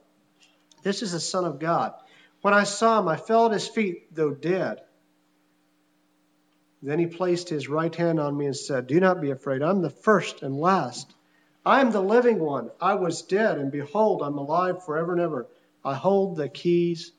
This 0.83 1.03
is 1.03 1.13
the 1.13 1.21
Son 1.21 1.45
of 1.45 1.59
God. 1.59 1.95
When 2.43 2.55
I 2.55 2.65
saw 2.65 3.01
him, 3.01 3.09
I 3.09 3.17
fell 3.17 3.47
at 3.47 3.53
his 3.53 3.67
feet, 3.67 4.15
though 4.15 4.33
dead. 4.33 4.81
Then 6.83 6.99
he 6.99 7.07
placed 7.07 7.49
his 7.49 7.69
right 7.69 7.95
hand 7.95 8.21
on 8.21 8.37
me 8.37 8.45
and 8.45 8.57
said, 8.57 8.87
Do 8.87 9.01
not 9.01 9.23
be 9.23 9.31
afraid. 9.31 9.63
I'm 9.63 9.81
the 9.81 9.89
first 9.89 10.43
and 10.43 10.55
last. 10.55 11.13
I 11.67 11.81
am 11.81 11.91
the 11.91 12.03
living 12.03 12.39
one. 12.39 12.71
I 12.81 12.95
was 12.95 13.23
dead, 13.23 13.59
and 13.59 13.73
behold, 13.73 14.23
I'm 14.23 14.37
alive 14.37 14.85
forever 14.85 15.13
and 15.13 15.21
ever. 15.21 15.47
I 15.85 15.95
hold 15.95 16.37
the 16.37 16.49
keys 16.49 17.13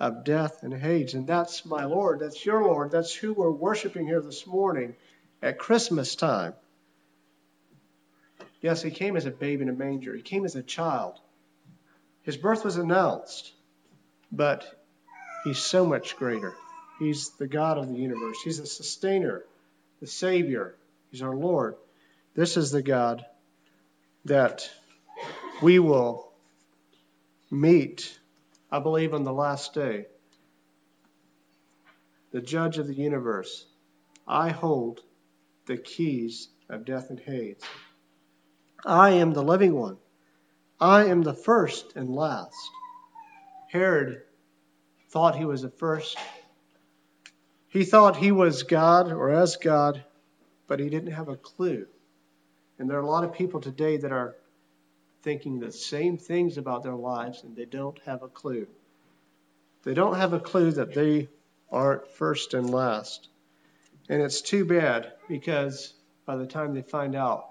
of 0.00 0.24
death 0.24 0.64
and 0.64 0.74
Hades. 0.74 1.14
And 1.14 1.26
that's 1.26 1.64
my 1.64 1.84
Lord. 1.84 2.18
That's 2.18 2.44
your 2.44 2.64
Lord. 2.64 2.90
That's 2.90 3.14
who 3.14 3.32
we're 3.32 3.50
worshiping 3.50 4.06
here 4.06 4.20
this 4.20 4.46
morning 4.46 4.96
at 5.40 5.58
Christmas 5.58 6.16
time. 6.16 6.54
Yes, 8.60 8.82
he 8.82 8.90
came 8.90 9.16
as 9.16 9.26
a 9.26 9.30
babe 9.30 9.60
in 9.60 9.68
a 9.68 9.72
manger, 9.72 10.14
he 10.14 10.22
came 10.22 10.44
as 10.44 10.56
a 10.56 10.62
child. 10.62 11.18
His 12.22 12.36
birth 12.36 12.64
was 12.64 12.76
announced, 12.76 13.52
but 14.30 14.64
he's 15.42 15.58
so 15.58 15.84
much 15.84 16.16
greater. 16.16 16.54
He's 17.00 17.30
the 17.30 17.48
God 17.48 17.78
of 17.78 17.88
the 17.88 17.96
universe, 17.96 18.38
he's 18.44 18.60
the 18.60 18.66
sustainer, 18.66 19.42
the 20.00 20.06
Savior, 20.06 20.76
he's 21.10 21.22
our 21.22 21.34
Lord. 21.34 21.74
This 22.34 22.56
is 22.56 22.70
the 22.70 22.82
God 22.82 23.24
that 24.24 24.70
we 25.60 25.78
will 25.78 26.32
meet, 27.50 28.18
I 28.70 28.78
believe, 28.78 29.14
on 29.14 29.24
the 29.24 29.32
last 29.32 29.74
day. 29.74 30.06
The 32.30 32.40
judge 32.40 32.78
of 32.78 32.86
the 32.86 32.94
universe. 32.94 33.66
I 34.26 34.50
hold 34.50 35.00
the 35.66 35.76
keys 35.76 36.48
of 36.68 36.84
death 36.84 37.10
and 37.10 37.20
Hades. 37.20 37.62
I 38.84 39.10
am 39.10 39.32
the 39.32 39.42
living 39.42 39.74
one. 39.74 39.98
I 40.80 41.04
am 41.04 41.22
the 41.22 41.34
first 41.34 41.94
and 41.94 42.08
last. 42.10 42.56
Herod 43.70 44.22
thought 45.10 45.36
he 45.36 45.44
was 45.44 45.62
the 45.62 45.70
first. 45.70 46.16
He 47.68 47.84
thought 47.84 48.16
he 48.16 48.32
was 48.32 48.64
God 48.64 49.12
or 49.12 49.30
as 49.30 49.56
God, 49.56 50.04
but 50.66 50.80
he 50.80 50.88
didn't 50.88 51.12
have 51.12 51.28
a 51.28 51.36
clue 51.36 51.86
and 52.82 52.90
there 52.90 52.98
are 52.98 53.02
a 53.02 53.06
lot 53.06 53.22
of 53.22 53.32
people 53.32 53.60
today 53.60 53.96
that 53.98 54.10
are 54.10 54.34
thinking 55.22 55.60
the 55.60 55.70
same 55.70 56.18
things 56.18 56.58
about 56.58 56.82
their 56.82 56.96
lives 56.96 57.44
and 57.44 57.54
they 57.54 57.64
don't 57.64 57.96
have 58.06 58.24
a 58.24 58.28
clue. 58.28 58.66
They 59.84 59.94
don't 59.94 60.16
have 60.16 60.32
a 60.32 60.40
clue 60.40 60.72
that 60.72 60.92
they 60.92 61.28
aren't 61.70 62.08
first 62.08 62.54
and 62.54 62.68
last. 62.68 63.28
And 64.08 64.20
it's 64.20 64.40
too 64.40 64.64
bad 64.64 65.12
because 65.28 65.94
by 66.26 66.34
the 66.34 66.46
time 66.48 66.74
they 66.74 66.82
find 66.82 67.14
out, 67.14 67.46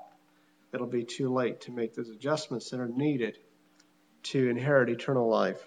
it'll 0.73 0.85
be 0.85 1.05
too 1.05 1.33
late 1.33 1.61
to 1.61 1.71
make 1.71 1.95
those 1.95 2.09
adjustments 2.09 2.71
that 2.71 2.81
are 2.81 2.89
needed 2.89 3.37
to 4.23 4.49
inherit 4.49 4.89
eternal 4.89 5.29
life. 5.29 5.65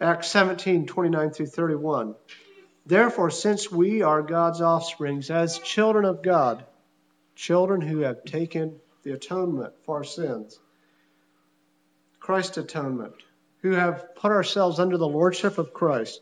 Acts 0.00 0.28
17, 0.28 0.86
29 0.86 1.30
through 1.30 1.46
31. 1.46 2.14
Therefore, 2.86 3.30
since 3.30 3.68
we 3.68 4.02
are 4.02 4.22
God's 4.22 4.60
offsprings, 4.60 5.28
as 5.28 5.58
children 5.58 6.04
of 6.04 6.22
God, 6.22 6.64
children 7.36 7.80
who 7.80 8.00
have 8.00 8.24
taken 8.24 8.80
the 9.04 9.12
atonement 9.12 9.74
for 9.84 9.98
our 9.98 10.04
sins, 10.04 10.58
Christ's 12.18 12.58
atonement, 12.58 13.14
who 13.62 13.72
have 13.72 14.16
put 14.16 14.32
ourselves 14.32 14.80
under 14.80 14.98
the 14.98 15.06
lordship 15.06 15.58
of 15.58 15.72
Christ. 15.72 16.20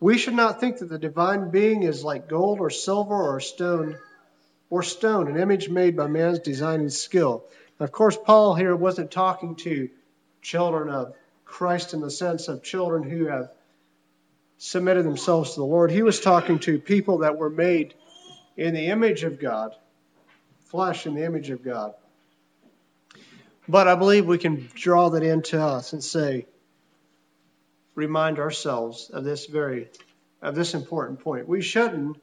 We 0.00 0.18
should 0.18 0.34
not 0.34 0.58
think 0.58 0.78
that 0.78 0.88
the 0.88 0.98
divine 0.98 1.50
being 1.50 1.84
is 1.84 2.02
like 2.02 2.28
gold 2.28 2.58
or 2.58 2.70
silver 2.70 3.14
or 3.14 3.38
stone, 3.38 3.96
or 4.68 4.82
stone, 4.82 5.28
an 5.28 5.38
image 5.38 5.68
made 5.68 5.96
by 5.96 6.08
man's 6.08 6.40
design 6.40 6.80
and 6.80 6.92
skill. 6.92 7.44
Now, 7.78 7.84
of 7.84 7.92
course, 7.92 8.16
Paul 8.16 8.54
here 8.54 8.74
wasn't 8.74 9.10
talking 9.10 9.54
to 9.56 9.90
children 10.40 10.88
of 10.88 11.14
Christ 11.44 11.94
in 11.94 12.00
the 12.00 12.10
sense 12.10 12.48
of 12.48 12.62
children 12.62 13.02
who 13.02 13.26
have 13.26 13.50
submitted 14.58 15.04
themselves 15.04 15.50
to 15.50 15.60
the 15.60 15.66
Lord. 15.66 15.90
He 15.90 16.02
was 16.02 16.20
talking 16.20 16.58
to 16.60 16.78
people 16.78 17.18
that 17.18 17.36
were 17.36 17.50
made 17.50 17.94
in 18.56 18.74
the 18.74 18.86
image 18.86 19.24
of 19.24 19.38
God, 19.38 19.74
flesh 20.72 21.06
in 21.06 21.14
the 21.14 21.24
image 21.24 21.50
of 21.50 21.62
God. 21.62 21.92
But 23.68 23.88
I 23.88 23.94
believe 23.94 24.26
we 24.26 24.38
can 24.38 24.68
draw 24.74 25.10
that 25.10 25.22
into 25.22 25.62
us 25.62 25.92
and 25.92 26.02
say, 26.02 26.46
remind 27.94 28.38
ourselves 28.38 29.10
of 29.10 29.22
this 29.22 29.46
very, 29.46 29.90
of 30.40 30.54
this 30.54 30.72
important 30.72 31.20
point. 31.20 31.46
We 31.46 31.60
shouldn't 31.60 32.16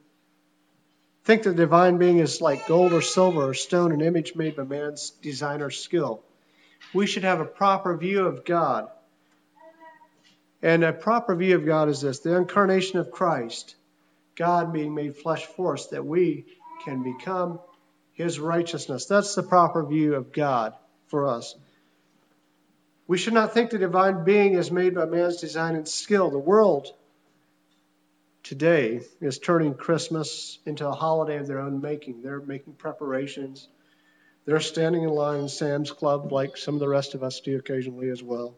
think 1.26 1.43
the 1.43 1.54
divine 1.54 2.00
being 2.00 2.18
is 2.18 2.41
like 2.41 2.68
gold 2.68 2.91
or 2.91 3.04
silver 3.04 3.50
or 3.50 3.54
stone, 3.54 3.91
an 3.91 4.02
image 4.02 4.36
made 4.36 4.56
by 4.56 4.64
man's 4.64 5.12
design 5.12 5.62
or 5.62 5.70
skill. 5.70 6.24
We 6.91 7.06
should 7.06 7.24
have 7.24 7.41
a 7.41 7.45
proper 7.45 7.95
view 7.95 8.26
of 8.26 8.45
God. 8.45 8.88
And 10.64 10.84
a 10.84 10.91
proper 10.91 11.36
view 11.36 11.56
of 11.56 11.68
God 11.68 11.88
is 11.88 12.02
this 12.02 12.20
the 12.20 12.36
incarnation 12.36 12.97
of 12.97 13.12
Christ, 13.12 13.76
God 14.36 14.74
being 14.74 14.95
made 14.95 15.16
flesh 15.16 15.45
for 15.45 15.76
us, 15.76 15.86
that 15.88 16.04
we 16.04 16.45
can 16.84 17.04
become 17.04 17.60
his 18.20 18.38
righteousness. 18.38 19.05
That's 19.05 19.34
the 19.34 19.43
proper 19.43 19.82
view 19.86 20.15
of 20.15 20.34
God 20.34 20.74
for 21.07 21.26
us. 21.26 21.55
We 23.07 23.17
should 23.17 23.34
not 23.34 23.53
think 23.53 23.70
the 23.70 23.78
divine 23.78 24.26
being 24.26 24.55
is 24.55 24.70
made 24.70 24.93
by 24.93 25.05
man's 25.05 25.38
design 25.38 25.76
and 25.76 25.88
skill. 25.88 26.30
The 26.30 26.38
world 26.38 26.93
today 28.43 28.99
is 29.22 29.39
turning 29.39 29.74
Christmas 29.74 30.59
into 30.65 30.86
a 30.86 30.91
holiday 30.91 31.38
of 31.38 31.47
their 31.47 31.61
own 31.61 31.80
making. 31.80 32.22
They're 32.22 32.41
making 32.41 32.74
preparations. 32.74 33.70
They're 34.45 34.59
standing 34.59 35.03
in 35.03 35.09
line 35.09 35.39
in 35.39 35.47
Sam's 35.47 35.91
Club 35.91 36.34
like 36.34 36.57
some 36.57 36.74
of 36.74 36.82
the 36.82 36.89
rest 36.89 37.15
of 37.15 37.24
us 37.24 37.39
do 37.39 37.57
occasionally 37.57 38.09
as 38.09 38.22
well. 38.22 38.53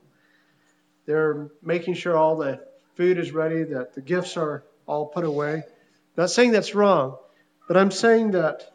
They're 1.06 1.52
making 1.62 1.94
sure 1.94 2.18
all 2.18 2.36
the 2.36 2.66
food 2.96 3.20
is 3.20 3.32
ready, 3.32 3.62
that 3.66 3.94
the 3.94 4.02
gifts 4.02 4.38
are 4.38 4.64
all 4.88 5.06
put 5.06 5.24
away. 5.24 5.66
Not 6.18 6.32
saying 6.32 6.52
that's 6.52 6.74
wrong, 6.74 7.18
but 7.68 7.78
I'm 7.78 7.92
saying 7.92 8.32
that 8.32 8.71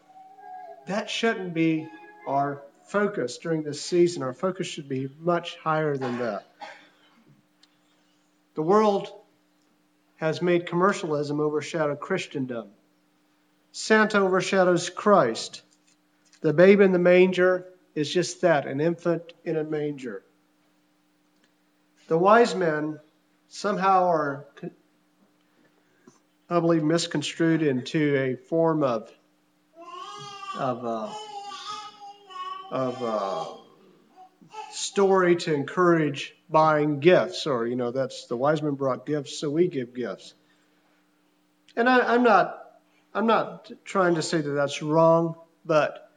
that 0.87 1.09
shouldn't 1.09 1.53
be 1.53 1.87
our 2.27 2.63
focus 2.87 3.37
during 3.37 3.63
this 3.63 3.81
season. 3.81 4.23
Our 4.23 4.33
focus 4.33 4.67
should 4.67 4.89
be 4.89 5.09
much 5.19 5.57
higher 5.57 5.97
than 5.97 6.19
that. 6.19 6.45
The 8.55 8.61
world 8.61 9.11
has 10.15 10.41
made 10.41 10.65
commercialism 10.65 11.39
overshadow 11.39 11.95
Christendom. 11.95 12.69
Santa 13.71 14.19
overshadows 14.19 14.89
Christ. 14.89 15.61
The 16.41 16.53
babe 16.53 16.81
in 16.81 16.91
the 16.91 16.99
manger 16.99 17.67
is 17.93 18.11
just 18.11 18.41
that 18.41 18.65
an 18.65 18.81
infant 18.81 19.33
in 19.43 19.57
a 19.57 19.63
manger. 19.63 20.23
The 22.07 22.17
wise 22.17 22.55
men 22.55 22.99
somehow 23.49 24.05
are, 24.05 24.45
I 26.49 26.59
believe, 26.59 26.83
misconstrued 26.83 27.61
into 27.61 28.15
a 28.15 28.35
form 28.35 28.81
of 28.81 29.11
of 30.53 30.85
uh, 30.85 31.13
of 32.71 33.03
uh, 33.03 33.45
story 34.69 35.35
to 35.35 35.53
encourage 35.53 36.33
buying 36.49 36.99
gifts, 36.99 37.47
or 37.47 37.67
you 37.67 37.75
know, 37.75 37.91
that's 37.91 38.27
the 38.27 38.37
wise 38.37 38.61
men 38.61 38.73
brought 38.75 39.05
gifts, 39.05 39.39
so 39.39 39.49
we 39.49 39.67
give 39.67 39.93
gifts. 39.93 40.33
And 41.75 41.87
I, 41.87 42.13
I'm 42.13 42.23
not 42.23 42.57
I'm 43.13 43.27
not 43.27 43.71
trying 43.85 44.15
to 44.15 44.21
say 44.21 44.41
that 44.41 44.49
that's 44.49 44.81
wrong, 44.81 45.35
but 45.65 46.11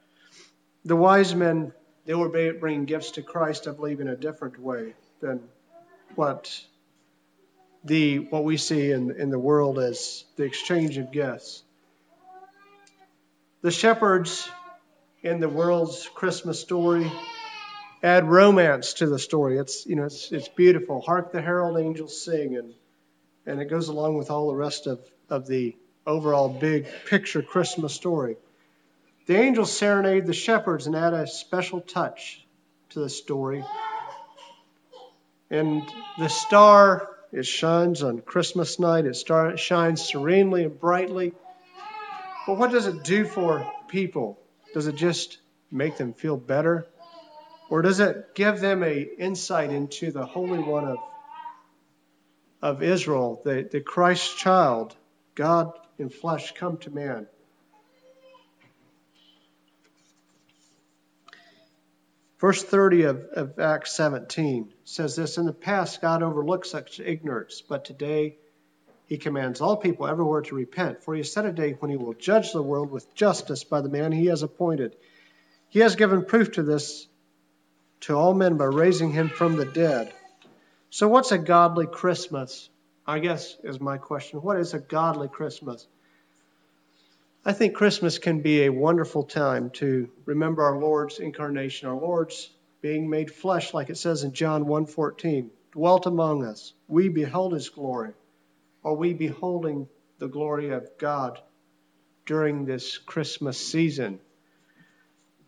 the 0.85 0.97
wise 0.97 1.35
men 1.35 1.73
they 2.07 2.15
were 2.15 2.29
bringing 2.29 2.87
gifts 2.87 3.13
to 3.13 3.23
Christ, 3.23 3.69
I 3.69 3.73
believe, 3.73 4.01
in 4.01 4.09
a 4.09 4.17
different 4.17 4.59
way 4.59 4.95
than 5.21 5.43
what 6.15 6.51
the 7.85 8.19
what 8.19 8.45
we 8.45 8.57
see 8.57 8.91
in 8.91 9.11
in 9.13 9.31
the 9.31 9.39
world 9.39 9.79
as 9.79 10.25
the 10.37 10.45
exchange 10.45 10.99
of 10.99 11.13
gifts. 11.13 11.63
The 13.63 13.71
shepherds 13.71 14.51
in 15.23 15.39
the 15.41 15.49
world's 15.49 16.09
Christmas 16.15 16.59
story 16.61 17.13
add 18.03 18.27
romance 18.27 18.95
to 18.95 19.07
the 19.07 19.19
story. 19.19 19.59
It's 19.59 19.85
you 19.85 19.97
know 19.97 20.05
it's 20.05 20.33
it's 20.33 20.49
beautiful. 20.49 21.03
Hark 21.03 21.31
the 21.31 21.43
herald 21.43 21.79
angels 21.79 22.25
sing, 22.25 22.57
and 22.57 22.73
and 23.45 23.61
it 23.61 23.67
goes 23.67 23.89
along 23.89 24.17
with 24.17 24.31
all 24.31 24.49
the 24.49 24.57
rest 24.57 24.87
of 24.87 25.01
of 25.29 25.47
the 25.47 25.77
overall 26.07 26.49
big 26.49 26.87
picture 27.05 27.43
Christmas 27.43 27.93
story. 27.93 28.37
The 29.27 29.37
angels 29.37 29.71
serenade 29.71 30.27
the 30.27 30.33
shepherds 30.33 30.87
and 30.87 30.97
add 30.97 31.13
a 31.13 31.27
special 31.27 31.83
touch 31.83 32.43
to 32.91 33.01
the 33.01 33.11
story. 33.11 33.63
And 35.51 35.83
the 36.19 36.31
star, 36.31 37.11
it 37.31 37.45
shines 37.45 38.03
on 38.03 38.23
Christmas 38.23 38.79
night. 38.79 39.05
It 39.05 39.17
star, 39.17 39.59
shines 39.59 40.01
serenely 40.01 40.65
and 40.65 40.81
brightly. 40.81 41.35
But 42.51 42.59
what 42.59 42.73
does 42.73 42.89
it 42.89 43.05
do 43.05 43.27
for 43.27 43.65
people? 43.87 44.37
Does 44.75 44.89
it 44.89 44.97
just 44.97 45.39
make 45.71 45.97
them 45.97 46.13
feel 46.13 46.37
better? 46.37 46.89
Or 47.69 47.81
does 47.81 48.01
it 48.01 48.35
give 48.35 48.59
them 48.59 48.83
a 48.83 49.03
insight 49.03 49.71
into 49.71 50.11
the 50.11 50.27
Holy 50.27 50.59
One 50.59 50.89
of, 50.89 50.99
of 52.61 52.83
Israel, 52.83 53.41
the, 53.45 53.69
the 53.71 53.81
Christ 53.81 54.37
child, 54.37 54.97
God 55.37 55.71
in 55.97 56.09
flesh 56.09 56.51
come 56.57 56.79
to 56.79 56.91
man? 56.91 57.29
Verse 62.41 62.65
30 62.65 63.03
of, 63.05 63.17
of 63.33 63.59
Acts 63.61 63.93
17 63.93 64.75
says 64.83 65.15
this 65.15 65.39
In 65.39 65.47
the 65.47 65.53
past, 65.53 66.01
God 66.01 66.25
overlooked 66.25 66.67
such 66.67 66.99
ignorance, 66.99 67.63
but 67.69 67.85
today 67.85 68.39
he 69.11 69.19
commands 69.19 69.61
all 69.61 69.77
people 69.77 70.07
everywhere 70.07 70.43
to 70.43 70.55
repent, 70.55 71.03
for 71.03 71.15
he 71.15 71.19
has 71.19 71.33
set 71.33 71.45
a 71.45 71.51
day 71.51 71.73
when 71.73 71.91
he 71.91 71.97
will 71.97 72.15
judge 72.15 72.53
the 72.53 72.63
world 72.63 72.93
with 72.93 73.13
justice 73.13 73.65
by 73.65 73.81
the 73.81 73.89
man 73.89 74.13
he 74.13 74.27
has 74.27 74.45
appointed. 74.45 74.95
He 75.69 75.81
has 75.81 75.97
given 75.97 76.25
proof 76.25 76.53
to 76.53 76.63
this 76.63 77.09
to 78.03 78.17
all 78.17 78.33
men 78.35 78.57
by 78.57 78.67
raising 78.67 79.11
him 79.11 79.29
from 79.29 79.57
the 79.57 79.65
dead. 79.65 80.15
So, 80.91 81.09
what's 81.09 81.33
a 81.33 81.39
godly 81.39 81.89
Christmas? 81.89 82.71
I 83.05 83.19
guess 83.19 83.57
is 83.65 83.81
my 83.81 83.99
question. 83.99 84.43
What 84.43 84.59
is 84.59 84.75
a 84.75 84.79
godly 84.79 85.27
Christmas? 85.27 85.89
I 87.45 87.53
think 87.53 87.75
Christmas 87.75 88.19
can 88.19 88.43
be 88.43 88.63
a 88.63 88.71
wonderful 88.71 89.25
time 89.25 89.71
to 89.71 90.09
remember 90.25 90.63
our 90.63 90.79
Lord's 90.79 91.19
incarnation, 91.19 91.89
our 91.89 91.97
Lord's 91.97 92.49
being 92.81 93.11
made 93.11 93.33
flesh, 93.33 93.75
like 93.75 93.91
it 93.91 93.99
says 93.99 94.23
in 94.23 94.35
John 94.35 94.67
1:14, 94.67 95.51
dwelt 95.73 96.07
among 96.07 96.45
us. 96.45 96.73
We 96.87 97.09
beheld 97.09 97.55
his 97.55 97.71
glory. 97.71 98.13
Are 98.85 98.95
we 98.95 99.13
beholding 99.13 99.89
the 100.19 100.29
glory 100.29 100.71
of 100.71 100.89
God 100.99 101.39
during 102.27 102.65
this 102.65 102.99
Christmas 102.99 103.59
season? 103.59 104.21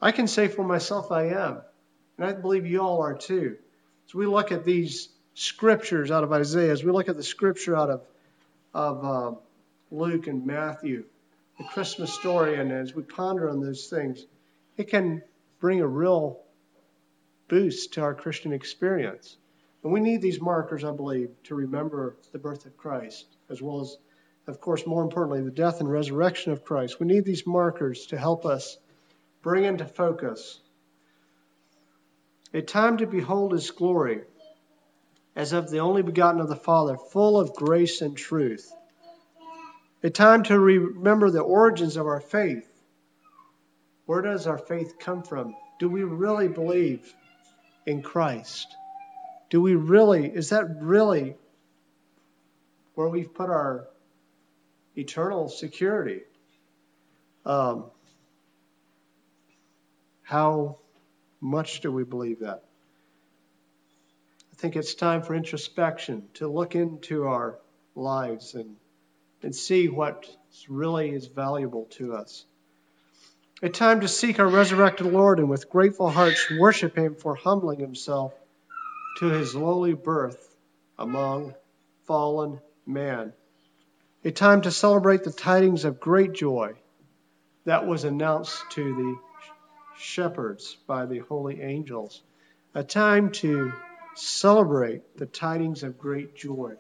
I 0.01 0.12
can 0.12 0.26
say 0.26 0.49
for 0.49 0.64
myself 0.64 1.12
I 1.12 1.28
am, 1.28 1.62
and 2.18 2.26
I 2.26 2.33
believe 2.33 2.66
you 2.66 2.80
all 2.80 3.03
are 3.03 3.14
too. 3.14 3.57
As 4.07 4.14
we 4.14 4.26
look 4.26 4.53
at 4.53 4.64
these 4.64 5.09
scriptures 5.35 6.11
out 6.11 6.24
of 6.24 6.33
Isaiah, 6.33 6.72
as 6.72 6.85
we 6.85 6.93
look 6.93 7.09
at 7.09 7.16
the 7.16 7.22
scripture 7.22 7.76
out 7.76 7.89
of, 7.89 8.03
of 8.74 9.05
uh, 9.05 9.39
Luke 9.91 10.26
and 10.26 10.45
Matthew, 10.45 11.05
the 11.57 11.64
Christmas 11.64 12.12
story, 12.12 12.57
and 12.57 12.72
as 12.72 12.95
we 12.95 13.03
ponder 13.03 13.49
on 13.49 13.61
those 13.61 13.87
things, 13.89 14.26
it 14.76 14.89
can 14.89 15.22
bring 15.61 15.80
a 15.80 15.87
real 15.87 16.41
boost 17.49 17.95
to 17.95 18.03
our 18.03 18.14
Christian 18.14 18.53
experience. 18.53 19.37
And 19.83 19.93
we 19.93 20.01
need 20.01 20.22
these 20.22 20.41
markers, 20.41 20.85
I 20.85 20.93
believe, 20.93 21.30
to 21.45 21.55
remember 21.55 22.16
the 22.33 22.39
birth 22.39 22.66
of 22.66 22.76
Christ, 22.76 23.26
as 23.51 23.61
well 23.61 23.80
as, 23.80 23.97
of 24.47 24.61
course, 24.61 24.87
more 24.87 25.03
importantly, 25.03 25.43
the 25.43 25.51
death 25.51 25.80
and 25.80 25.91
resurrection 25.91 26.53
of 26.53 26.64
Christ. 26.64 27.01
We 27.01 27.07
need 27.07 27.24
these 27.24 27.47
markers 27.47 28.07
to 28.07 28.18
help 28.18 28.47
us 28.47 28.78
bring 29.43 29.64
into 29.64 29.85
focus 29.85 30.61
a 32.55 32.62
time 32.62 32.99
to 32.99 33.07
behold 33.07 33.53
his 33.53 33.70
glory 33.70 34.22
as 35.35 35.53
of 35.53 35.70
the 35.70 35.80
only 35.80 36.03
begotten 36.03 36.41
of 36.41 36.49
the 36.49 36.57
Father, 36.57 36.97
full 36.97 37.41
of 37.41 37.55
grace 37.55 38.03
and 38.03 38.16
truth 38.16 38.72
a 40.05 40.11
time 40.11 40.43
to 40.43 40.59
remember 40.59 41.30
the 41.30 41.41
origins 41.41 41.97
of 41.97 42.07
our 42.07 42.20
faith. 42.20 42.68
Where 44.07 44.22
does 44.22 44.47
our 44.47 44.59
faith 44.59 44.99
come 44.99 45.22
from? 45.22 45.55
Do 45.78 45.89
we 45.89 46.03
really 46.03 46.49
believe 46.49 47.14
in 47.87 48.03
Christ? 48.03 48.76
Do 49.53 49.61
we 49.61 49.74
really, 49.74 50.34
is 50.34 50.48
that 50.48 50.78
really 50.80 51.36
where 52.94 53.07
we've 53.07 53.34
put 53.34 53.50
our 53.50 53.86
eternal 54.96 55.50
security? 55.50 56.22
Um, 57.44 57.90
how 60.22 60.78
much 61.38 61.82
do 61.82 61.92
we 61.92 62.03
believe 62.03 62.38
that? 62.38 62.64
I 64.53 64.57
think 64.57 64.74
it's 64.76 64.94
time 64.94 65.20
for 65.20 65.34
introspection 65.34 66.28
to 66.34 66.48
look 66.48 66.74
into 66.74 67.24
our 67.24 67.59
lives 67.94 68.55
and 68.55 68.76
and 69.42 69.55
see 69.55 69.90
what 69.90 70.34
really 70.66 71.11
is 71.11 71.26
valuable 71.26 71.88
to 71.98 72.14
us. 72.14 72.46
A 73.62 73.68
time 73.68 74.00
to 74.00 74.09
seek 74.09 74.40
our 74.40 74.48
resurrected 74.48 75.12
Lord 75.12 75.40
and 75.40 75.50
with 75.50 75.68
grateful 75.68 76.09
hearts 76.09 76.50
worship 76.50 76.96
Him 76.96 77.16
for 77.16 77.34
humbling 77.34 77.80
Himself 77.80 78.32
to 79.16 79.26
His 79.26 79.54
lowly 79.54 79.94
birth 79.94 80.56
among 80.98 81.54
fallen 82.06 82.60
man. 82.86 83.32
A 84.24 84.30
time 84.30 84.62
to 84.62 84.70
celebrate 84.70 85.24
the 85.24 85.32
tidings 85.32 85.84
of 85.84 86.00
great 86.00 86.32
joy 86.32 86.74
that 87.64 87.86
was 87.86 88.04
announced 88.04 88.62
to 88.70 88.94
the 88.94 89.16
shepherds 89.98 90.76
by 90.86 91.06
the 91.06 91.18
holy 91.18 91.60
angels. 91.60 92.22
A 92.74 92.82
time 92.82 93.30
to 93.32 93.72
celebrate 94.14 95.16
the 95.16 95.26
tidings 95.26 95.82
of 95.82 95.98
great 95.98 96.34
joy. 96.34 96.74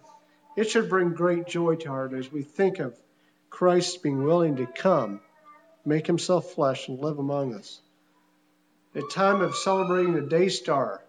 It 0.56 0.70
should 0.70 0.88
bring 0.88 1.14
great 1.14 1.46
joy 1.46 1.76
to 1.76 1.88
our 1.88 2.08
heart 2.08 2.12
as 2.14 2.30
we 2.30 2.42
think 2.42 2.78
of 2.78 2.98
Christ 3.50 4.02
being 4.02 4.22
willing 4.24 4.56
to 4.56 4.66
come, 4.66 5.20
make 5.84 6.06
himself 6.06 6.52
flesh, 6.52 6.88
and 6.88 6.98
live 6.98 7.18
among 7.18 7.54
us. 7.54 7.80
A 8.94 9.02
time 9.02 9.40
of 9.40 9.54
celebrating 9.54 10.14
the 10.14 10.22
day 10.22 10.48
star 10.48 11.01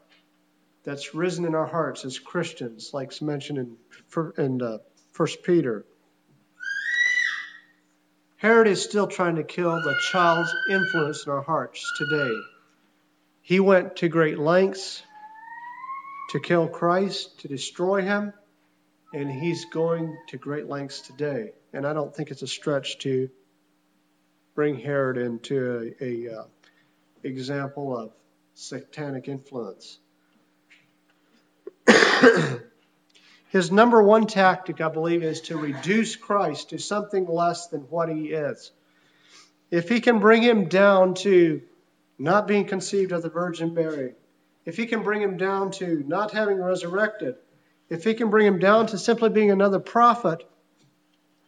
that's 0.83 1.15
risen 1.15 1.45
in 1.45 1.55
our 1.55 1.65
hearts 1.65 2.05
as 2.05 2.19
Christians, 2.19 2.91
like 2.93 3.21
mentioned 3.21 3.59
in, 3.59 3.77
in 4.37 4.61
uh, 4.61 4.77
1 5.15 5.27
Peter. 5.43 5.85
Herod 8.37 8.67
is 8.67 8.83
still 8.83 9.07
trying 9.07 9.37
to 9.37 9.43
kill 9.43 9.71
the 9.71 9.95
child's 10.11 10.53
influence 10.69 11.25
in 11.25 11.31
our 11.31 11.41
hearts 11.41 11.89
today. 11.97 12.33
He 13.41 13.61
went 13.61 13.97
to 13.97 14.09
great 14.09 14.37
lengths 14.37 15.01
to 16.31 16.39
kill 16.39 16.67
Christ, 16.67 17.39
to 17.41 17.47
destroy 17.47 18.01
him, 18.01 18.33
and 19.13 19.31
he's 19.31 19.65
going 19.65 20.17
to 20.29 20.37
great 20.37 20.67
lengths 20.67 21.01
today. 21.01 21.51
And 21.71 21.87
I 21.87 21.93
don't 21.93 22.13
think 22.13 22.31
it's 22.31 22.41
a 22.41 22.47
stretch 22.47 22.99
to 22.99 23.29
bring 24.55 24.77
Herod 24.77 25.17
into 25.17 25.93
a, 26.01 26.03
a 26.03 26.39
uh, 26.39 26.43
example 27.23 27.97
of 27.97 28.11
satanic 28.55 29.27
influence. 29.27 29.99
His 33.49 33.71
number 33.71 34.01
one 34.01 34.25
tactic, 34.25 34.81
I 34.81 34.89
believe, 34.89 35.23
is 35.23 35.41
to 35.41 35.57
reduce 35.57 36.15
Christ 36.15 36.69
to 36.69 36.79
something 36.79 37.27
less 37.27 37.67
than 37.67 37.81
what 37.81 38.09
he 38.09 38.31
is. 38.31 38.71
If 39.69 39.89
he 39.89 40.01
can 40.01 40.19
bring 40.19 40.41
him 40.41 40.67
down 40.69 41.13
to 41.15 41.61
not 42.17 42.47
being 42.47 42.65
conceived 42.65 43.11
of 43.11 43.21
the 43.21 43.29
Virgin 43.29 43.73
Mary, 43.73 44.13
if 44.65 44.77
he 44.77 44.85
can 44.85 45.03
bring 45.03 45.21
him 45.21 45.37
down 45.37 45.71
to 45.71 46.03
not 46.07 46.31
having 46.31 46.57
resurrected, 46.57 47.35
if 47.89 48.03
he 48.03 48.13
can 48.13 48.29
bring 48.29 48.47
him 48.47 48.59
down 48.59 48.87
to 48.87 48.97
simply 48.97 49.29
being 49.29 49.51
another 49.51 49.79
prophet, 49.79 50.43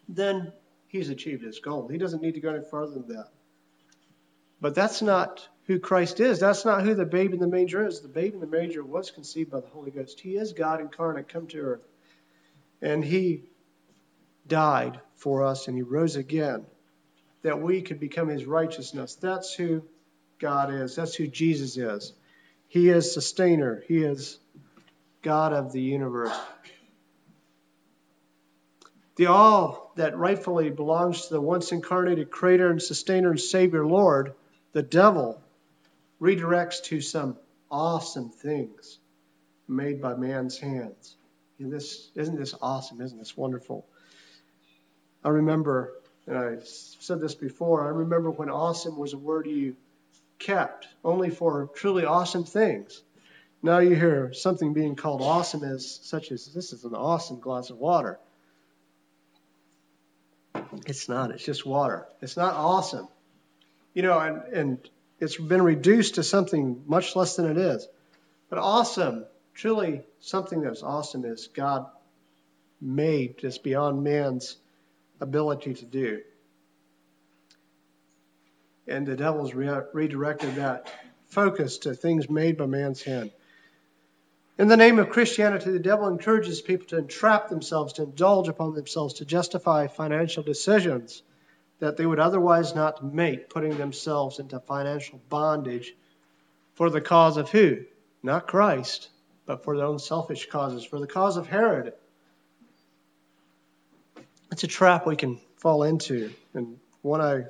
then 0.09 0.53
he's 0.87 1.09
achieved 1.09 1.43
his 1.43 1.59
goal. 1.59 1.87
He 1.87 1.97
doesn't 1.97 2.21
need 2.21 2.35
to 2.35 2.41
go 2.41 2.53
any 2.53 2.63
further 2.69 2.93
than 2.93 3.07
that. 3.09 3.29
But 4.61 4.75
that's 4.75 5.01
not 5.01 5.47
who 5.65 5.79
Christ 5.79 6.19
is. 6.19 6.39
That's 6.39 6.65
not 6.65 6.83
who 6.83 6.93
the 6.93 7.05
babe 7.05 7.33
in 7.33 7.39
the 7.39 7.47
manger 7.47 7.85
is. 7.85 8.01
The 8.01 8.07
babe 8.07 8.33
in 8.33 8.39
the 8.39 8.47
manger 8.47 8.83
was 8.83 9.11
conceived 9.11 9.51
by 9.51 9.61
the 9.61 9.67
Holy 9.67 9.91
Ghost. 9.91 10.19
He 10.19 10.37
is 10.37 10.53
God 10.53 10.79
incarnate 10.79 11.27
come 11.27 11.47
to 11.47 11.59
earth. 11.59 11.87
And 12.81 13.03
he 13.03 13.43
died 14.47 14.99
for 15.15 15.43
us 15.43 15.67
and 15.67 15.75
he 15.75 15.81
rose 15.81 16.15
again 16.15 16.65
that 17.41 17.61
we 17.61 17.81
could 17.81 17.99
become 17.99 18.27
his 18.27 18.45
righteousness. 18.45 19.15
That's 19.15 19.53
who 19.53 19.83
God 20.39 20.73
is. 20.73 20.95
That's 20.95 21.15
who 21.15 21.27
Jesus 21.27 21.77
is. 21.77 22.13
He 22.67 22.89
is 22.89 23.13
sustainer. 23.13 23.83
He 23.87 24.03
is 24.03 24.39
God 25.21 25.53
of 25.53 25.71
the 25.71 25.81
universe. 25.81 26.37
The 29.15 29.27
all 29.27 29.93
that 29.95 30.17
rightfully 30.17 30.69
belongs 30.69 31.27
to 31.27 31.35
the 31.35 31.41
once 31.41 31.71
incarnated 31.71 32.29
creator 32.29 32.69
and 32.69 32.81
sustainer 32.81 33.29
and 33.29 33.39
savior 33.39 33.85
Lord, 33.85 34.33
the 34.73 34.83
devil, 34.83 35.41
redirects 36.25 36.83
to 36.83 37.01
some 37.01 37.37
awesome 37.69 38.29
things 38.29 38.97
made 39.67 40.01
by 40.01 40.15
man's 40.15 40.57
hands. 40.57 41.15
And 41.59 41.71
this 41.71 42.09
isn't 42.15 42.35
this 42.35 42.55
awesome, 42.61 42.99
isn't 43.01 43.17
this 43.17 43.37
wonderful? 43.37 43.85
I 45.23 45.29
remember, 45.29 45.93
and 46.27 46.37
I 46.37 46.57
said 46.63 47.21
this 47.21 47.35
before, 47.35 47.85
I 47.85 47.89
remember 47.89 48.31
when 48.31 48.49
awesome 48.49 48.97
was 48.97 49.13
a 49.13 49.17
word 49.17 49.45
you 49.47 49.75
kept 50.39 50.87
only 51.03 51.29
for 51.29 51.69
truly 51.75 52.05
awesome 52.05 52.43
things. 52.43 53.01
Now 53.63 53.79
you 53.79 53.95
hear 53.95 54.33
something 54.33 54.73
being 54.73 54.95
called 54.95 55.21
awesome 55.21 55.63
as 55.63 55.99
such 56.03 56.31
as 56.31 56.53
this 56.53 56.73
is 56.73 56.83
an 56.83 56.95
awesome 56.95 57.39
glass 57.39 57.69
of 57.69 57.77
water. 57.77 58.19
It's 60.85 61.07
not, 61.07 61.31
it's 61.31 61.45
just 61.45 61.65
water. 61.65 62.05
It's 62.21 62.37
not 62.37 62.53
awesome. 62.53 63.07
You 63.93 64.03
know, 64.03 64.19
and, 64.19 64.43
and 64.53 64.89
it's 65.19 65.37
been 65.37 65.61
reduced 65.61 66.15
to 66.15 66.23
something 66.23 66.83
much 66.85 67.15
less 67.15 67.35
than 67.35 67.49
it 67.49 67.57
is. 67.57 67.87
But 68.49 68.59
awesome 68.59 69.25
truly 69.55 70.01
something 70.19 70.61
that's 70.61 70.83
awesome 70.83 71.25
is 71.25 71.47
God 71.47 71.87
made 72.79 73.37
just 73.39 73.63
beyond 73.63 74.03
man's 74.03 74.57
ability 75.19 75.73
to 75.75 75.85
do. 75.85 76.21
And 78.87 79.07
the 79.07 79.15
devil's 79.15 79.53
re- 79.53 79.81
redirected 79.93 80.55
that 80.55 80.91
focus 81.27 81.79
to 81.79 81.95
things 81.95 82.29
made 82.29 82.57
by 82.57 82.67
man's 82.67 83.01
hand. 83.01 83.31
In 84.59 84.67
the 84.67 84.77
name 84.77 84.99
of 84.99 85.09
Christianity, 85.09 85.71
the 85.71 85.79
devil 85.79 86.07
encourages 86.07 86.61
people 86.61 86.87
to 86.87 86.97
entrap 86.97 87.49
themselves, 87.49 87.93
to 87.93 88.03
indulge 88.03 88.47
upon 88.47 88.73
themselves, 88.73 89.15
to 89.15 89.25
justify 89.25 89.87
financial 89.87 90.43
decisions 90.43 91.23
that 91.79 91.97
they 91.97 92.05
would 92.05 92.19
otherwise 92.19 92.75
not 92.75 93.03
make, 93.03 93.49
putting 93.49 93.77
themselves 93.77 94.39
into 94.39 94.59
financial 94.59 95.21
bondage 95.29 95.95
for 96.73 96.89
the 96.89 97.01
cause 97.01 97.37
of 97.37 97.49
who? 97.49 97.79
Not 98.23 98.47
Christ, 98.47 99.09
but 99.45 99.63
for 99.63 99.77
their 99.77 99.85
own 99.85 99.99
selfish 99.99 100.47
causes, 100.47 100.83
for 100.83 100.99
the 100.99 101.07
cause 101.07 101.37
of 101.37 101.47
Herod. 101.47 101.93
It's 104.51 104.63
a 104.63 104.67
trap 104.67 105.05
we 105.05 105.15
can 105.15 105.39
fall 105.57 105.83
into, 105.83 106.31
and 106.53 106.79
one 107.01 107.21
I 107.21 107.45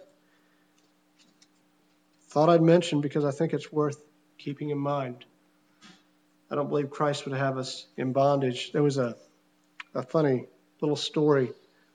thought 2.29 2.49
I'd 2.49 2.61
mention 2.61 3.01
because 3.01 3.23
I 3.23 3.31
think 3.31 3.53
it's 3.53 3.71
worth 3.71 4.03
keeping 4.37 4.69
in 4.69 4.77
mind. 4.77 5.23
I 6.49 6.55
don't 6.55 6.69
believe 6.69 6.89
Christ 6.89 7.25
would 7.25 7.37
have 7.37 7.57
us 7.57 7.85
in 7.97 8.11
bondage. 8.11 8.71
There 8.71 8.83
was 8.83 8.97
a, 8.97 9.15
a 9.93 10.03
funny 10.03 10.45
little 10.81 10.95
story. 10.95 11.51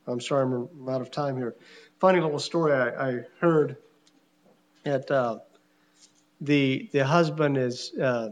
I'm 0.06 0.20
sorry, 0.20 0.44
I'm 0.44 0.88
out 0.88 1.00
of 1.00 1.10
time 1.10 1.36
here. 1.36 1.54
Funny 2.00 2.18
little 2.18 2.38
story 2.38 2.72
I, 2.72 3.08
I 3.08 3.20
heard 3.40 3.76
at 4.86 5.10
uh, 5.10 5.40
the 6.40 6.88
the 6.92 7.04
husband 7.04 7.58
is 7.58 7.92
uh, 7.92 8.30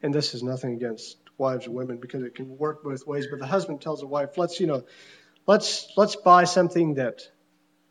and 0.00 0.14
this 0.14 0.32
is 0.32 0.44
nothing 0.44 0.74
against 0.74 1.16
wives 1.38 1.66
and 1.66 1.74
women 1.74 1.96
because 1.96 2.22
it 2.22 2.36
can 2.36 2.56
work 2.56 2.84
both 2.84 3.04
ways. 3.04 3.26
But 3.28 3.40
the 3.40 3.46
husband 3.46 3.80
tells 3.80 3.98
the 3.98 4.06
wife, 4.06 4.38
"Let's 4.38 4.60
you 4.60 4.68
know, 4.68 4.84
let's 5.44 5.92
let's 5.96 6.14
buy 6.14 6.44
something 6.44 6.94
that, 6.94 7.22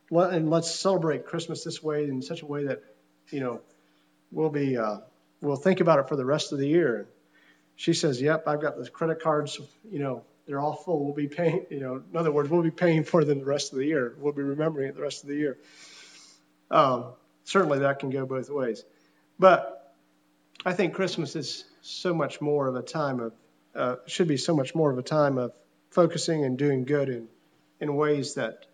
and 0.10 0.50
let's 0.50 0.74
celebrate 0.74 1.26
Christmas 1.26 1.66
this 1.66 1.84
way 1.84 2.06
in 2.06 2.22
such 2.22 2.42
a 2.42 2.46
way 2.46 2.68
that, 2.68 2.82
you 3.30 3.42
know, 3.42 3.60
we'll 4.32 4.50
be 4.50 4.78
uh, 4.78 5.00
we'll 5.42 5.58
think 5.58 5.82
about 5.82 6.00
it 6.00 6.08
for 6.08 6.16
the 6.16 6.26
rest 6.26 6.54
of 6.54 6.60
the 6.60 6.68
year." 6.68 7.10
She 7.76 7.94
says, 7.94 8.22
"Yep, 8.22 8.48
I've 8.48 8.62
got 8.62 8.78
the 8.78 8.90
credit 8.90 9.22
cards. 9.22 9.60
You 9.92 10.00
know, 10.00 10.24
they're 10.52 10.60
all 10.60 10.76
full. 10.76 11.04
We'll 11.06 11.14
be 11.14 11.28
paying. 11.28 11.66
You 11.70 11.80
know, 11.80 12.04
in 12.12 12.18
other 12.18 12.32
words, 12.32 12.50
we'll 12.50 12.62
be 12.62 12.72
paying 12.72 13.04
for 13.04 13.24
them 13.24 13.40
the 13.40 13.46
rest 13.46 13.72
of 13.72 13.80
the 13.80 13.86
year. 13.86 14.16
We'll 14.20 14.34
be 14.34 14.44
remembering 14.44 14.90
it 14.90 14.96
the 14.96 15.02
rest 15.02 15.24
of 15.24 15.30
the 15.30 15.36
year." 15.36 15.58
Um, 16.70 17.06
certainly, 17.44 17.80
that 17.80 18.00
can 18.00 18.10
go 18.10 18.26
both 18.26 18.50
ways, 18.50 18.84
but 19.40 19.96
I 20.66 20.74
think 20.74 20.94
Christmas 20.94 21.36
is 21.36 21.66
so 21.82 22.14
much 22.14 22.40
more 22.40 22.68
of 22.68 22.76
a 22.76 22.84
time 22.84 23.20
of, 23.20 23.34
uh, 23.74 23.96
should 24.06 24.28
be 24.28 24.38
so 24.38 24.56
much 24.56 24.76
more 24.76 24.92
of 24.92 24.98
a 24.98 25.04
time 25.04 25.40
of 25.40 25.54
focusing 25.90 26.46
and 26.46 26.58
doing 26.58 26.86
good 26.86 27.10
in, 27.10 27.28
in 27.80 27.96
ways 27.96 28.36
that, 28.36 28.68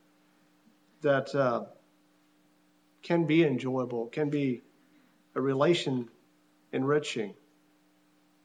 that 1.01 1.34
uh, 1.34 1.63
can 3.03 3.25
be 3.25 3.45
enjoyable, 3.45 4.07
can 4.07 4.30
be 4.30 4.61
a 5.36 5.41
relation 5.41 6.09
enriching, 6.73 7.34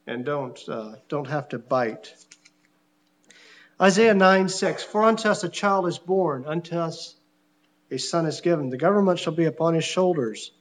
and 0.07 0.25
don't, 0.25 0.61
uh, 0.69 0.95
don't 1.09 1.27
have 1.27 1.49
to 1.49 1.59
bite. 1.59 2.15
Isaiah 3.83 4.15
9 4.15 4.49
6 4.49 4.85
For 4.85 5.03
unto 5.03 5.29
us 5.29 5.43
a 5.43 5.49
child 5.49 5.89
is 5.89 5.99
born, 5.99 6.45
unto 6.47 6.77
us 6.77 7.17
a 7.91 7.99
son 7.99 8.27
is 8.27 8.41
given. 8.41 8.71
The 8.71 8.79
government 8.79 9.19
shall 9.19 9.35
be 9.35 9.47
upon 9.47 9.75
his 9.75 9.85
shoulders 9.85 10.53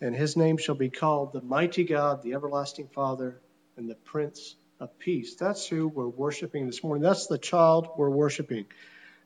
and 0.00 0.14
his 0.14 0.36
name 0.36 0.56
shall 0.56 0.74
be 0.74 0.90
called 0.90 1.32
the 1.32 1.42
mighty 1.42 1.84
God, 1.84 2.22
the 2.22 2.34
everlasting 2.34 2.88
Father, 2.88 3.40
and 3.76 3.88
the 3.88 3.96
Prince 3.96 4.54
of 4.80 4.96
Peace. 4.98 5.34
That's 5.34 5.66
who 5.66 5.88
we're 5.88 6.08
worshiping 6.08 6.66
this 6.66 6.82
morning. 6.82 7.02
That's 7.02 7.26
the 7.26 7.38
child 7.38 7.88
we're 7.96 8.10
worshiping. 8.10 8.66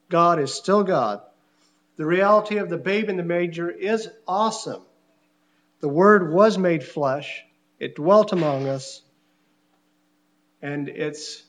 God 0.09 0.41
is 0.41 0.55
still 0.55 0.83
God. 0.83 1.21
The 1.97 2.07
reality 2.07 2.57
of 2.57 2.71
the 2.71 2.79
babe 2.79 3.09
in 3.09 3.17
the 3.17 3.23
manger 3.23 3.71
is 3.71 4.09
awesome. 4.27 4.83
The 5.81 5.89
Word 5.89 6.33
was 6.33 6.57
made 6.57 6.85
flesh, 6.85 7.45
it 7.79 7.97
dwelt 7.97 8.33
among 8.33 8.69
us, 8.69 9.03
and 10.63 10.89
it's 10.89 11.43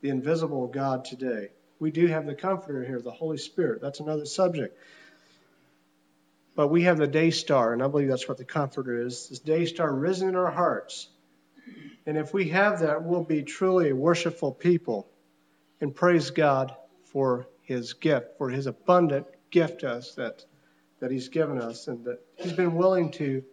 the 0.00 0.10
invisible 0.10 0.66
God 0.66 1.04
today. 1.04 1.48
We 1.78 1.90
do 1.90 2.06
have 2.06 2.26
the 2.26 2.34
Comforter 2.34 2.84
here, 2.84 3.00
the 3.00 3.10
Holy 3.10 3.38
Spirit. 3.38 3.80
That's 3.80 4.00
another 4.00 4.24
subject. 4.24 4.78
But 6.54 6.68
we 6.68 6.84
have 6.84 6.96
the 6.96 7.06
day 7.06 7.30
star, 7.30 7.74
and 7.74 7.82
I 7.82 7.88
believe 7.88 8.08
that's 8.08 8.26
what 8.26 8.38
the 8.38 8.44
comforter 8.44 9.06
is 9.06 9.28
this 9.28 9.38
day 9.38 9.66
star 9.66 9.92
risen 9.92 10.30
in 10.30 10.36
our 10.36 10.50
hearts. 10.50 11.08
And 12.06 12.16
if 12.16 12.32
we 12.32 12.48
have 12.48 12.80
that, 12.80 13.04
we'll 13.04 13.24
be 13.24 13.42
truly 13.42 13.90
a 13.90 13.96
worshipful 13.96 14.52
people 14.52 15.06
and 15.82 15.94
praise 15.94 16.30
God 16.30 16.74
for 17.04 17.46
his 17.62 17.92
gift, 17.92 18.38
for 18.38 18.48
his 18.48 18.66
abundant 18.66 19.26
gift 19.50 19.80
to 19.80 19.90
us 19.90 20.14
that, 20.14 20.44
that 21.00 21.10
he's 21.10 21.28
given 21.28 21.60
us, 21.60 21.88
and 21.88 22.04
that 22.06 22.20
he's 22.36 22.54
been 22.54 22.74
willing 22.74 23.10
to 23.12 23.44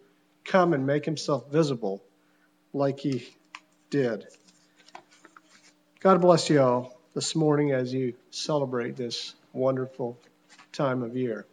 come 0.44 0.72
and 0.72 0.86
make 0.86 1.04
himself 1.04 1.50
visible 1.50 2.02
like 2.72 3.00
he 3.00 3.28
did. 3.90 4.26
God 6.04 6.20
bless 6.20 6.50
you 6.50 6.60
all 6.60 6.94
this 7.14 7.34
morning 7.34 7.72
as 7.72 7.94
you 7.94 8.12
celebrate 8.30 8.94
this 8.94 9.34
wonderful 9.54 10.18
time 10.70 11.02
of 11.02 11.16
year. 11.16 11.46